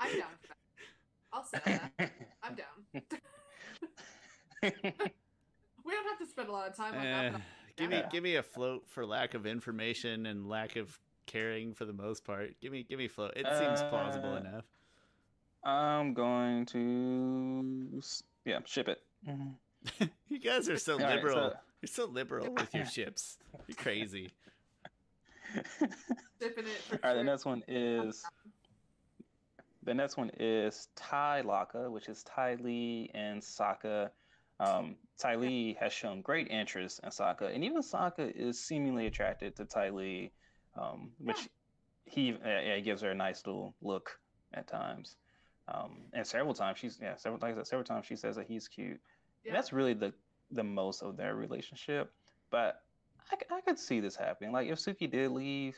[0.00, 0.56] I'm down for that.
[1.32, 1.60] I'll say
[1.98, 2.10] that.
[2.42, 2.66] I'm down.
[4.62, 7.32] we don't have to spend a lot of time on Eh, that.
[7.32, 7.40] but
[7.76, 11.84] give me give me a float for lack of information and lack of caring for
[11.84, 12.58] the most part.
[12.60, 13.32] Give me give me float.
[13.36, 14.64] It seems plausible Uh, enough.
[15.64, 18.00] I'm going to
[18.44, 19.02] yeah ship it.
[20.28, 21.50] you guys are so All right, liberal.
[21.50, 23.38] so- You're so liberal with your ships.
[23.66, 24.30] You're crazy.
[26.40, 28.24] Shipping it All right, the next one is
[29.82, 34.10] the next one is Ty Laka, which is Ty Lee and Sokka.
[34.58, 39.54] Um, Ty Lee has shown great interest in Sokka, and even Sokka is seemingly attracted
[39.56, 40.32] to Ty Lee,
[40.76, 41.48] um, which
[42.04, 44.18] he uh, yeah, gives her a nice little look
[44.54, 45.16] at times.
[45.68, 48.46] Um, and several times she's yeah several like I said, several times she says that
[48.46, 49.00] he's cute.
[49.44, 49.50] Yeah.
[49.50, 50.12] And that's really the
[50.50, 52.12] the most of their relationship.
[52.50, 52.82] But
[53.32, 54.52] I, c- I could see this happening.
[54.52, 55.76] Like if Suki did leave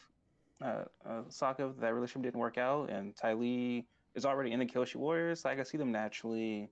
[0.62, 4.66] uh, uh, Sokka, that relationship didn't work out, and Ty Lee is already in the
[4.66, 5.44] Kyoshi Warriors.
[5.44, 6.70] I can see them naturally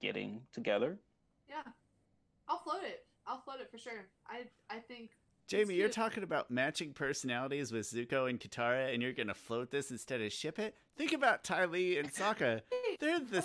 [0.00, 0.98] getting together.
[1.48, 1.62] Yeah,
[2.48, 3.04] I'll float it.
[3.26, 4.06] I'll float it for sure.
[4.28, 5.10] I I think
[5.46, 9.90] Jamie, you're talking about matching personalities with Zuko and Katara, and you're gonna float this
[9.90, 10.74] instead of ship it.
[10.96, 12.62] Think about Ty Lee and Sokka.
[13.00, 13.44] They're the the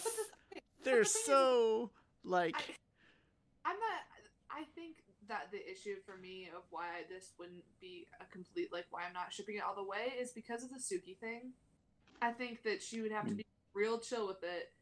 [0.84, 1.91] they're the thing is, so
[2.23, 4.01] like I, I'm not.
[4.49, 4.95] I think
[5.30, 9.14] that the issue for me of why this wouldn't be a complete like why I'm
[9.14, 11.53] not shipping it all the way is because of the Suki thing.
[12.22, 14.73] I think that she would have to be real chill with it.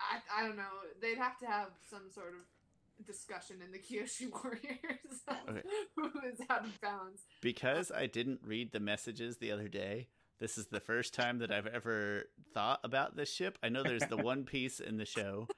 [0.00, 0.62] I I don't know.
[1.02, 5.62] They'd have to have some sort of discussion in the Kyoshi Warriors Okay.
[5.96, 7.22] who is out of bounds.
[7.40, 10.08] because I didn't read the messages the other day.
[10.40, 12.24] This is the first time that I've ever
[12.54, 13.58] thought about this ship.
[13.62, 15.48] I know there's the one piece in the show.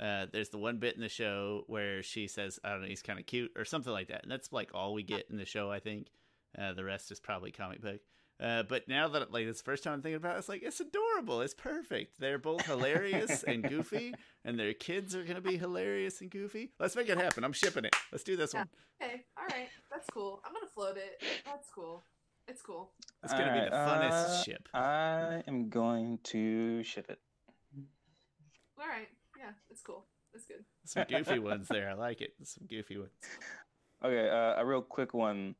[0.00, 3.02] Uh, there's the one bit in the show where she says, "I don't know, he's
[3.02, 5.44] kind of cute" or something like that, and that's like all we get in the
[5.46, 5.70] show.
[5.70, 6.08] I think
[6.58, 8.00] uh, the rest is probably comic book.
[8.40, 10.62] Uh, but now that like it's the first time I'm thinking about it, it's like
[10.64, 11.42] it's adorable.
[11.42, 12.18] It's perfect.
[12.18, 14.14] They're both hilarious and goofy,
[14.44, 16.72] and their kids are gonna be hilarious and goofy.
[16.80, 17.44] Let's make it happen.
[17.44, 17.94] I'm shipping it.
[18.10, 18.60] Let's do this Yeah.
[18.60, 18.68] one.
[19.02, 20.40] Okay, all right, that's cool.
[20.44, 21.22] I'm gonna float it.
[21.44, 22.02] That's cool.
[22.48, 22.90] It's cool.
[23.22, 24.68] It's gonna be the Alright, funnest uh, ship.
[24.74, 27.20] I am going to ship it.
[28.80, 29.08] All right,
[29.42, 30.06] yeah, it's cool.
[30.34, 30.64] It's good.
[30.84, 31.90] Some goofy ones there.
[31.90, 32.34] I like it.
[32.44, 33.10] Some goofy ones.
[34.04, 35.54] Okay, uh, a real quick one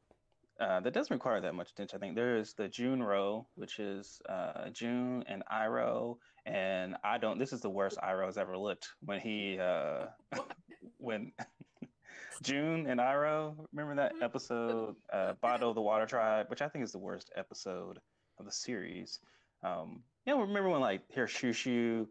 [0.60, 1.96] uh, that doesn't require that much attention.
[1.96, 7.18] I think there is the June row, which is uh, June and Iroh, and I
[7.18, 7.38] don't.
[7.38, 10.06] This is the worst Iroh has ever looked when he uh,
[10.98, 11.32] when
[12.42, 13.56] June and Iroh.
[13.72, 17.98] Remember that episode, uh, Bato the Water Tribe, which I think is the worst episode
[18.38, 19.18] of the series.
[19.64, 22.06] Um, you know, remember when like her Shirshu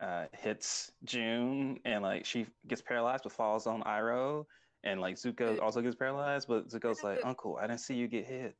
[0.00, 4.44] uh, hits June and like she gets paralyzed but falls on Iroh,
[4.84, 8.26] and like Zuko also gets paralyzed, but Zuko's like, Uncle, I didn't see you get
[8.26, 8.56] hit.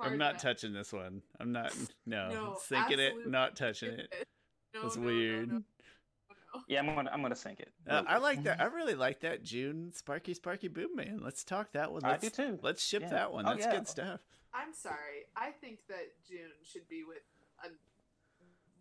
[0.00, 1.22] I'm not touching this one.
[1.38, 1.72] I'm not.
[2.06, 4.12] No, No, sinking it, not touching it.
[4.74, 5.48] No, That's no, no, weird.
[5.48, 5.62] no, no.
[6.68, 7.72] Yeah, I'm gonna I'm gonna sink it.
[7.88, 8.60] Uh, I like that.
[8.60, 11.20] I really like that June Sparky Sparky Boom Man.
[11.22, 12.04] Let's talk that one.
[12.04, 12.58] I Let's, do too.
[12.62, 13.10] Let's ship Yeah.
[13.10, 13.44] that one.
[13.46, 13.72] Oh, That's yeah.
[13.72, 14.20] good stuff.
[14.52, 15.26] I'm sorry.
[15.36, 17.22] I think that June should be with
[17.64, 17.68] a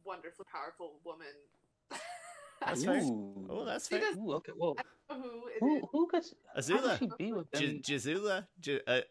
[0.05, 1.33] wonderfully powerful woman.
[2.65, 3.01] That's I fair.
[3.49, 3.99] Oh, that's She fair.
[3.99, 4.53] does- Ooh, okay.
[4.55, 4.75] Whoa.
[5.09, 5.83] don't who it Who is.
[5.91, 7.81] who could how could Azula, she be with J- them?
[7.81, 9.01] Jazula, J- uh,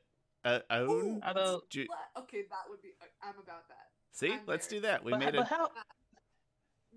[0.45, 0.89] uh, Aun.
[0.89, 1.63] Ooh, Although-
[2.19, 2.95] Okay, that would be.
[3.23, 3.91] I'm about that.
[4.13, 4.79] See, I'm let's there.
[4.81, 5.05] do that.
[5.05, 5.47] We but, made it.
[5.47, 5.69] how?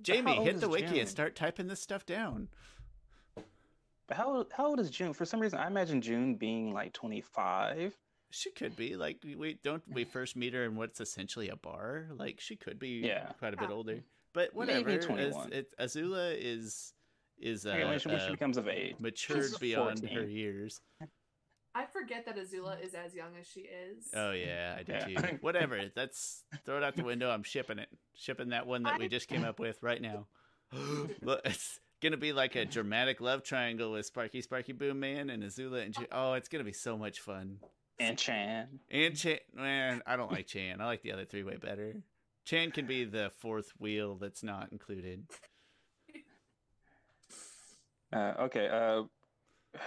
[0.01, 0.99] Jamie, how hit the wiki June?
[0.99, 2.47] and start typing this stuff down.
[4.07, 5.11] But how how old is June?
[5.13, 7.97] For some reason, I imagine June being like 25.
[8.29, 11.55] She could be like we- we don't we first meet her in what's essentially a
[11.55, 12.07] bar.
[12.13, 13.31] Like she could be Yeah.
[13.39, 13.75] quite a bit Yeah.
[13.75, 14.03] older.
[14.35, 15.17] But Maybe whatever.
[15.17, 16.93] As, it, Azula is
[17.39, 18.95] is uh, Okay, when she, when she becomes of age.
[18.99, 20.17] matured She's beyond 14.
[20.17, 20.81] her years.
[21.73, 24.09] I forget that Azula is as young as she is.
[24.13, 25.05] Oh yeah, I do Yeah.
[25.21, 25.37] too.
[25.41, 25.89] Whatever.
[25.95, 27.29] That's throw it out the window.
[27.29, 27.89] I'm shipping it.
[28.15, 30.27] Shipping that one that we just came up with right now.
[31.21, 35.43] Look, it's gonna be like a dramatic love triangle with Sparky Sparky Boom Man and
[35.43, 37.59] Azula and Ju- oh, it's gonna be so much fun.
[37.99, 38.67] And Chan.
[38.91, 40.81] And Chan, man, I don't like Chan.
[40.81, 41.95] I like the other three way better.
[42.45, 45.23] Chan can be the fourth wheel that's not included.
[48.13, 48.67] Uh, okay.
[48.67, 49.03] Uh,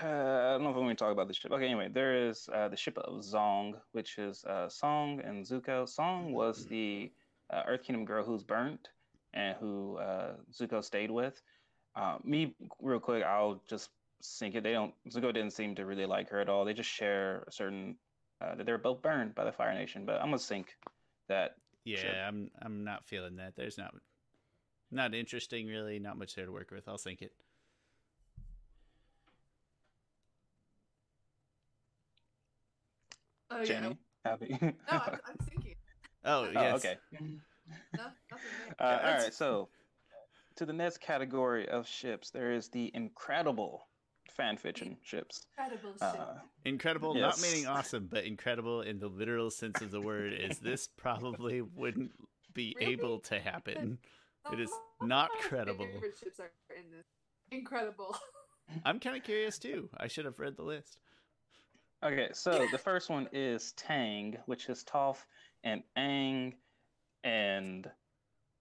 [0.02, 1.52] uh, I don't know if I'm going to talk about the ship.
[1.52, 1.64] Okay.
[1.64, 5.88] Anyway, there is uh, the ship of Zong, which is uh, Song and Zuko.
[5.88, 7.10] Song was the
[7.50, 8.88] uh, Earth Kingdom girl who's burnt
[9.34, 9.98] and who
[10.52, 11.40] Zuko stayed with.
[12.24, 13.90] Me, real quick, I'll just
[14.20, 14.62] sink it.
[14.62, 14.94] They don't.
[15.10, 16.64] Zuko didn't seem to really like her at all.
[16.64, 17.96] They just share a certain
[18.40, 20.04] uh, that they're both burned by the Fire Nation.
[20.04, 20.76] But I'm gonna sink
[21.28, 21.56] that.
[21.84, 22.10] Yeah, Sure.
[22.26, 23.54] I'm I'm not feeling that.
[23.56, 23.94] There's not
[24.90, 26.88] not interesting really, not much there to work with.
[26.88, 27.32] I'll sink it.
[33.50, 33.64] Oh yeah.
[33.64, 34.58] Jamie, happy.
[34.60, 35.74] No, I'm, I'm thinking.
[36.24, 36.96] Oh, Oh, okay.
[37.12, 37.20] No.
[37.96, 38.02] Uh,
[38.80, 39.68] all that's- so
[40.56, 43.86] to the next category of ships, there is the incredible
[44.38, 45.46] fan fiction ships.
[45.58, 46.20] Incredible shit.
[46.20, 46.34] Uh,
[46.64, 50.88] Incredible, not meaning awesome, but incredible in the literal sense of the word, is this
[50.96, 52.12] probably wouldn't
[52.54, 52.92] be Really?
[52.94, 53.98] able to happen.
[54.52, 54.70] It is
[55.02, 55.84] not credible.
[55.84, 57.04] Favorite ships are in this.
[57.50, 58.16] Incredible.
[58.86, 59.90] I'm kind of curious too.
[59.98, 60.96] I should have read the list.
[62.04, 65.18] okay, so the first one is Taang, which is Toph
[65.64, 66.54] and Aang,
[67.24, 67.90] and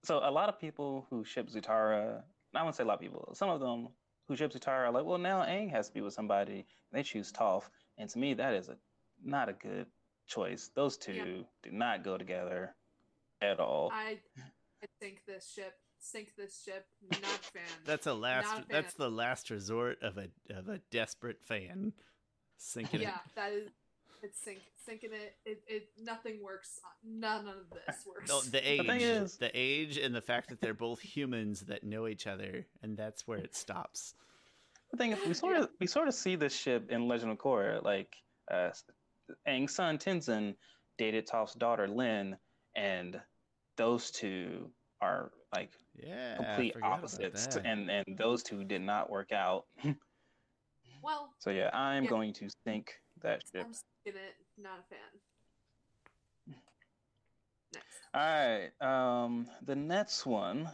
[0.04, 2.22] so a lot of people who ship Zutara,
[2.54, 3.88] I wouldn't say a lot of people, some of them
[4.28, 6.66] who ship Zutara are like, well, now Aang has to be with somebody.
[6.92, 7.64] They choose Toph,
[7.96, 8.76] and to me, that is a
[9.24, 9.86] not a good
[10.26, 10.70] choice.
[10.74, 11.42] Those two Yeah.
[11.62, 12.74] do not go together
[13.40, 13.90] at all.
[13.92, 15.74] I, I sink this ship.
[15.98, 16.86] Sink this ship.
[17.10, 17.62] Not fan.
[17.84, 18.56] That's a last.
[18.58, 18.64] A.
[18.68, 21.92] That's the last resort of a of a desperate fan.
[22.58, 23.70] Sinking yeah, that is.
[24.22, 25.36] It's sink, sinking it.
[25.44, 25.88] It, it.
[26.00, 26.80] Nothing works.
[27.04, 28.28] None of this works.
[28.28, 31.84] No, the age, thing is- the age, and the fact that they're both humans that
[31.84, 34.14] know each other, and that's where it stops.
[34.90, 37.38] The thing is, we sort of we sort of see this ship in Legend of
[37.38, 37.82] Korra.
[37.84, 38.16] Like,
[38.50, 38.70] uh,
[39.46, 40.54] Aang's son Tenzin
[40.96, 42.36] dated Toph's daughter Lin,
[42.74, 43.20] and
[43.76, 44.70] those two
[45.00, 49.66] are like Yeah, complete opposites, and and those two did not work out.
[51.02, 52.10] well, so yeah, I'm Yeah.
[52.10, 52.92] going to sink
[53.22, 53.64] that ship.
[53.66, 54.34] I'm sinking it.
[54.60, 54.98] Not a fan.
[57.74, 57.98] Next.
[58.14, 58.70] All right.
[59.24, 60.68] Um, the next one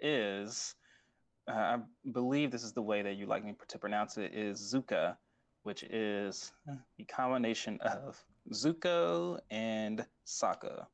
[0.00, 0.74] is,
[1.48, 1.78] uh, I
[2.12, 5.16] believe this is the way that you like me to pronounce it, is Zukka,
[5.64, 6.52] which is
[6.98, 8.22] the combination of
[8.52, 10.86] Zuko and Sokka.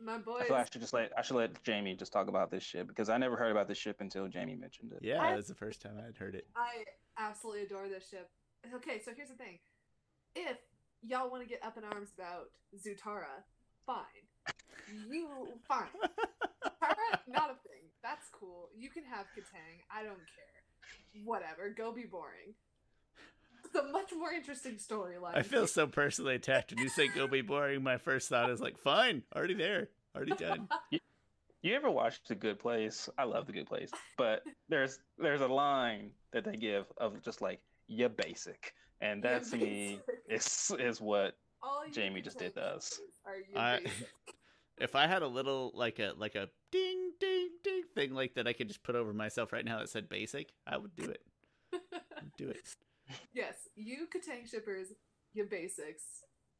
[0.00, 2.88] My I I should just let I should let Jamie just talk about this ship
[2.88, 4.98] because I never heard about this ship until Jamie mentioned it.
[5.00, 6.46] yeah, I- that's the first time I'd heard it.
[6.56, 6.84] I
[7.18, 8.28] absolutely adore this ship.
[8.74, 9.58] Okay, so here's the thing.
[10.34, 10.58] If
[11.02, 13.44] y'all want to get up in arms about Zutara,
[13.86, 14.04] fine.
[15.08, 15.86] You fine.
[16.64, 17.82] Zutara, not a thing.
[18.02, 18.68] That's cool.
[18.76, 19.80] You can have Kataang.
[19.90, 21.24] I don't care.
[21.24, 21.70] Whatever.
[21.76, 22.54] Go be boring.
[23.64, 25.36] It's a much more interesting storyline.
[25.36, 28.60] I feel so personally attacked when you say "go be boring." My first thought is
[28.60, 30.68] like, "Fine, already there, already done."
[31.64, 33.08] You ever watched The Good Place?
[33.16, 37.40] I love The Good Place, but there's there's a line that they give of just
[37.40, 39.98] like you're basic," and that to me
[40.28, 41.34] is is what
[41.92, 42.88] Jamie just did to us.
[42.94, 43.80] shippers Are you I-
[44.80, 48.46] if I had a little like a like a ding ding ding thing like that,
[48.48, 51.22] I could just put over myself right now that said "basic." I would do it.
[52.38, 52.68] Do it.
[53.34, 54.88] Yes, you Kataang shippers,
[55.34, 56.04] your basics.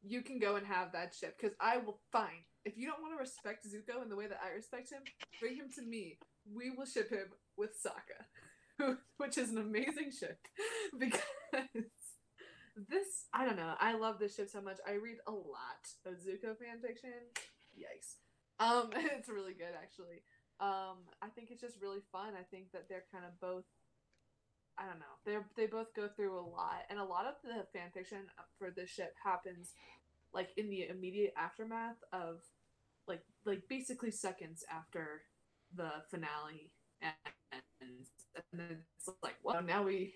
[0.03, 2.43] You can go and have that ship because I will find.
[2.65, 5.01] If you don't want to respect Zuko in the way that I respect him,
[5.39, 6.19] bring him to me.
[6.53, 8.25] We will ship him with Sokka,
[8.77, 10.37] who- which is an amazing ship
[10.99, 11.21] because
[12.75, 13.75] this I don't know.
[13.79, 14.77] I love this ship so much.
[14.87, 17.11] I read a lot of Zuko fan fiction.
[17.77, 18.15] Yikes.
[18.59, 20.23] Um, it's really good actually.
[20.59, 22.33] Um, I think it's just really fun.
[22.39, 23.65] I think that they're kind of both
[24.77, 25.15] I don't know.
[25.25, 28.19] They they both go through a lot, and a lot of the fan fiction
[28.57, 29.73] for this ship happens
[30.33, 32.41] like in the immediate aftermath of
[33.07, 35.21] like like basically seconds after
[35.75, 36.71] the finale
[37.03, 40.13] ends, and then it's like, well, now we,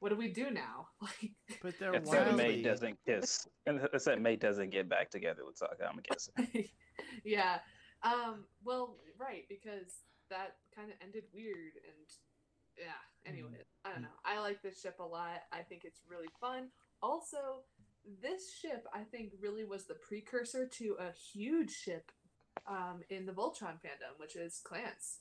[0.00, 0.88] what do we do now?
[1.00, 5.10] Like, But they're It's that Mai doesn't kiss, and it's that Mai doesn't get back
[5.10, 5.88] together with Sokka.
[5.88, 6.68] I'm guessing.
[7.24, 7.58] yeah.
[8.02, 8.44] Um.
[8.64, 10.00] Well, right, because
[10.30, 12.06] that kind of ended weird, and
[12.78, 13.00] yeah.
[13.26, 13.50] Anyway,
[13.84, 14.08] I don't know.
[14.24, 15.42] I like this ship a lot.
[15.52, 16.68] I think it's really fun.
[17.02, 17.62] Also,
[18.22, 22.10] this ship I think really was the precursor to a huge ship
[22.66, 25.18] um, in the Voltron fandom, which is Klance,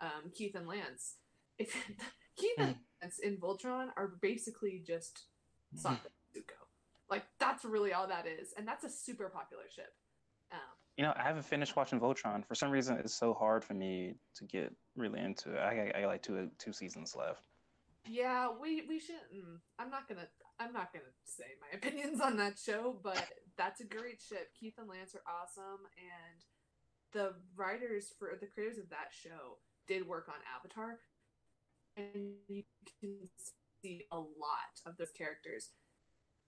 [0.00, 1.16] um, Keith and Lance.
[1.58, 1.74] If
[2.36, 5.24] Keith and Lance in Voltron are basically just
[5.76, 6.54] Sokka and Zuko.
[7.08, 9.92] Like that's really all that is, and that's a super popular ship.
[10.52, 10.58] Um,
[10.96, 12.44] You know, I haven't finished watching Voltron.
[12.46, 15.58] For some reason, it's so hard for me to get really into it.
[15.60, 17.42] I got, I got like two two seasons left.
[18.06, 19.24] Yeah, we we shouldn't.
[19.78, 20.28] I'm not gonna.
[20.58, 23.22] I'm not gonna say my opinions on that show, but
[23.56, 24.52] that's a great ship.
[24.58, 26.44] Keith and Lance are awesome, and
[27.12, 29.58] the writers for the creators of that show
[29.88, 30.98] did work on Avatar,
[31.96, 32.62] and you
[33.00, 33.16] can
[33.82, 35.70] see a lot of those characters.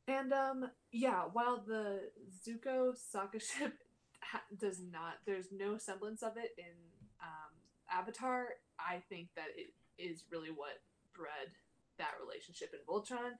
[0.08, 2.10] And um, yeah, while the
[2.46, 3.74] Zuko Sokka ship
[4.20, 6.74] ha- does not, there's no semblance of it in
[7.22, 7.52] um,
[7.90, 8.46] Avatar.
[8.78, 10.80] I think that it is really what
[11.14, 11.52] bred
[11.98, 13.38] that relationship in Voltron.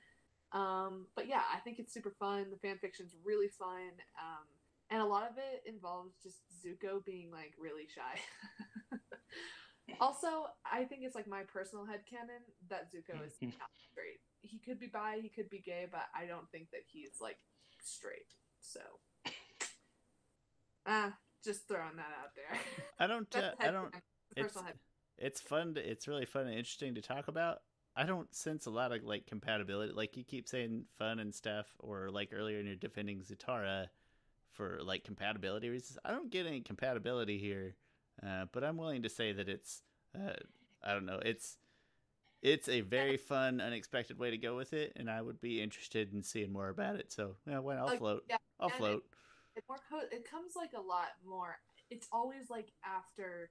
[0.52, 2.46] Um, but yeah, I think it's super fun.
[2.50, 3.90] The fan fiction's really fun.
[4.20, 4.44] Um,
[4.90, 8.20] and a lot of it involves just Zuko being like really shy.
[10.01, 14.20] also, I think it's like my personal head headcanon that Zuko is not straight.
[14.40, 17.39] He could be bi, he could be gay, but I don't think that he's like
[17.82, 18.35] straight.
[18.60, 18.81] So,
[20.86, 21.12] ah,
[21.44, 22.59] just throwing that out there.
[22.98, 23.35] I don't.
[23.35, 23.94] Uh, I don't.
[24.36, 24.56] It's
[25.19, 25.74] it's fun.
[25.74, 27.59] To, it's really fun and interesting to talk about.
[27.94, 29.93] I don't sense a lot of like compatibility.
[29.93, 33.86] Like you keep saying fun and stuff, or like earlier in your defending Zutara
[34.52, 35.98] for like compatibility reasons.
[36.05, 37.77] I don't get any compatibility here,
[38.26, 39.82] uh, but I'm willing to say that it's.
[40.14, 40.32] Uh,
[40.84, 41.20] I don't know.
[41.24, 41.56] It's
[42.43, 46.12] it's a very fun, unexpected way to go with it, and I would be interested
[46.12, 47.12] in seeing more about it.
[47.12, 48.24] So yeah, well, I'll Like, float.
[48.28, 49.05] yeah, I'll and it- float.
[49.56, 51.59] it more co- it comes like a lot more
[51.90, 53.51] it's always like after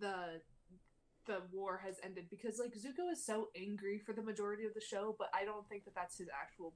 [0.00, 0.40] the
[1.26, 4.80] the war has ended because like zuko is so angry for the majority of the
[4.80, 6.74] show but i don't think that that's his actual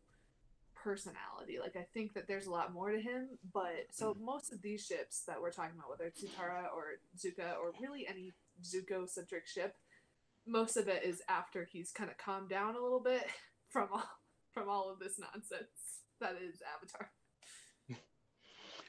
[0.83, 1.59] personality.
[1.61, 4.85] Like i think that there's a lot more to him but so most of these
[4.85, 8.33] ships that we're talking about whether it's or Zukka or really any
[8.63, 9.75] zuko centric ship
[10.47, 13.25] most of it is after he's kind of calmed down a little bit
[13.69, 14.09] from all
[14.53, 17.11] from all of this nonsense that is avatar.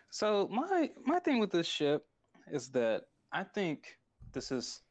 [0.09, 2.05] So my my thing with this ship
[2.51, 3.97] is that I think
[4.31, 4.81] this is,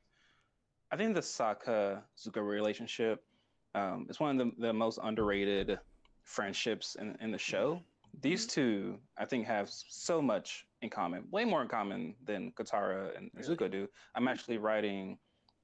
[0.90, 3.22] I think the Sokka Zuko relationship
[3.74, 5.78] um, is one of the, the most underrated
[6.24, 7.80] friendships in, in the show.
[8.20, 13.16] These two, I think, have so much in common, way more in common than Katara
[13.16, 13.30] and?
[13.40, 13.88] Zuko do.
[14.14, 15.18] I'm actually writing,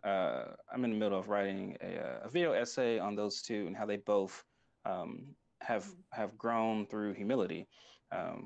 [0.05, 3.67] uh, I'm in the middle of writing a, uh, a video essay on those two
[3.67, 4.45] and how they both
[4.87, 5.27] um,
[5.61, 7.67] have have grown through humility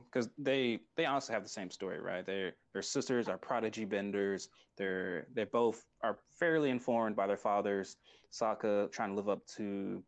[0.05, 2.27] because they they honestly have the same story, right?
[2.27, 4.49] They're their sisters are prodigy benders.
[4.77, 7.97] They're they both are fairly informed by their fathers.
[8.33, 10.03] Sokka trying to live up to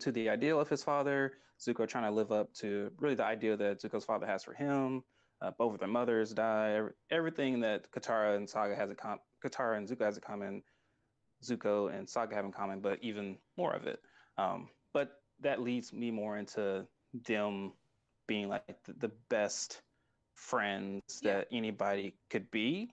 [0.00, 1.32] to the ideal of his father.
[1.60, 5.02] Zuko trying to live up to really the ideal that Zuko's father has for him.
[5.42, 6.72] Uh, both of their mothers die.
[6.74, 10.62] Every- Everything that Katara and Sokka has a com- Katara and Zuko has in common,
[11.44, 14.00] Zuko and Sokka have in common, but even more of it.
[14.38, 16.86] Um, but that leads me more into
[17.26, 17.72] them
[18.26, 19.82] being like the, the best
[20.34, 21.38] friends Yeah.
[21.38, 22.90] that anybody could be.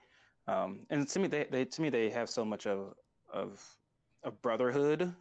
[0.47, 2.93] Um, and to me, they, they to me they have so much of
[3.31, 3.61] of
[4.23, 5.13] of brotherhood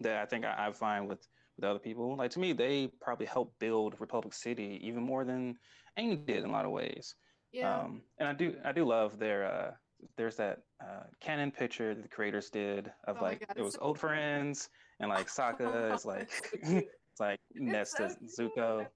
[0.00, 1.26] that I think I, I find with
[1.56, 2.16] with other people.
[2.16, 5.56] Like to me, they probably helped build Republic City even more than
[5.98, 7.14] Aang did in a lot of ways.
[7.52, 9.70] yeah Um, and I do I do love their uh,
[10.16, 13.74] there's that uh, canon picture that the creators did of Oh like God, it was
[13.74, 14.00] so old cute.
[14.02, 14.68] friends
[15.00, 16.84] and like Sokka is like It's so cute.
[17.10, 18.42] it's like It's Nesta so.
[18.48, 18.86] Zuko.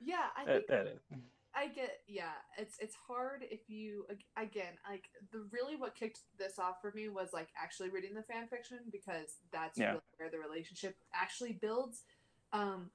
[0.00, 0.98] Yeah, I That- think that-
[1.58, 2.00] I get.
[2.06, 4.06] Yeah, it's it's hard if you
[4.36, 8.22] again like the really what kicked this off for me was like actually reading the
[8.22, 9.88] fan fiction because that's Yeah.
[9.90, 12.04] really where the relationship actually builds.
[12.52, 12.90] Um,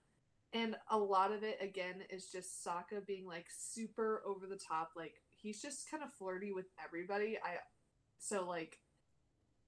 [0.53, 4.91] and a lot of it again is just Sokka being like super over the top.
[4.95, 7.37] Like he's just kind of flirty with everybody.
[7.43, 7.57] I
[8.19, 8.79] so like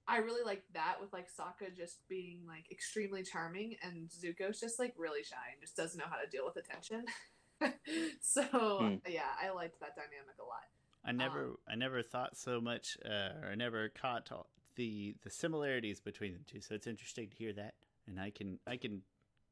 [0.08, 4.78] I really like that with like Sokka just being like extremely charming and Zuko's just
[4.78, 7.04] like really shy and just doesn't know how to deal with attention.
[8.20, 8.94] so Hmm.
[9.08, 10.62] yeah, I liked that dynamic a lot.
[11.04, 15.30] I never, I never thought so much, uh, or I never caught all the the
[15.30, 16.60] similarities between the two.
[16.60, 17.74] So it's interesting to hear that,
[18.06, 19.02] and I can, I can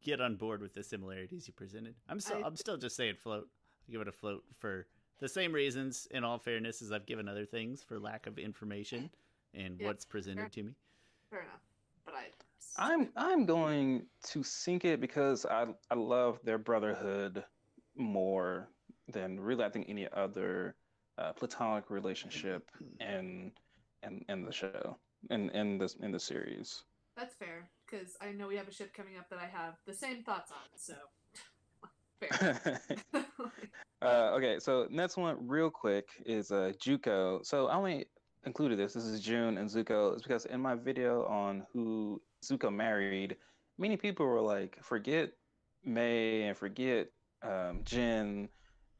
[0.02, 1.94] get on board with the similarities you presented.
[2.09, 3.48] I'm still, I- I'm still just saying float.
[3.89, 4.86] I'll give it a float for
[5.20, 6.09] the same reasons.
[6.10, 9.10] In all fairness, as I've given other things for lack of information
[9.55, 10.62] and Yeah, what's presented fair.
[10.62, 10.72] to me.
[11.31, 11.60] Fair enough,
[12.05, 12.26] but I
[12.76, 17.44] I'm I'm going to sink it because I I love their brotherhood
[17.96, 18.68] more
[19.12, 20.74] than really I think any other
[21.18, 23.52] uh, platonic relationship in
[24.02, 24.96] in in the show
[25.30, 26.84] in in this in the series.
[27.16, 29.94] that's fair because I know we have a ship coming up that I have the
[29.94, 30.68] same thoughts on.
[30.76, 30.94] So
[32.20, 32.80] fair.
[34.02, 37.44] uh, okay, so next one, real quick, is uh, Juko.
[37.44, 38.06] So I only
[38.44, 38.94] included this.
[38.94, 40.14] This is June and Zuko.
[40.14, 43.36] It's because in my video on who Zuko married,
[43.78, 45.30] many people were like, "Forget
[45.84, 47.08] Mai and forget
[47.44, 48.48] um, Jin.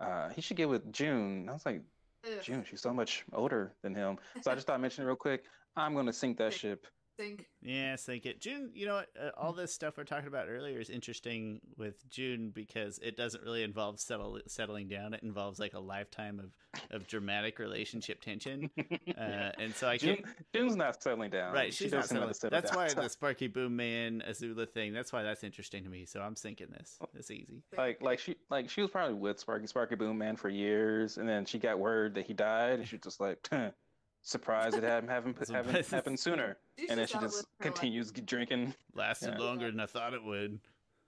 [0.01, 1.83] Uh, he should get with June." And I was like,
[2.27, 5.07] Ugh, "June, she's so much older than him." So I just thought I'd mention it
[5.07, 5.45] real quick.
[5.77, 6.87] I'm gonna sink that ship.
[7.17, 8.41] Think Yeah, think it.
[8.41, 9.09] June, you know what?
[9.21, 13.43] Uh, all this stuff we're talking about earlier is interesting with June because it doesn't
[13.45, 15.15] really involve settle, settling down.
[15.15, 16.51] It involves like a lifetime of,
[16.91, 18.71] of dramatic relationship tension.
[19.17, 20.19] Uh, and so I June.
[20.55, 21.53] June's not settling down.
[21.55, 22.35] Right, She she's not doesn't know settling.
[22.35, 22.99] to settle That's down.
[22.99, 24.93] why the Sparky Boom Man Azula thing.
[24.93, 26.05] That's why that's interesting to me.
[26.05, 26.99] So I'm sinking this.
[27.15, 27.63] It's easy.
[27.79, 31.29] like like she like she was probably with Sparky Sparky Boom Man for years, and
[31.29, 33.49] then she got word that he died, and she was just like
[34.25, 37.73] surprised it hadn't haven't So haven't happened sooner, She's and then she just living life.
[37.73, 38.75] continues drinking.
[38.95, 39.45] Lasted Yeah.
[39.45, 40.59] longer than I thought it would.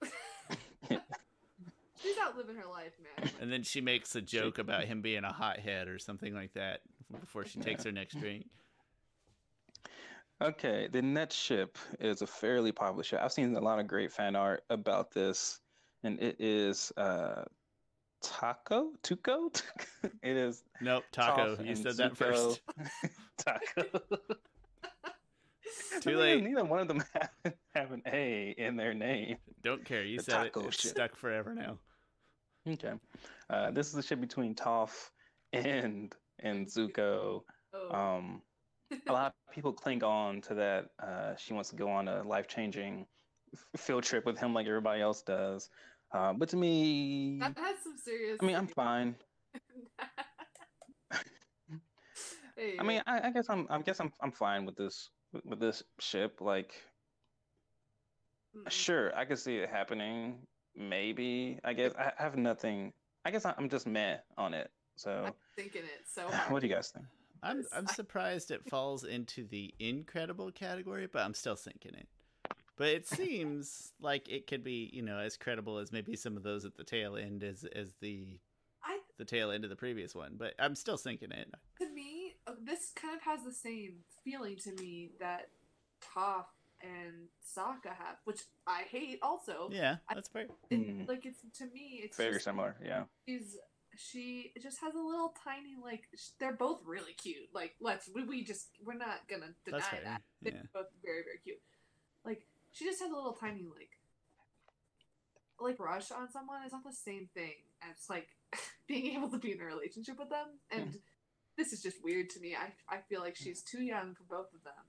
[2.02, 3.30] She's out living her life, man.
[3.40, 6.82] And then she makes a joke about him being a hothead or something like that
[7.20, 8.44] before she takes her next drink.
[10.42, 13.20] Okay, the next ship is a fairly popular ship.
[13.22, 15.60] I've seen a lot of great fan art about this,
[16.04, 17.44] and it is uh,
[18.26, 18.90] Taco?
[19.02, 19.62] Tuco?
[20.22, 21.56] it is Nope, Taco.
[21.62, 22.16] You said that Zuko.
[22.16, 22.60] first.
[23.38, 23.82] Taco.
[26.00, 26.44] Too I mean, late.
[26.44, 29.36] Neither one of them have, have an A in their name.
[29.62, 30.04] Don't care.
[30.04, 30.52] You The said it.
[30.52, 30.90] taco It's ship.
[30.90, 31.78] stuck forever now.
[32.68, 32.92] Okay.
[33.48, 35.10] Uh, this is a ship between Toph
[35.52, 37.42] and and Zuko.
[37.72, 37.90] Oh.
[37.96, 38.42] Um,
[39.08, 40.86] a lot of people cling on to that.
[41.02, 43.06] Uh, she wants to go on a life changing
[43.76, 45.70] field trip with him like everybody else does.
[46.16, 48.38] Uh, but to me, that has some serious.
[48.40, 49.14] I mean, I'm fine.
[52.58, 53.66] Hey, I mean, I, I guess I'm.
[53.68, 54.10] I guess I'm.
[54.22, 55.10] I'm fine with this.
[55.44, 56.72] With this ship, like,
[58.56, 58.70] mm-mm.
[58.70, 60.38] sure, I could see it happening.
[60.74, 61.58] Maybe.
[61.64, 62.94] I guess I have nothing.
[63.26, 64.70] I guess I'm just meh on it.
[64.94, 66.50] So, I'm thinking it so hard.
[66.50, 67.04] what do you guys think?
[67.42, 72.08] I'm I'm surprised it falls into the incredible category, but I'm still thinking it.
[72.76, 76.42] But it seems like it could be, you know, as credible as maybe some of
[76.42, 78.38] those at the tail end as as the
[78.84, 80.34] I the tail end of the previous one.
[80.36, 81.48] But I'm still thinking it.
[81.80, 83.94] to me, uh, this kind of has the same
[84.24, 85.48] feeling to me that
[86.14, 86.44] Toph
[86.82, 89.70] and Sokka have, which I hate also.
[89.72, 90.42] Yeah, that's fair.
[90.42, 91.08] It, Mm.
[91.08, 92.76] Like it's to me, it's Very just, similar.
[92.84, 93.04] Yeah.
[93.26, 93.56] She's
[93.96, 97.48] she just has a little tiny like sh- they're both really cute.
[97.54, 100.00] Like let's we, we just we're not gonna deny That's fair.
[100.04, 100.62] that they're Yeah.
[100.74, 101.60] both very very cute.
[102.24, 102.46] Like
[102.76, 103.90] she just has a little tiny like
[105.58, 106.62] like rush on someone.
[106.66, 108.28] Is not the same thing as like
[108.88, 110.58] being able to be in a relationship with them.
[110.70, 110.98] And
[111.56, 112.54] this is just weird to me.
[112.54, 114.84] I i feel like she's too young for both of them.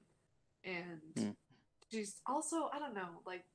[0.66, 1.32] And Hmm.
[1.90, 3.46] she's also i don't know like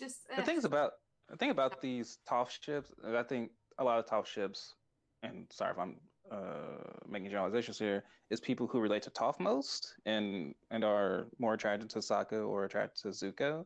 [0.00, 0.44] just The eh.
[0.44, 0.92] things about
[1.28, 4.74] the thing about these Toph ships, I think a lot of Toph ships,
[5.22, 6.00] and sorry if I'm
[6.32, 11.54] uh, making generalizations here, is people who relate to Toph most and and are more
[11.54, 13.64] attracted to Sokka or attracted to Zuko.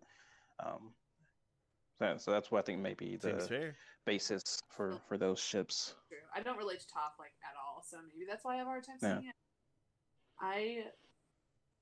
[0.65, 0.93] Um,
[1.99, 3.73] so, so that's what I think may be the
[4.05, 5.95] basis for for those ships.
[6.09, 6.19] true.
[6.35, 8.71] I don't relate to Toph like at all, so maybe that's why I have a
[8.71, 9.19] hard time Yeah.
[9.19, 9.35] seeing it.
[10.41, 10.85] I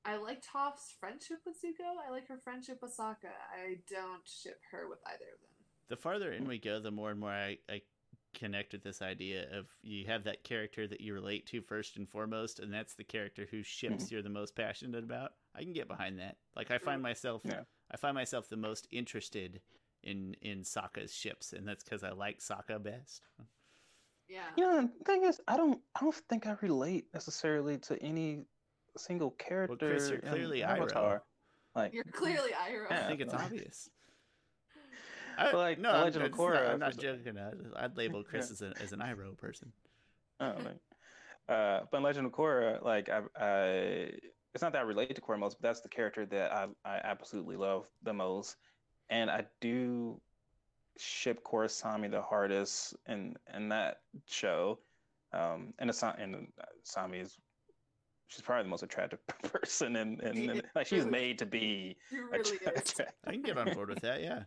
[0.05, 1.97] I like Toph's friendship with Zuko.
[2.06, 3.32] I like her friendship with Sokka.
[3.52, 5.51] I don't ship her with either of them.
[5.89, 7.81] The farther in we go, the more and more I, I
[8.35, 12.09] connect with this idea of you have that character that you relate to first and
[12.09, 14.15] foremost, and that's the character whose ships mm-hmm.
[14.15, 15.32] you're the most passionate about.
[15.55, 16.36] I can get behind that.
[16.56, 17.62] Like I find myself, Yeah.
[17.90, 19.61] I find myself the most interested
[20.02, 23.23] in in Sokka's ships, and that's because I like Sokka best.
[24.28, 24.40] Yeah.
[24.56, 28.44] You know, the thing is, I don't I don't think I relate necessarily to any
[28.97, 29.90] single character.
[29.90, 30.82] Chris, you're in clearly Iroh.
[30.82, 31.23] Avatar.
[31.74, 32.93] Like, You're clearly Iroh.
[32.93, 33.90] I think it's obvious.
[35.39, 37.39] I, But, like, no, The I'm, Legend of it's not- Korra, I'm not joking.
[37.39, 39.73] I, I'd label Chris as, a, as an Iroh person.
[40.40, 40.78] Oh, like,
[41.48, 44.11] uh, but in Legend of Korra, like I, I,
[44.55, 47.01] it's not that I relate to Korra most, but that's the character that I, I
[47.05, 48.56] absolutely love the most,
[49.11, 50.20] and I do
[50.97, 54.78] ship Korra Sami the hardest in in that show,
[55.32, 57.39] um, and it's not, and uh, Sami is.
[58.28, 62.19] She's probably the most attractive person, and and, and like she's made to be She
[62.19, 62.51] really is.
[62.52, 63.06] attractive.
[63.27, 64.23] I can get on board with that.
[64.23, 64.44] Yeah.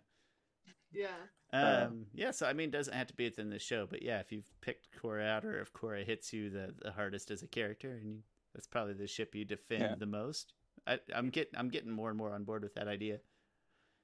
[0.98, 1.08] Yeah.
[1.54, 4.02] Uh, Um, yeah, so I mean, it doesn't have to be within the show, but
[4.02, 7.44] yeah, if you've picked Korra out, or if Korra hits you the, the hardest as
[7.44, 8.18] a character, and you,
[8.54, 9.96] that's probably the ship you defend Yeah.
[9.98, 10.54] the most.
[10.86, 13.20] I, I'm getting I'm getting more and more on board with that idea.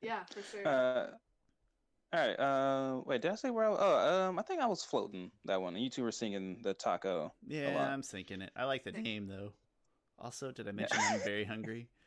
[0.01, 0.67] Yeah, for sure.
[0.67, 1.07] Uh,
[2.13, 2.39] all right.
[2.39, 3.69] Uh, wait, did I say where?
[3.69, 5.75] I, oh, um, I think I was floating that one.
[5.75, 7.33] You two were singing the taco.
[7.47, 7.89] Yeah, lot.
[7.89, 8.51] I'm thinking it.
[8.55, 9.53] I like the name though.
[10.19, 11.87] Also, did I mention I'm very hungry?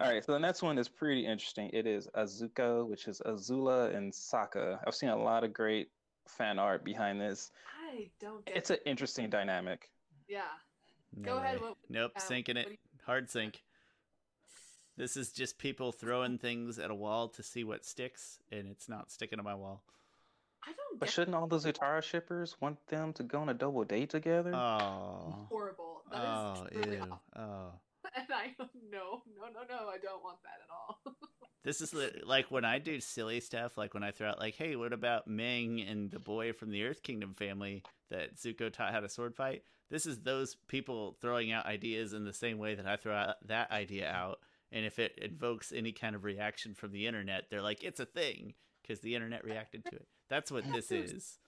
[0.00, 1.70] All right, so the next one is pretty interesting.
[1.72, 4.78] It is Azuko, which is Azula and Sokka.
[4.86, 5.90] I've seen a lot of great
[6.28, 7.50] fan art behind this.
[7.90, 9.90] I don't get It's an interesting dynamic.
[10.28, 10.42] Yeah.
[11.16, 12.68] No Go ahead, what- nope, uh, sinking it.
[12.70, 12.76] you-
[13.06, 13.64] Hard sink.
[14.96, 18.88] This is just people throwing things at a wall to see what sticks, and it's
[18.88, 19.82] not sticking to my wall.
[20.62, 23.84] I don't But shouldn't all the Zutara shippers want them to go on a double
[23.84, 24.54] date together?
[24.54, 25.46] Oh.
[25.48, 26.02] horrible.
[26.10, 27.02] That is Oh, truly ew.
[27.02, 27.20] awful.
[27.36, 27.72] Oh.
[28.16, 28.54] And I
[28.90, 29.88] no, no, no, no.
[29.88, 31.16] I don't want that at all.
[31.64, 34.54] This is li- like when I do silly stuff, like when I throw out, like,
[34.54, 38.92] hey, what about Ming and the boy from the Earth Kingdom family that Zuko taught
[38.92, 39.64] how to sword fight?
[39.90, 43.34] This is those people throwing out ideas in the same way that I throw out
[43.46, 44.38] that idea out.
[44.70, 48.06] And if it invokes any kind of reaction from the internet, they're like, it's a
[48.06, 50.06] thing because the internet reacted to it.
[50.30, 51.38] That's what this is.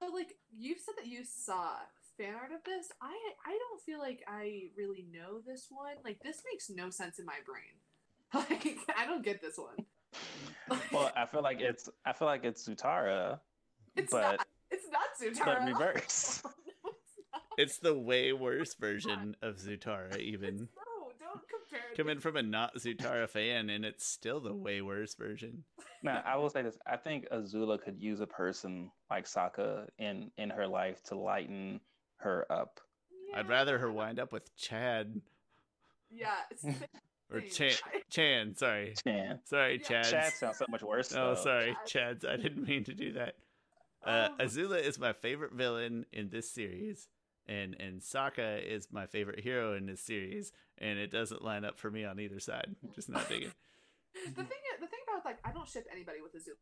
[0.00, 1.70] So like you said that you saw
[2.16, 2.88] fan art of this.
[3.00, 3.14] I
[3.44, 5.96] I don't feel like I really know this one.
[6.04, 7.74] Like this makes no sense in my brain.
[8.34, 9.86] Like I don't get this one.
[10.92, 13.38] well, I feel like it's I feel like it's Zutara,
[13.94, 14.46] it's but not.
[14.70, 15.44] It's not Zutara.
[15.44, 15.66] but Zutara.
[15.66, 16.42] reverse.
[16.44, 16.50] no,
[16.90, 17.42] it's not.
[17.56, 20.56] It's the way worse version of Zutara, even.
[20.56, 21.94] No, don't compare.
[21.96, 25.64] Coming from a not Zutara fan, and it's still the way worse version.
[26.02, 30.30] Now, I will say this: I think Azula could use a person like Sokka in
[30.36, 31.80] in her life to lighten
[32.18, 32.80] her up.
[33.34, 35.20] I'd rather her wind up with Chad
[36.10, 36.30] Yeah.
[36.50, 36.74] It's the
[37.32, 37.40] or.
[37.40, 37.72] Chan.
[38.10, 39.40] Chan, sorry, Chan.
[39.44, 39.88] sorry, Yeah.
[39.88, 40.04] Chad.
[40.10, 41.12] Chad sounds so much worse.
[41.14, 41.42] Oh, though.
[41.42, 42.20] sorry, Chad.
[42.20, 42.28] Chads.
[42.28, 43.34] I didn't mean to do that.
[44.04, 44.44] Uh, Oh.
[44.44, 47.08] Azula is my favorite villain in this series,
[47.48, 51.78] and and Sokka is my favorite hero in this series, and it doesn't line up
[51.78, 52.76] for me on either side.
[52.94, 53.50] Just not digging.
[54.14, 54.46] the thing
[54.80, 56.54] the thing about like I don't ship anybody with Azula.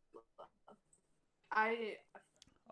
[1.51, 1.97] I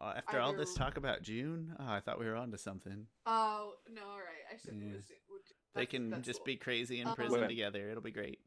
[0.04, 3.08] Oh, after all this talk about June, oh, I thought we were on to something.
[3.26, 4.44] oh no, all right.
[4.52, 4.76] I should.
[4.76, 4.88] Yeah.
[4.94, 5.42] would- would-
[5.76, 6.46] They can just cool.
[6.46, 7.48] be crazy in Um, prison Wait.
[7.48, 7.90] together.
[7.90, 8.40] It'll be great.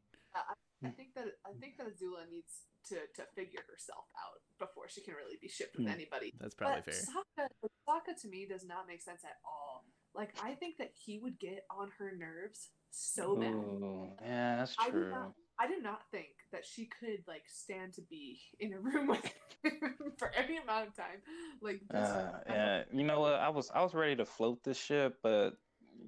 [0.83, 5.01] I think that I think that Azula needs to to figure herself out before she
[5.01, 5.91] can really be shipped with Hmm.
[5.93, 6.31] anybody.
[6.39, 7.03] That's probably but fair.
[7.03, 7.49] Sokka,
[7.89, 9.85] Sokka to me does not make sense at all.
[10.13, 13.53] Like I think that he would get on her nerves so bad.
[13.53, 15.09] Ooh, yeah, that's I do true.
[15.09, 19.07] not- I did not think that she could like stand to be in a room
[19.07, 19.25] with
[19.63, 21.21] him for any amount of time.
[21.61, 23.33] Like just, Uh, yeah, you know what?
[23.33, 25.51] I was I was ready to float this ship, but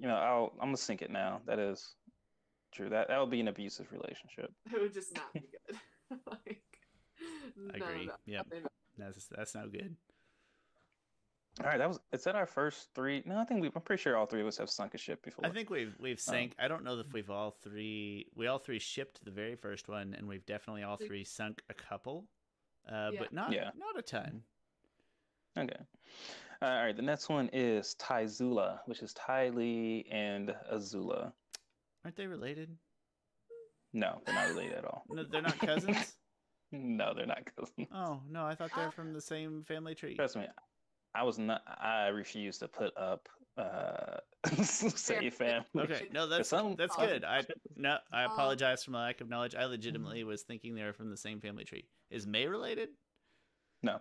[0.00, 1.40] you know I'll I'm gonna sink it now.
[1.46, 1.94] That is
[2.72, 2.88] true.
[2.88, 4.52] That that would be an abusive relationship.
[4.72, 5.78] it would just not be good.
[6.30, 6.62] like,
[7.74, 8.06] I no, agree.
[8.06, 8.46] no, Yep.
[8.52, 8.68] no, no.
[8.98, 9.96] That's that's no good.
[11.62, 13.22] All right, that was is that our first three?
[13.26, 13.70] No, I think we.
[13.74, 15.44] I'm pretty sure all three of us have sunk a ship before.
[15.44, 16.54] I think we've we've Um, sank.
[16.58, 18.26] I don't know if we've all three.
[18.34, 21.74] We all three shipped the very first one, and we've definitely all three sunk a
[21.74, 22.26] couple,
[22.90, 23.18] uh, Yeah.
[23.20, 23.70] but not Yeah.
[23.76, 24.42] not a ton.
[25.58, 25.76] Okay.
[26.62, 26.96] All right.
[26.96, 31.32] The next one is Tyzula, which is Ty Lee and Azula.
[32.04, 32.74] Aren't they related?
[33.92, 35.04] No, they're not related at all.
[35.10, 36.16] No, they're not cousins.
[36.72, 37.88] No, they're not cousins.
[37.92, 40.14] oh no, I thought they're Uh, from the same family tree.
[40.14, 40.46] Trust me,
[41.14, 41.62] I was not.
[41.66, 44.18] I refuse to put up uh
[44.62, 45.64] say family.
[45.76, 47.24] Okay, no, that's some- that's good.
[47.24, 47.44] I
[47.76, 49.54] no, I um, apologize for my lack of knowledge.
[49.54, 51.84] I legitimately was thinking they were from the same family tree.
[52.10, 52.90] Is Mai related?
[53.82, 53.98] No,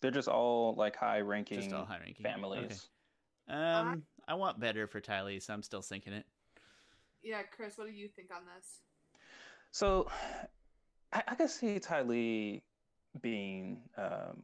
[0.00, 2.88] they're just all like high-ranking Just all high ranking families.
[3.48, 6.26] Um, I want better for Tylee, so I'm still sinking it.
[7.22, 8.80] Yeah, Chris, what do you think on this?
[9.70, 10.08] So,
[11.12, 12.62] I, I could see Ty Lee
[13.20, 14.42] being um,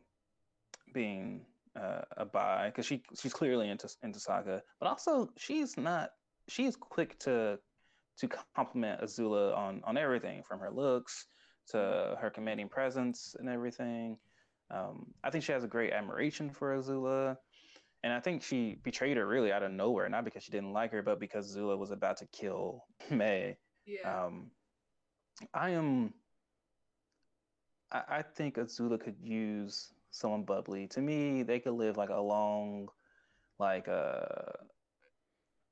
[0.93, 1.43] being
[1.81, 6.11] uh, a buy because she she's clearly into into Sokka, but also she's not.
[6.49, 7.59] She's quick to
[8.19, 11.27] to compliment Azula on on everything from her looks
[11.69, 14.19] to her commanding presence and everything.
[14.71, 17.37] Um, I think she has a great admiration for Azula.
[18.03, 20.93] And I think she betrayed her really out of nowhere, not because she didn't like
[20.93, 23.57] her, but because Azula was about to kill Mai.
[23.87, 24.27] Yeah.
[24.27, 24.51] Um,
[25.55, 26.13] I am.
[27.91, 30.87] I, I think Azula could use someone bubbly.
[30.89, 32.89] To me, they could live like a long,
[33.59, 34.21] like uh,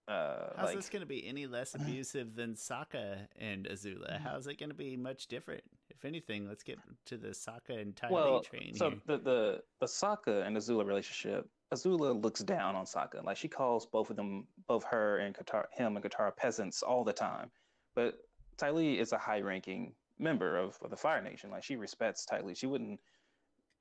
[0.09, 4.20] uh, How's like this going to be any less abusive than Sokka and Azula?
[4.20, 5.62] How's it going to be much different?
[5.90, 8.98] If anything, let's get to the Sokka and Tylee well, train so here.
[9.06, 11.48] the the the Sokka and Azula relationship.
[11.73, 13.24] Azula looks down on Sokka.
[13.24, 17.05] Like she calls both of them, both her and Katara, him and Katara peasants all
[17.05, 17.51] the time.
[17.94, 18.19] But
[18.59, 21.51] Ty Lee is a high-ranking member of, of the Fire Nation.
[21.51, 22.55] Like she respects Ty Lee.
[22.55, 23.01] She wouldn't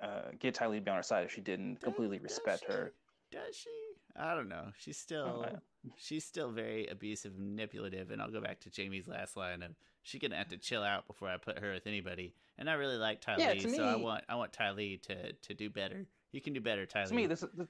[0.02, 2.24] uh, get Ty Lee to be on her side if she didn't Does- completely does
[2.24, 2.74] respect she?
[2.74, 2.94] her.
[3.32, 3.70] Does she?
[4.18, 4.66] I don't know.
[4.78, 5.60] She's still yeah.
[5.98, 9.72] she's still very abusive, and manipulative, and I'll go back to Jamie's last line of
[10.04, 12.34] she's gonna have to chill out before I put her with anybody.
[12.58, 15.54] And I really like Tylee, Yeah, to so I want I want Tylee to to
[15.54, 16.06] do better.
[16.34, 17.08] You can do better, Tylee.
[17.08, 17.68] To me, this is this,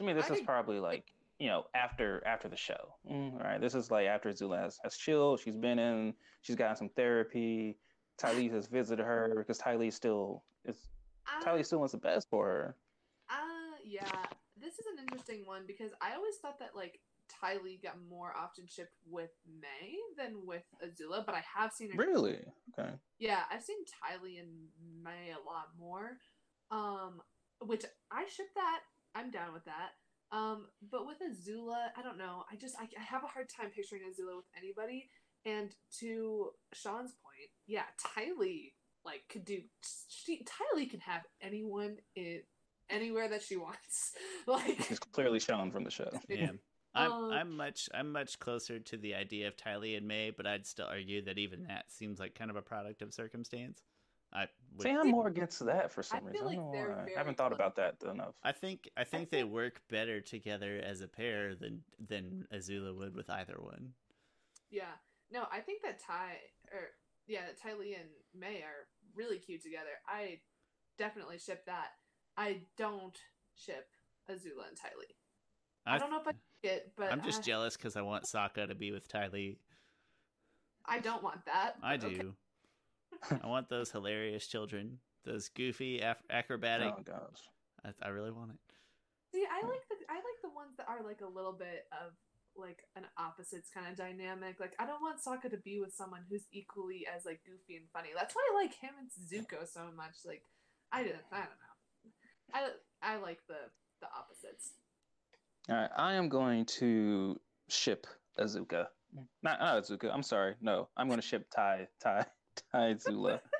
[0.00, 1.04] to me this I is think- probably like
[1.38, 2.94] you know after after the show.
[3.08, 5.38] Mm, right, this is like after Zula has, has chilled.
[5.38, 6.14] She's been in.
[6.42, 7.78] She's gotten some therapy.
[8.18, 10.76] Ty Lee has visited her because Ty Lee still is.
[11.26, 12.76] Uh, still wants the best for her.
[13.30, 14.08] uh, yeah.
[14.58, 18.32] This is an interesting one because I always thought that like Ty Lee got more
[18.36, 19.30] often shipped with
[19.60, 21.98] Mai than with Azula, but I have seen her.
[21.98, 22.38] Really?
[22.78, 22.90] Okay.
[23.18, 24.68] Yeah, I've seen Tylee and
[25.02, 26.18] Mai a lot more.
[26.70, 27.20] Um,
[27.60, 28.80] which I ship that.
[29.14, 29.92] I'm down with that.
[30.32, 32.44] Um, but with Azula, I don't know.
[32.50, 35.08] I just I, I have a hard time picturing Azula with anybody.
[35.44, 35.70] And
[36.00, 38.72] to Sean's point, yeah, Tylee
[39.06, 39.60] like could do.
[40.08, 42.40] She, Tylee can have anyone in
[42.90, 44.12] anywhere that she wants.
[44.46, 46.10] like It's clearly shown from the show.
[46.28, 46.50] Yeah.
[46.94, 50.46] I'm Um, I'm much I'm much closer to the idea of Tylee and Mai, but
[50.46, 53.82] I'd still argue that even that seems like kind of a product of circumstance.
[54.32, 54.46] I
[54.76, 56.32] would, See, I'm more against that for some I reason.
[56.34, 57.06] feel I don't know why.
[57.14, 57.58] I haven't thought close.
[57.58, 58.34] about that enough.
[58.42, 62.94] I think I think they think- work better together as a pair than than Azula
[62.96, 63.92] would with either one.
[64.70, 64.94] Yeah.
[65.30, 66.38] No, I think that Ty
[66.72, 66.80] or
[67.26, 68.08] yeah, that Ty Lee and
[68.40, 69.90] Mai are really cute together.
[70.08, 70.40] I
[70.98, 71.92] definitely ship that.
[72.36, 73.18] I don't
[73.54, 73.88] ship
[74.30, 75.14] Azula and Ty Lee.
[75.86, 76.32] I, don't know if I
[76.62, 79.56] it, but I'm just uh, jealous because I want Sokka to be with Tylee.
[80.84, 81.76] I don't want that.
[81.82, 82.06] I do.
[82.06, 83.40] okay.
[83.42, 86.92] I want those hilarious children, those goofy af- acrobatic.
[86.96, 87.48] Oh gosh.
[87.84, 88.58] I, I really want it.
[89.32, 92.12] See, I like the I like the ones that are like a little bit of
[92.58, 94.60] like an opposites kind of dynamic.
[94.60, 97.86] Like I don't want Sokka to be with someone who's equally as like goofy and
[97.92, 98.10] funny.
[98.14, 100.16] That's why I like him and Zuko so much.
[100.24, 100.42] Like
[100.92, 102.12] I didn't I don't know.
[102.54, 102.68] I
[103.02, 103.70] I like the
[104.00, 104.72] the opposites.
[105.68, 108.06] All right, I am going to ship
[108.38, 108.86] Azuka.
[109.16, 109.26] Mm.
[109.42, 110.12] Not, not Azuka.
[110.12, 110.54] I'm sorry.
[110.60, 112.26] No, I'm going to ship Ty Ty
[112.72, 113.40] Ty Zula.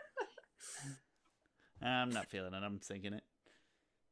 [1.83, 2.63] I'm not feeling it.
[2.65, 3.23] I'm thinking it.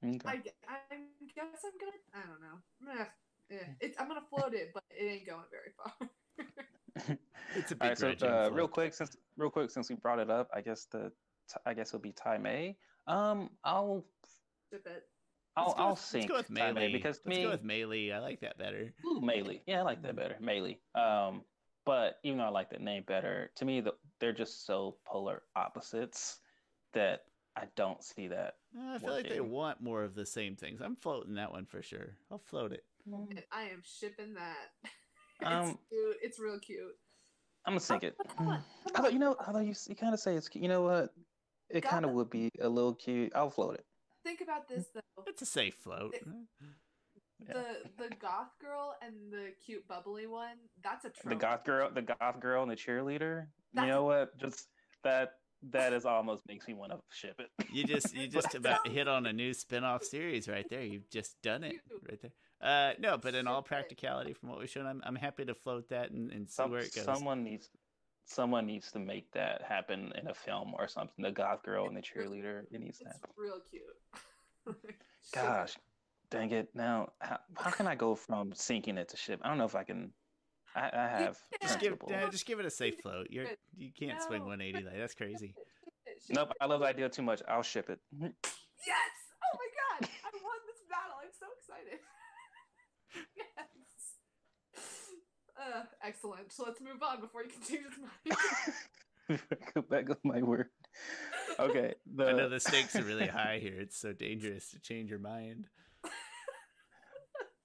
[0.05, 0.19] Okay.
[0.27, 0.97] I, gue- I
[1.35, 3.05] guess I'm gonna I don't know.
[3.51, 7.17] I'm gonna, eh, it's, I'm gonna float it, but it ain't going very far.
[7.57, 10.19] It's a big All right, so uh, real quick, since real quick, since we brought
[10.19, 11.13] it up, I guess the
[11.67, 12.77] I guess it'll be Ty May.
[13.07, 14.05] Um, I'll
[14.73, 15.05] Ship it.
[15.57, 17.39] I'll Let's go I'll with, sync Let's go with Ty May melee because to let's
[17.39, 18.11] me, go with melee.
[18.11, 18.93] I like that better.
[19.07, 19.63] Ooh, Melee.
[19.67, 20.37] Yeah, I like that better.
[20.41, 20.79] Melee.
[20.95, 21.43] Um,
[21.85, 25.43] but even though I like that name better, to me, the, they're just so polar
[25.55, 26.39] opposites
[26.93, 27.25] that
[27.57, 28.55] I don't see that.
[28.77, 30.81] Uh, I feel like they want more of the same things.
[30.81, 32.17] I'm floating that one for sure.
[32.33, 32.85] I'll float it.
[33.09, 33.43] Mm.
[33.53, 34.71] I am shipping that.
[35.41, 36.17] it's Um, cute.
[36.23, 36.95] It's real cute.
[37.67, 38.15] I'm gonna sink it.
[38.37, 38.65] Come on,
[38.97, 39.13] Although mm.
[39.13, 40.49] you know, although you you kind of say it's.
[40.55, 41.11] You know what?
[41.71, 43.33] It kind of would be a little cute.
[43.35, 43.87] I'll float it.
[44.23, 45.01] Think about this mm.
[45.17, 45.25] though.
[45.27, 46.15] It's a safe float.
[47.47, 47.53] Yeah.
[47.53, 50.57] The the goth girl and the cute bubbly one.
[50.83, 51.31] That's a trope.
[51.31, 53.47] The goth girl, the goth girl, and the cheerleader.
[53.75, 54.39] You know what?
[54.39, 54.69] Just
[55.03, 55.33] that
[55.71, 57.51] that is almost makes me want to ship it.
[57.73, 60.83] You just you just about hit on a new spin-off series right there.
[60.83, 61.77] You've just done it
[62.09, 62.33] right there.
[62.63, 65.89] Uh no, but in all practicality from what we've shown, I'm I'm happy to float
[65.91, 67.05] that and, and see Some, where it goes.
[67.05, 67.69] someone needs
[68.27, 71.23] someone needs to make that happen in a film or something.
[71.23, 72.63] The goth girl and the cheerleader.
[72.71, 73.17] It needs that.
[73.23, 74.77] It's real cute.
[75.35, 75.77] Gosh,
[76.31, 76.69] dang it!
[76.75, 79.41] Now, how, how can I go from sinking it to ship?
[79.43, 80.13] I don't know if I can.
[80.77, 81.39] I, I have.
[81.63, 82.11] Just give principle.
[82.11, 83.29] nah, just give it a safe float.
[83.31, 85.55] You're you can't swing 180 like that's crazy.
[86.27, 86.57] Ship Nope, it.
[86.61, 87.43] I love the idea too much.
[87.49, 87.99] I'll ship it.
[88.21, 88.31] Yes!
[89.43, 90.09] Oh my god!
[90.25, 91.17] I won this battle.
[91.21, 91.99] I'm so excited.
[93.37, 93.45] yes.
[95.57, 96.53] Uh, excellent.
[96.53, 97.99] So let's move on before he can change his
[99.29, 99.41] mind.
[99.75, 100.69] Go back on my word.
[101.59, 101.95] Okay.
[102.15, 103.81] The, I know the stakes are really high here.
[103.81, 105.67] It's so dangerous to change your mind.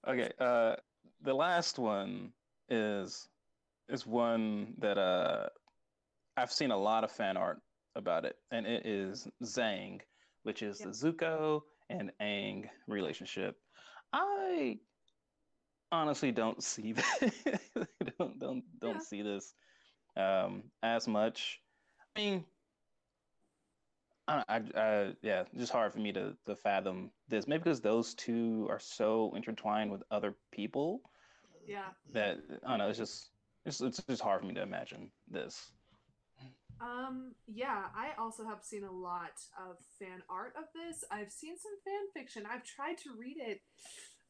[0.07, 0.31] Okay.
[0.39, 0.75] Uh,
[1.21, 2.31] the last one
[2.69, 3.27] is
[3.89, 5.47] is one that uh
[6.37, 7.61] I've seen a lot of fan art
[7.95, 9.99] about it, and it is Zhang,
[10.43, 13.57] which is the Zuko and Aang relationship.
[14.13, 14.79] I
[15.91, 16.93] honestly don't see
[18.19, 18.99] don't don't don't Yeah.
[19.01, 19.53] see this
[20.17, 21.61] um as much.
[22.15, 22.45] I mean.
[24.27, 27.47] I, I, I, yeah, it's just hard for me to, to fathom this.
[27.47, 31.01] Maybe because those two are so intertwined with other people
[31.67, 31.89] yeah.
[32.13, 32.89] that I don't know.
[32.89, 33.31] It's just
[33.65, 35.71] it's it's just hard for me to imagine this.
[36.81, 41.03] Um, yeah, I also have seen a lot of fan art of this.
[41.11, 42.45] I've seen some fan fiction.
[42.49, 43.61] I've tried to read it.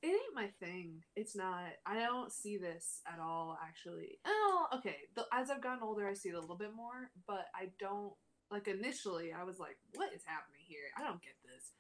[0.02, 1.04] It ain't my thing.
[1.16, 1.64] It's not.
[1.86, 4.20] I don't see this at all, actually.
[4.26, 4.96] Oh, okay.
[5.16, 8.14] The, as I've gotten older, I see it a little bit more, but I don't.
[8.50, 10.90] Like initially, I was like, "What is happening here?
[10.98, 11.74] I don't get this."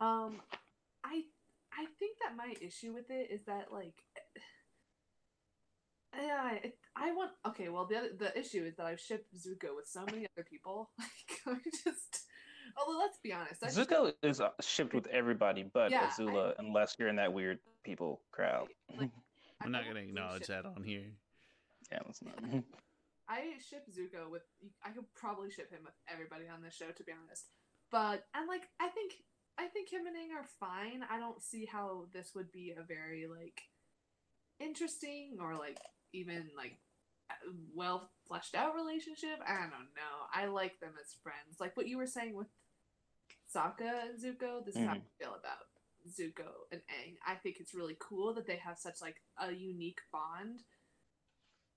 [0.00, 0.42] Um,
[1.04, 1.24] I
[1.72, 3.94] I think that my issue with it is that like
[6.16, 7.32] yeah, it, I want.
[7.48, 10.46] Okay, well, the other, the issue is that I've shipped Zuko with so many other
[10.48, 10.90] people.
[11.46, 12.24] Like, I just.
[12.76, 16.54] Although, let's be honest, I just- Zuko is uh, shipped with everybody but Yeah, Azula,
[16.58, 18.68] unless you're in that weird people crowd.
[18.96, 19.10] Like,
[19.60, 21.12] I I'm not gonna acknowledge that on here.
[21.90, 22.34] yeah, it's not.
[23.28, 24.42] I ship Zuko with.
[24.84, 27.46] I could probably ship him with everybody on this show, to be honest.
[27.90, 29.12] But and like, I think
[29.58, 31.02] I think him and Aang are fine.
[31.08, 33.62] I don't see how this would be a very like
[34.60, 35.78] interesting or like
[36.12, 36.78] even like
[37.74, 39.38] well fleshed out relationship.
[39.46, 40.26] I don't know.
[40.32, 41.60] I like them as friends.
[41.60, 42.48] Like what you were saying with
[43.54, 44.64] Sokka and Zuko.
[44.64, 45.68] This is how I feel about
[46.08, 47.16] Zuko and Aang.
[47.26, 50.60] I think it's really cool that they have such like a unique bond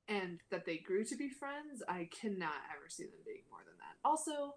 [0.08, 1.84] and that they grew to be friends.
[1.88, 3.98] I cannot ever see them being more than that.
[4.08, 4.56] Also,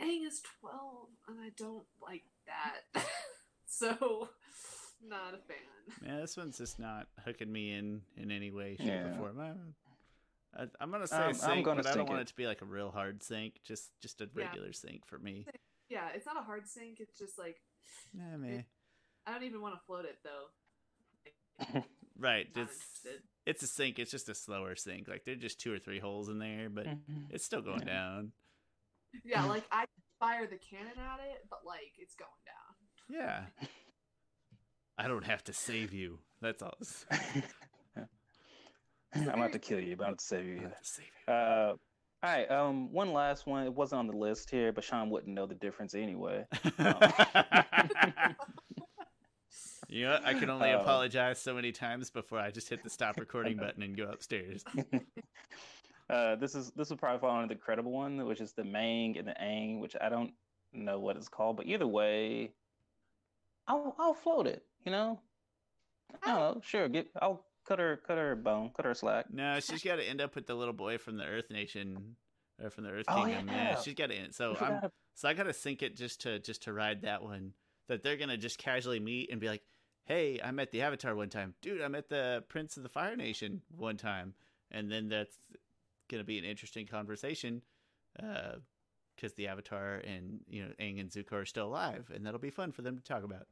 [0.00, 3.04] Aang is 12 and I don't like that.
[3.66, 4.28] so,
[5.06, 6.06] not a fan.
[6.06, 9.14] Yeah, this one's just not hooking me in in any way, shape, Yeah.
[9.14, 9.40] or form.
[9.40, 9.74] I'm,
[10.56, 12.22] I, I'm gonna say Um, I'm gonna but I don't want it.
[12.22, 13.54] it to be like a real hard sink.
[13.64, 14.44] Just just a Yeah.
[14.46, 15.46] regular sync for me.
[15.88, 16.98] Yeah, it's not a hard sink.
[17.00, 17.56] It's just like,
[18.14, 18.64] Nah, man.
[19.26, 21.82] I don't even want to float it though.
[22.20, 22.72] Right, Not it's
[23.04, 23.22] interested.
[23.46, 24.00] it's a sink.
[24.00, 25.06] It's just a slower sink.
[25.06, 26.88] Like there're just two or three holes in there, but
[27.30, 27.92] it's still going Yeah.
[27.94, 28.32] down.
[29.24, 29.84] Yeah, like I
[30.18, 32.74] fire the cannon at it, but like it's going down.
[33.08, 33.68] Yeah.
[34.98, 36.18] I don't have to save you.
[36.40, 36.74] That's all.
[39.14, 40.56] I'm about to kill you, but I'm about to save you.
[40.56, 41.32] don't have to save you.
[41.32, 41.74] Uh,
[42.20, 43.64] All right, um, one last one.
[43.64, 46.46] It wasn't on the list here, but Sean wouldn't know the difference anyway.
[49.88, 50.18] you know?
[50.24, 53.56] I can only Um, apologize so many times before I just hit the stop recording
[53.56, 54.64] button and go upstairs.
[56.10, 59.16] uh, this is this would probably fall under the credible one, which is the Mang
[59.16, 60.32] and the Aang, which I don't
[60.72, 62.50] know what it's called, but either way,
[63.68, 64.64] I'll I'll float it.
[64.84, 65.20] You know,
[66.22, 66.60] I don't know.
[66.64, 69.26] Sure, get I'll cut her cut her bone, cut her slack.
[69.32, 72.16] No, she's got to end up with the little boy from the Earth Nation,
[72.62, 73.48] or from the Earth Oh, Kingdom.
[73.48, 73.78] yeah.
[73.80, 74.34] she's got to end.
[74.34, 77.22] So I'm about- so I got to sink it just to just to ride that
[77.22, 77.52] one.
[77.88, 79.62] That they're gonna just casually meet and be like,
[80.04, 81.80] "Hey, I met the Avatar one time, dude.
[81.82, 84.34] I met the Prince of the Fire Nation one time,"
[84.70, 85.38] and then that's
[86.08, 87.62] gonna be an interesting conversation,
[88.22, 88.56] uh,
[89.16, 92.50] because the Avatar and you know Aang and Zuko are still alive, and that'll be
[92.50, 93.46] fun for them to talk about.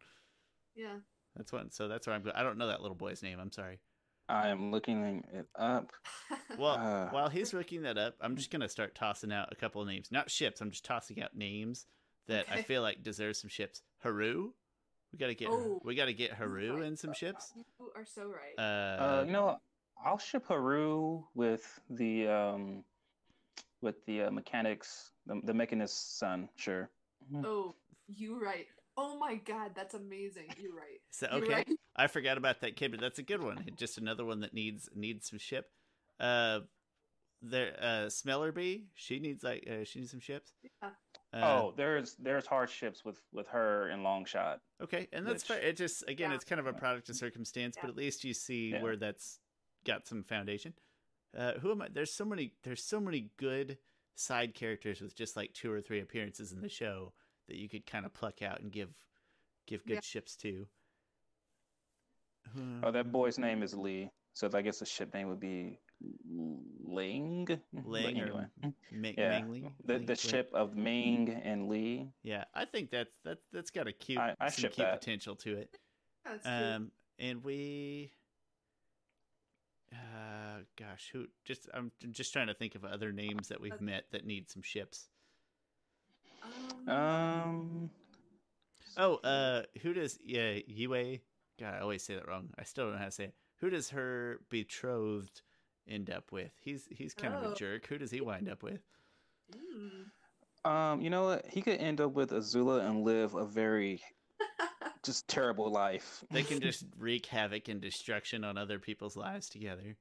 [0.74, 0.98] Yeah.
[1.34, 1.70] That's one.
[1.70, 2.22] So that's where I'm.
[2.22, 3.40] go- I don't know that little boy's name.
[3.40, 3.80] I'm sorry.
[4.28, 5.92] I am looking it up.
[6.58, 7.10] Well, Uh.
[7.10, 10.10] while he's looking that up, I'm just gonna start tossing out a couple of names.
[10.10, 10.60] Not ships.
[10.60, 11.86] I'm just tossing out names
[12.28, 13.82] that I feel like deserve some ships.
[13.98, 14.52] Haru,
[15.12, 15.48] we gotta get.
[15.50, 16.86] Oh, we gotta get Haru right.
[16.86, 17.52] in some ships.
[17.54, 18.54] you are so right.
[18.58, 19.58] Uh, Uh, you know.
[20.04, 22.84] I'll ship Haru with the um,
[23.82, 26.48] with the uh, mechanics, the the mechanist son.
[26.56, 26.88] Sure.
[27.44, 27.74] oh,
[28.08, 28.66] you right.
[28.96, 30.46] Oh my god, that's amazing.
[30.60, 31.00] You're right.
[31.10, 31.68] so You're okay, right.
[31.96, 33.64] I forgot about that kid, but that's a good one.
[33.76, 35.66] Just another one that needs needs some ship.
[36.18, 36.60] Uh,
[37.42, 40.52] there, uh, Smellerbee, she needs like uh, she needs some ships.
[40.82, 40.90] Yeah.
[41.32, 44.58] Uh, oh, there's there's hardships with with her and Longshot.
[44.82, 45.68] Okay, and that's Which- fair.
[45.68, 46.36] It just again, Yeah.
[46.36, 48.82] it's kind of a product of circumstance, but at least you see Yeah.
[48.82, 49.40] where that's
[49.84, 50.72] got some foundation.
[51.36, 51.88] Uh, who am I?
[51.92, 52.54] There's so many.
[52.62, 53.76] There's so many good
[54.14, 57.12] side characters with just like two or three appearances in the show
[57.48, 58.90] that you could kind of pluck out and give
[59.66, 60.00] give good Yeah.
[60.02, 60.66] ships to.
[62.82, 65.78] Oh, that boy's name is Lee, so I guess the ship name would be
[66.84, 67.46] Ling.
[67.72, 68.46] But Ling or anyway,
[68.92, 69.70] Ma- yeah, Mangly?
[69.84, 72.08] the Ling- the Ling- ship of Ming and Lee.
[72.22, 75.00] Yeah, I think that's that's that's got a cute I- I some ship cute that.
[75.00, 75.76] potential to it.
[76.24, 76.54] That's cute.
[76.54, 78.12] Um, and we,
[79.92, 81.26] uh, gosh, who?
[81.44, 84.62] Just I'm just trying to think of other names that we've met that need some
[84.62, 85.08] ships.
[86.88, 87.90] Um, Um,
[88.98, 91.18] Oh, uh, who does yeah Yue?
[91.60, 92.48] God, I always say that wrong.
[92.58, 93.34] I still don't know how to say it.
[93.60, 95.42] Who does her betrothed
[95.88, 96.52] end up with?
[96.60, 97.52] He's he's kind of Oh.
[97.52, 97.86] a jerk.
[97.86, 98.80] Who does he wind up with?
[99.54, 100.70] mm.
[100.70, 101.46] um, you know what?
[101.46, 104.02] He could end up with Azula and live a very
[105.04, 106.24] just terrible life.
[106.30, 109.96] They can just wreak havoc and destruction on other people's lives together.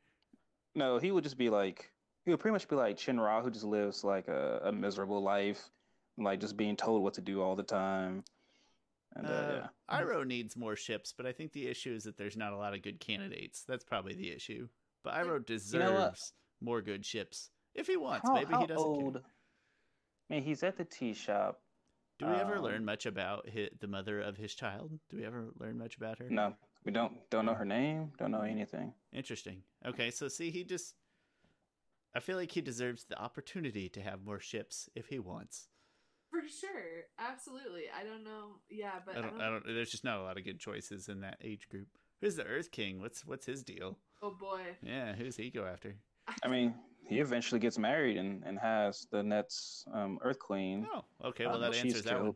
[0.73, 1.91] No, he would just be like
[2.25, 5.69] he would pretty much be like Chinra, who just lives like a, a miserable life,
[6.17, 8.23] like just being told what to do all the time.
[9.15, 12.17] And uh, Uh, yeah, Iroh needs more ships, but I think the issue is that
[12.17, 13.63] there's not a lot of good candidates.
[13.67, 14.67] That's probably the issue.
[15.03, 18.27] But Iroh deserves know more good ships if he wants.
[18.27, 19.13] how, Maybe how he doesn't old?
[19.13, 19.23] care.
[20.29, 21.61] Man, he's at the tea shop.
[22.17, 24.97] Do we ever um, learn much about hi the mother of his child?
[25.09, 26.29] Do we ever learn much about her?
[26.29, 26.55] No,
[26.85, 28.11] we don't don't know her name.
[28.17, 28.93] Don't know anything.
[29.11, 29.63] Interesting.
[29.85, 30.95] Okay, so see, he just.
[32.15, 35.67] I feel like he deserves the opportunity to have more ships if he wants.
[36.29, 37.05] For sure.
[37.19, 37.83] Absolutely.
[37.97, 38.59] I don't know.
[38.69, 39.39] Yeah, but I don't.
[39.41, 39.63] I don't.
[39.65, 41.87] There's just not a lot of good choices in that age group.
[42.21, 42.99] Who's the Earth King?
[43.01, 43.97] What's what's his deal?
[44.21, 44.61] Oh boy.
[44.81, 45.95] Yeah, who's he go after?
[46.43, 46.73] I mean,
[47.07, 50.87] he eventually gets married and, and has the Nets um, Earth Queen.
[50.93, 51.45] Oh, okay.
[51.45, 52.33] Well, Um, that she's answers that one.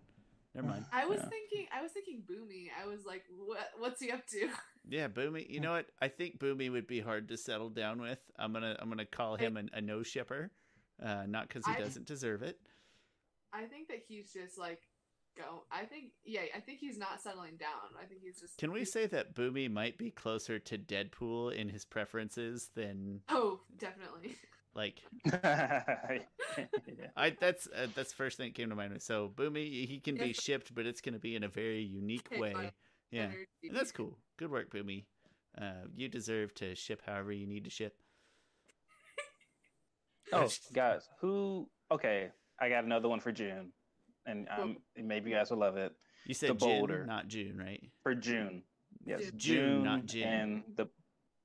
[0.54, 0.86] Never mind.
[0.92, 1.30] I was Yeah.
[1.30, 2.68] thinking I was thinking Bumi.
[2.82, 4.50] I was like, what what's he up to?
[4.92, 5.48] Yeah, Bumi.
[5.48, 5.86] You know what?
[6.02, 8.18] I think Bumi would be hard to settle down with.
[8.40, 10.52] I'm gonna I'm gonna call him a, a no shipper,
[11.04, 12.58] uh, not because he I- doesn't deserve it.
[13.54, 14.82] I think that he's just like
[15.38, 17.96] go I think yeah, I think he's not settling down.
[18.02, 21.70] I think he's just Can we say that Bumi might be closer to Deadpool in
[21.70, 24.36] his preferences than Oh, definitely.
[24.76, 25.84] like yeah.
[27.18, 27.36] I?
[27.40, 29.02] That's uh, that's the first thing that came to mind.
[29.02, 32.72] So Bumi, he can be shipped, but it's gonna be in a very unique way.
[33.12, 33.32] Yeah,
[33.64, 34.18] and that's cool.
[34.38, 35.06] Good work, Bumi.
[35.60, 37.96] Uh, you deserve to ship however you need to ship.
[40.32, 41.68] Oh, guys, who?
[41.92, 42.30] Okay,
[42.60, 43.72] I got another one for June,
[44.26, 45.94] and um, maybe you guys will love it
[46.26, 47.06] You said The June, boulder.
[47.06, 47.84] not June, right?
[48.04, 48.64] for June.
[49.06, 49.38] Yes, June.
[49.38, 50.24] June, not June.
[50.28, 50.88] and the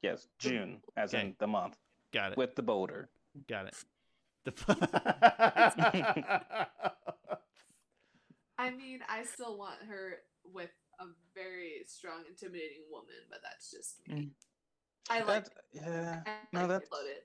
[0.03, 1.27] yes June, as Okay.
[1.27, 1.77] in the month
[2.13, 2.39] Got it.
[2.39, 3.09] with the boulder.
[3.49, 3.75] Got it.
[4.45, 4.53] The
[8.59, 10.17] I mean, I still want her
[10.53, 10.71] with
[11.01, 11.05] a
[11.35, 14.31] very strong, intimidating woman, but that's just me.
[15.11, 17.23] I like That's, yeah, I no, like that's- floated.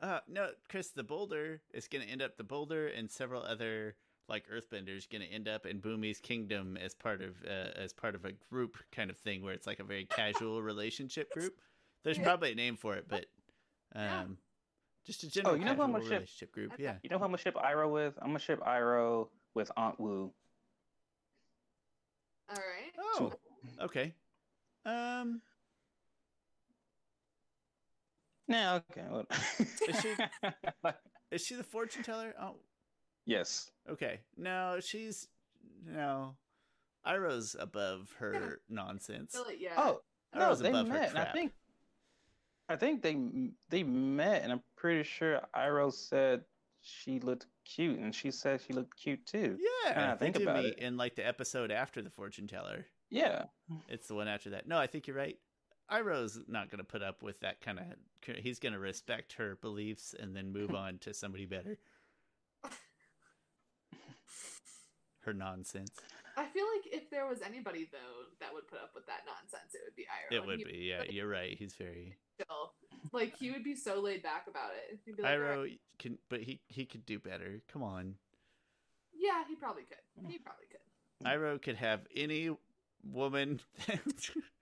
[0.00, 3.96] Uh, no, Chris, the boulder is going to end up the boulder and several other
[4.28, 8.14] like earthbenders going to end up in Bumi's kingdom as part of uh, as part
[8.14, 11.54] of a group kind of thing where it's like a very casual relationship group.
[12.02, 12.24] There's Yeah.
[12.24, 13.26] probably a name for it, but
[13.94, 14.22] Yeah.
[14.22, 14.38] um,
[15.04, 16.12] Just a general Oh, you know who I'm casual gonna ship?
[16.12, 16.72] relationship group.
[16.78, 16.96] Yeah.
[17.02, 18.18] You know who I'm gonna ship Iroh with?
[18.20, 20.32] I'm gonna ship Iroh with Aunt Wu.
[22.48, 22.92] All right.
[22.98, 23.32] Oh,
[23.82, 24.12] okay.
[24.84, 25.40] Um,
[28.48, 29.04] Yeah, okay.
[29.10, 29.26] well-
[29.88, 30.14] Is she-
[31.32, 32.34] is she the fortune teller?
[32.40, 32.56] Oh,
[33.24, 33.70] yes.
[33.90, 34.20] okay.
[34.36, 35.28] No, she's
[35.84, 36.36] no.
[37.06, 39.34] Iroh's above her nonsense.
[39.48, 39.74] It, yeah.
[39.76, 40.00] Oh
[40.34, 41.10] no, Iroh's they above her met.
[41.10, 41.52] and I think,
[42.68, 43.16] I think they
[43.68, 46.42] they met, and I'm pretty sure Iroh said
[46.82, 49.56] she looked cute, and she said she looked cute too.
[49.84, 50.78] Yeah, Ah, they think did about meet it.
[50.80, 52.86] in like the episode after the fortune teller.
[53.08, 53.44] Yeah.
[53.88, 54.66] It's the one after that.
[54.66, 55.38] No, I think you're right.
[55.90, 57.84] Iroh's not going to put up with that kind of.
[58.36, 61.78] He's going to respect her beliefs and then move on to somebody better.
[65.20, 65.90] Her nonsense.
[66.36, 69.74] I feel like if there was anybody though that would put up with that nonsense,
[69.74, 70.36] it would be Iroh.
[70.36, 70.86] It would be.
[70.88, 71.56] Yeah, you're right.
[71.58, 72.74] He's very chill.
[73.12, 74.98] Like he would be so laid back about it.
[75.04, 77.62] He'd be like, "All right." Iroh can, but he he could do better.
[77.72, 78.14] Come on,
[79.14, 80.30] Yeah, he probably could.
[80.30, 81.26] He probably could.
[81.26, 82.50] Iroh could have any
[83.02, 83.60] woman.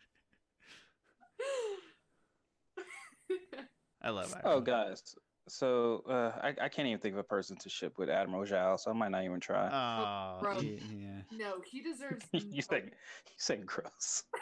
[4.03, 4.41] I love Iroh.
[4.45, 5.03] Oh, guys.
[5.49, 8.79] So uh, I I can't even think of a person to ship with Admiral Zhao,
[8.79, 9.69] so I might not even try.
[9.69, 10.59] Aw, bro.
[10.61, 11.21] yeah, yeah.
[11.33, 12.25] no, he deserves.
[12.33, 14.23] you no- said you said gross.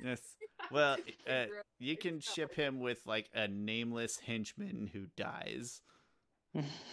[0.00, 0.20] Yes.
[0.70, 0.96] Well,
[1.28, 1.46] uh,
[1.78, 5.80] you can ship him with like a nameless henchman who dies.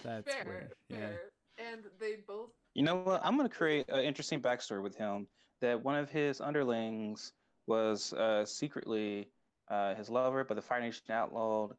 [0.04, 0.98] That's fair, where, yeah.
[0.98, 1.20] fair.
[1.58, 2.50] And they both.
[2.74, 3.22] You know what?
[3.24, 5.28] I'm going to create an interesting backstory with him.
[5.62, 7.32] That one of his underlings
[7.68, 9.30] was uh, secretly
[9.70, 11.76] uh, his lover, but the Fire Nation outlawed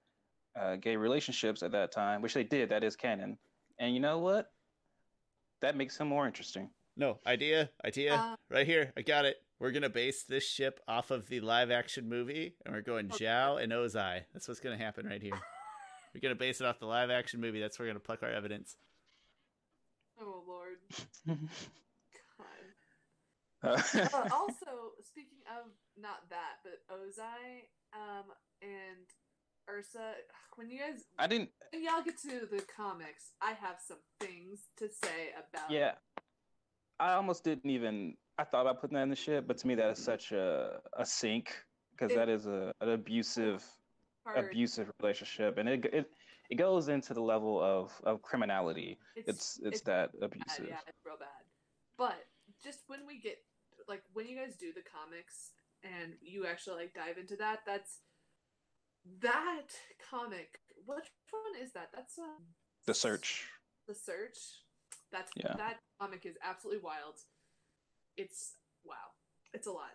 [0.59, 2.69] uh, gay relationships at that time, which they did.
[2.71, 3.39] That is canon.
[3.79, 4.51] And you know what?
[5.61, 6.71] That makes him more interesting.
[6.97, 8.15] No idea, idea.
[8.15, 9.37] Uh, right here, I got it.
[9.59, 13.25] We're gonna base this ship off of the live action movie, and we're going Okay.
[13.27, 14.23] Zhao and Ozai.
[14.33, 15.33] That's what's gonna happen right here.
[16.15, 17.61] We're gonna base it off the live action movie.
[17.61, 18.77] That's where we're gonna pluck our evidence.
[20.19, 20.77] oh lord.
[21.27, 21.37] God.
[23.63, 23.83] Uh,
[24.15, 28.25] Uh, also, speaking of not that, but Ozai, um,
[28.63, 29.07] and
[29.69, 30.13] Ursa,
[30.57, 31.51] when you guys, I didn't.
[31.73, 35.71] when y'all get to the comics, I have some things to say about.
[35.71, 35.93] Yeah.
[36.99, 38.15] I almost didn't even.
[38.39, 40.79] I thought about putting that in the ship, but to me, that is such a
[40.97, 41.55] a sink
[41.93, 43.65] because that is a an abusive
[44.27, 44.47] hard.
[44.47, 46.11] abusive relationship, and it it
[46.51, 48.99] it goes into the level of of criminality.
[49.15, 50.67] It's it's, that bad, abusive.
[50.69, 51.29] yeah, it's real bad.
[51.99, 52.25] But
[52.63, 53.39] just when we get
[53.89, 55.53] like when you guys do the comics
[56.03, 58.01] and you actually like dive into that, that's
[59.21, 59.69] that
[60.11, 60.61] comic.
[60.85, 61.91] Which one is that?
[61.95, 62.45] That's um,
[62.87, 63.45] The search.
[63.89, 64.39] The search.
[65.13, 65.55] That's Yeah.
[65.57, 67.15] that comic is absolutely wild.
[68.17, 68.55] It's
[68.85, 68.95] wow.
[69.53, 69.93] It's a lot.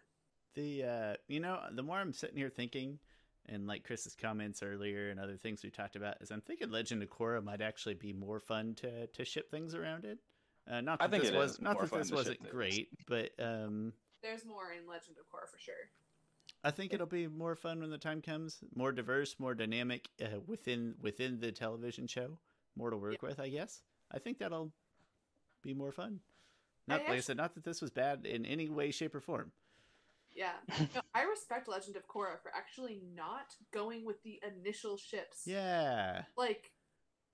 [0.55, 2.99] The uh, you know, the more I'm sitting here thinking,
[3.47, 7.03] and like Chris's comments earlier and other things we talked about, is I'm thinking Legend
[7.03, 10.19] of Korra might actually be more fun to to ship things around it.
[10.69, 13.93] Uh, not I that think this it was not that this wasn't great, but um,
[14.21, 15.89] There's more in Legend of Korra for sure.
[16.63, 18.59] I think it'll be more fun when the time comes.
[18.75, 22.37] More diverse, more dynamic uh, within within the television show.
[22.75, 23.81] More to work with, I guess.
[24.11, 24.71] I think that'll
[25.63, 26.19] be more fun.
[26.87, 29.51] Not like I said, not that this was bad in any way, shape, or form.
[30.35, 30.53] Yeah.
[30.95, 35.43] No, I respect Legend of Korra for actually not going with the initial ships.
[35.45, 36.71] Yeah, Like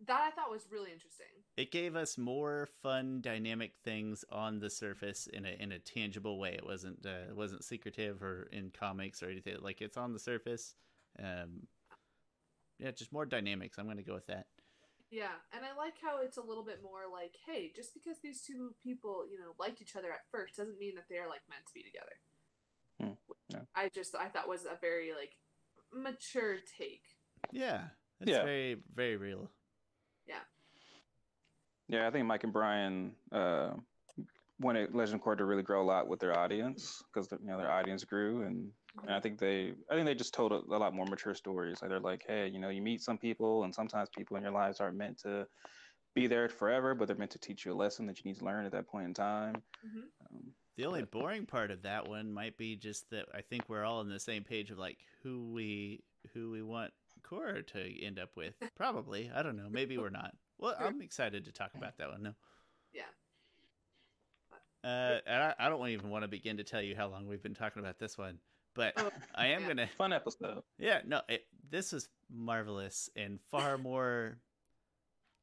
[0.05, 1.27] that I thought was really interesting.
[1.57, 6.39] It gave us more fun, dynamic things on the surface in a in a tangible
[6.39, 6.53] way.
[6.53, 9.55] It wasn't uh, it wasn't secretive or in comics or anything.
[9.61, 10.75] Like it's on the surface.
[11.19, 11.67] Um,
[12.79, 13.77] yeah, just more dynamics.
[13.79, 14.45] I'm gonna go with that.
[15.09, 18.41] Yeah, and I like how it's a little bit more like, hey, just because these
[18.41, 21.65] two people, you know, liked each other at first doesn't mean that they're like meant
[21.65, 22.11] to be together.
[23.01, 23.61] Hmm, yeah.
[23.75, 25.37] I just I thought was a very like
[25.91, 27.03] mature take.
[27.51, 27.85] Yeah,
[28.21, 28.43] it's Yeah.
[28.43, 29.49] very very real.
[31.89, 33.71] Yeah, I think Mike and Bryan uh,
[34.59, 37.57] wanted Legend of Korra to really grow a lot with their audience because you know
[37.57, 38.69] their audience grew, and,
[39.03, 41.81] and I think they I think they just told a, a lot more mature stories.
[41.81, 44.51] Like they're like, hey, you know, you meet some people, and sometimes people in your
[44.51, 45.47] lives aren't meant to
[46.13, 48.45] be there forever, but they're meant to teach you a lesson that you need to
[48.45, 49.55] learn at that point in time.
[49.85, 50.03] Mhm.
[50.29, 53.83] Um, The only boring part of that one might be just that I think we're
[53.83, 56.03] all on the same page of like who we
[56.33, 56.93] who we want
[57.23, 58.55] Korra to end up with.
[58.75, 59.69] Probably, I don't know.
[59.69, 60.35] Maybe we're not.
[60.59, 62.23] Well, I'm excited to talk about that one.
[62.23, 62.33] No.
[62.93, 63.03] Yeah.
[64.83, 67.43] Uh, and I, I don't even want to begin to tell you how long we've
[67.43, 68.39] been talking about this one,
[68.73, 69.67] but Oh, I am yeah.
[69.67, 69.87] gonna.
[69.97, 70.63] fun episode.
[70.77, 74.37] Yeah, no, it, this was marvelous and far more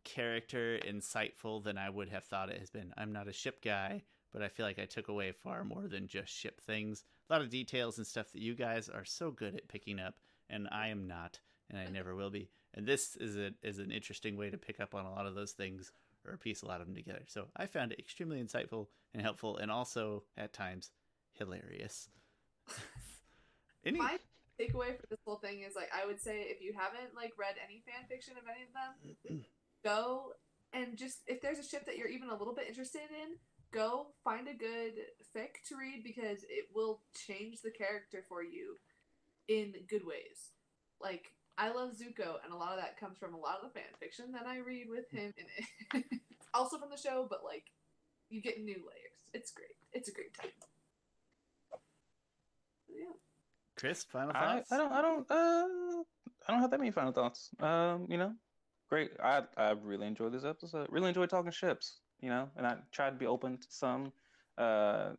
[0.04, 2.92] character insightful than I would have thought it has been.
[2.96, 6.06] I'm not a ship guy, but I feel like I took away far more than
[6.06, 7.04] just ship things.
[7.28, 10.14] A lot of details and stuff that you guys are so good at picking up,
[10.48, 11.38] and I am not.
[11.70, 12.48] and I never will be.
[12.74, 15.34] And this is a is an interesting way to pick up on a lot of
[15.34, 15.92] those things
[16.26, 17.22] or piece a lot of them together.
[17.26, 20.90] So I found it extremely insightful and helpful, and also at times
[21.32, 22.08] hilarious.
[23.84, 24.18] Any My
[24.60, 27.54] takeaway for this whole thing is like I would say if you haven't like read
[27.62, 29.44] any fan fiction of any of them,
[29.84, 30.32] go
[30.72, 33.36] and just if there's a ship that you're even a little bit interested in,
[33.72, 34.94] go find a good
[35.36, 38.76] fic to read because it will change the character for you
[39.48, 40.52] in good ways.
[41.00, 43.78] Like I love Zuko, and a lot of that comes from a lot of the
[43.78, 46.04] fan fiction that I read with him in it.
[46.54, 47.64] also from the show, but like
[48.28, 49.30] you get new layers.
[49.32, 49.76] It's great.
[49.92, 50.50] It's a great time.
[52.88, 53.12] Yeah.
[53.76, 54.72] Chris, final thoughts?
[54.72, 56.02] I don't I don't uh
[56.46, 57.50] I don't have that many final thoughts.
[57.60, 58.32] Um, you know,
[58.88, 59.12] great.
[59.22, 60.88] I I really enjoyed this episode.
[60.90, 62.00] Really enjoyed talking ships.
[62.20, 64.12] You know, and I tried to be open to some.
[64.56, 65.10] Uh,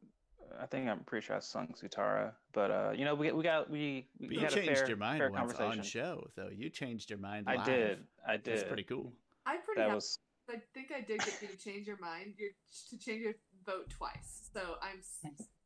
[0.59, 3.69] I think I'm pretty sure I sung Zutara, but uh, you know, we we got
[3.69, 6.49] we we you had a changed fair, your mind fair once on show, though.
[6.51, 7.45] You changed your mind.
[7.47, 7.99] I did.
[8.27, 8.45] I did.
[8.57, 9.11] That's pretty cool.
[9.45, 9.95] I'm pretty That happy.
[9.95, 10.17] was
[10.49, 12.33] I think I did get you to change your mind.
[12.39, 12.51] You're
[12.89, 13.33] to change your
[13.65, 15.01] vote twice, so I'm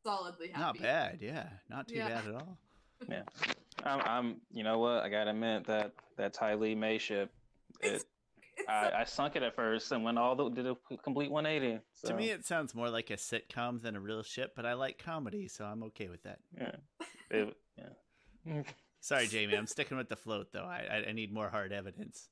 [0.04, 0.78] solidly happy.
[0.80, 1.46] Not bad, yeah.
[1.70, 2.08] Not too Yeah.
[2.08, 2.58] bad at all.
[3.84, 7.32] I'm, I'm you know what I gotta admit that that Ty Lee Mai ship
[7.80, 8.04] it It's- It's
[8.68, 12.08] I, I sunk it at first and went all the did a complete 180 so,
[12.08, 14.98] To me, it sounds more like a sitcom than a real ship, but I like
[15.02, 16.38] comedy, so I'm okay with that.
[16.58, 16.76] yeah
[17.30, 17.56] it,
[18.46, 18.62] yeah
[19.00, 20.64] Sorry, Jamie, I'm sticking with the float, though.
[20.64, 22.28] I, I, I need more hard evidence.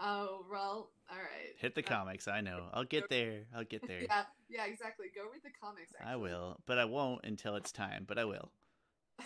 [0.00, 1.54] oh well, all right.
[1.58, 2.68] Hit the Uh, comics, I know.
[2.72, 3.42] I'll get there.
[3.54, 4.00] I'll get there.
[4.08, 5.06] Yeah, yeah, exactly.
[5.14, 5.92] Go read the comics.
[5.98, 6.12] Actually.
[6.12, 8.50] I will, but I won't until it's time, but I will.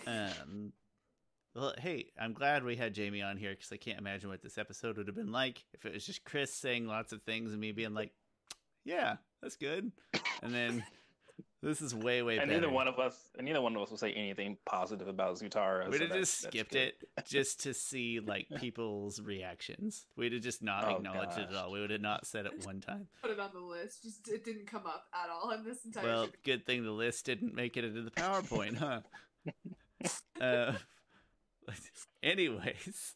[0.07, 0.73] Um,
[1.55, 4.57] well, hey, I'm glad we had Jamie on here because I can't imagine what this
[4.57, 7.59] episode would have been like if it was just Chris saying lots of things and
[7.61, 8.11] me being like,
[8.85, 9.91] "Yeah, that's good,"
[10.41, 10.83] and then
[11.61, 12.61] this is way way and better.
[12.61, 15.87] neither one of us and neither one of us will say anything positive about Zutara
[15.89, 20.05] We'd so have that- just skipped it just to see like people's reactions.
[20.15, 21.71] We'd have just not Oh, acknowledged it at all.
[21.71, 23.07] We would have not said it one time.
[23.21, 24.03] Put it on the list.
[24.03, 26.05] Just it didn't come up at all in this entire.
[26.05, 26.31] Well, show.
[26.45, 29.01] good thing the list didn't make it into the PowerPoint, huh?
[30.41, 30.73] uh,
[32.23, 33.15] anyways,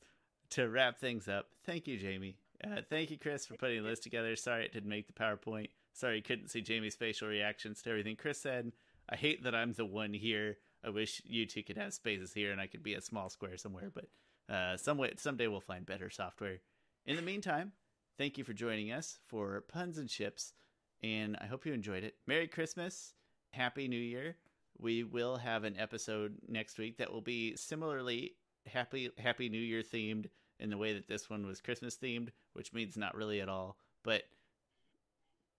[0.51, 2.37] to wrap things up, thank you, Jamie.
[2.63, 4.35] Uh, thank you, Chris, for putting the list together.
[4.35, 5.69] Sorry it didn't make the PowerPoint.
[5.93, 8.71] Sorry you couldn't see Jamie's facial reactions to everything Chris said.
[9.09, 10.57] I hate that I'm the one here.
[10.83, 13.57] I wish you two could have spaces here and I could be a small square
[13.57, 14.05] somewhere, but
[14.53, 16.57] uh, some way, someday we'll find better software.
[17.05, 17.71] In the meantime,
[18.17, 20.53] thank you for joining us for Puns and Ships,
[21.01, 22.15] and I hope you enjoyed it.
[22.27, 23.13] Merry Christmas,
[23.51, 24.37] Happy New Year.
[24.77, 28.33] We will have an episode next week that will be similarly
[28.67, 30.27] happy Happy New Year themed
[30.59, 33.77] in the way that this one was Christmas themed, which means not really at all.
[34.03, 34.23] But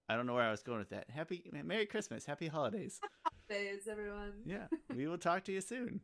[0.09, 1.11] I don't know where I was going with that.
[1.11, 3.01] Happy Merry Christmas, Happy Holidays.
[3.49, 4.33] Days, everyone.
[4.45, 6.01] Yeah, we will talk to you soon.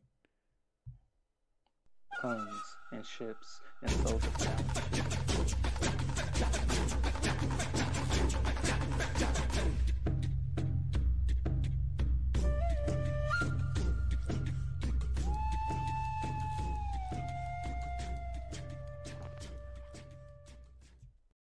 [2.21, 4.39] puns and ships and both of
[5.59, 5.72] them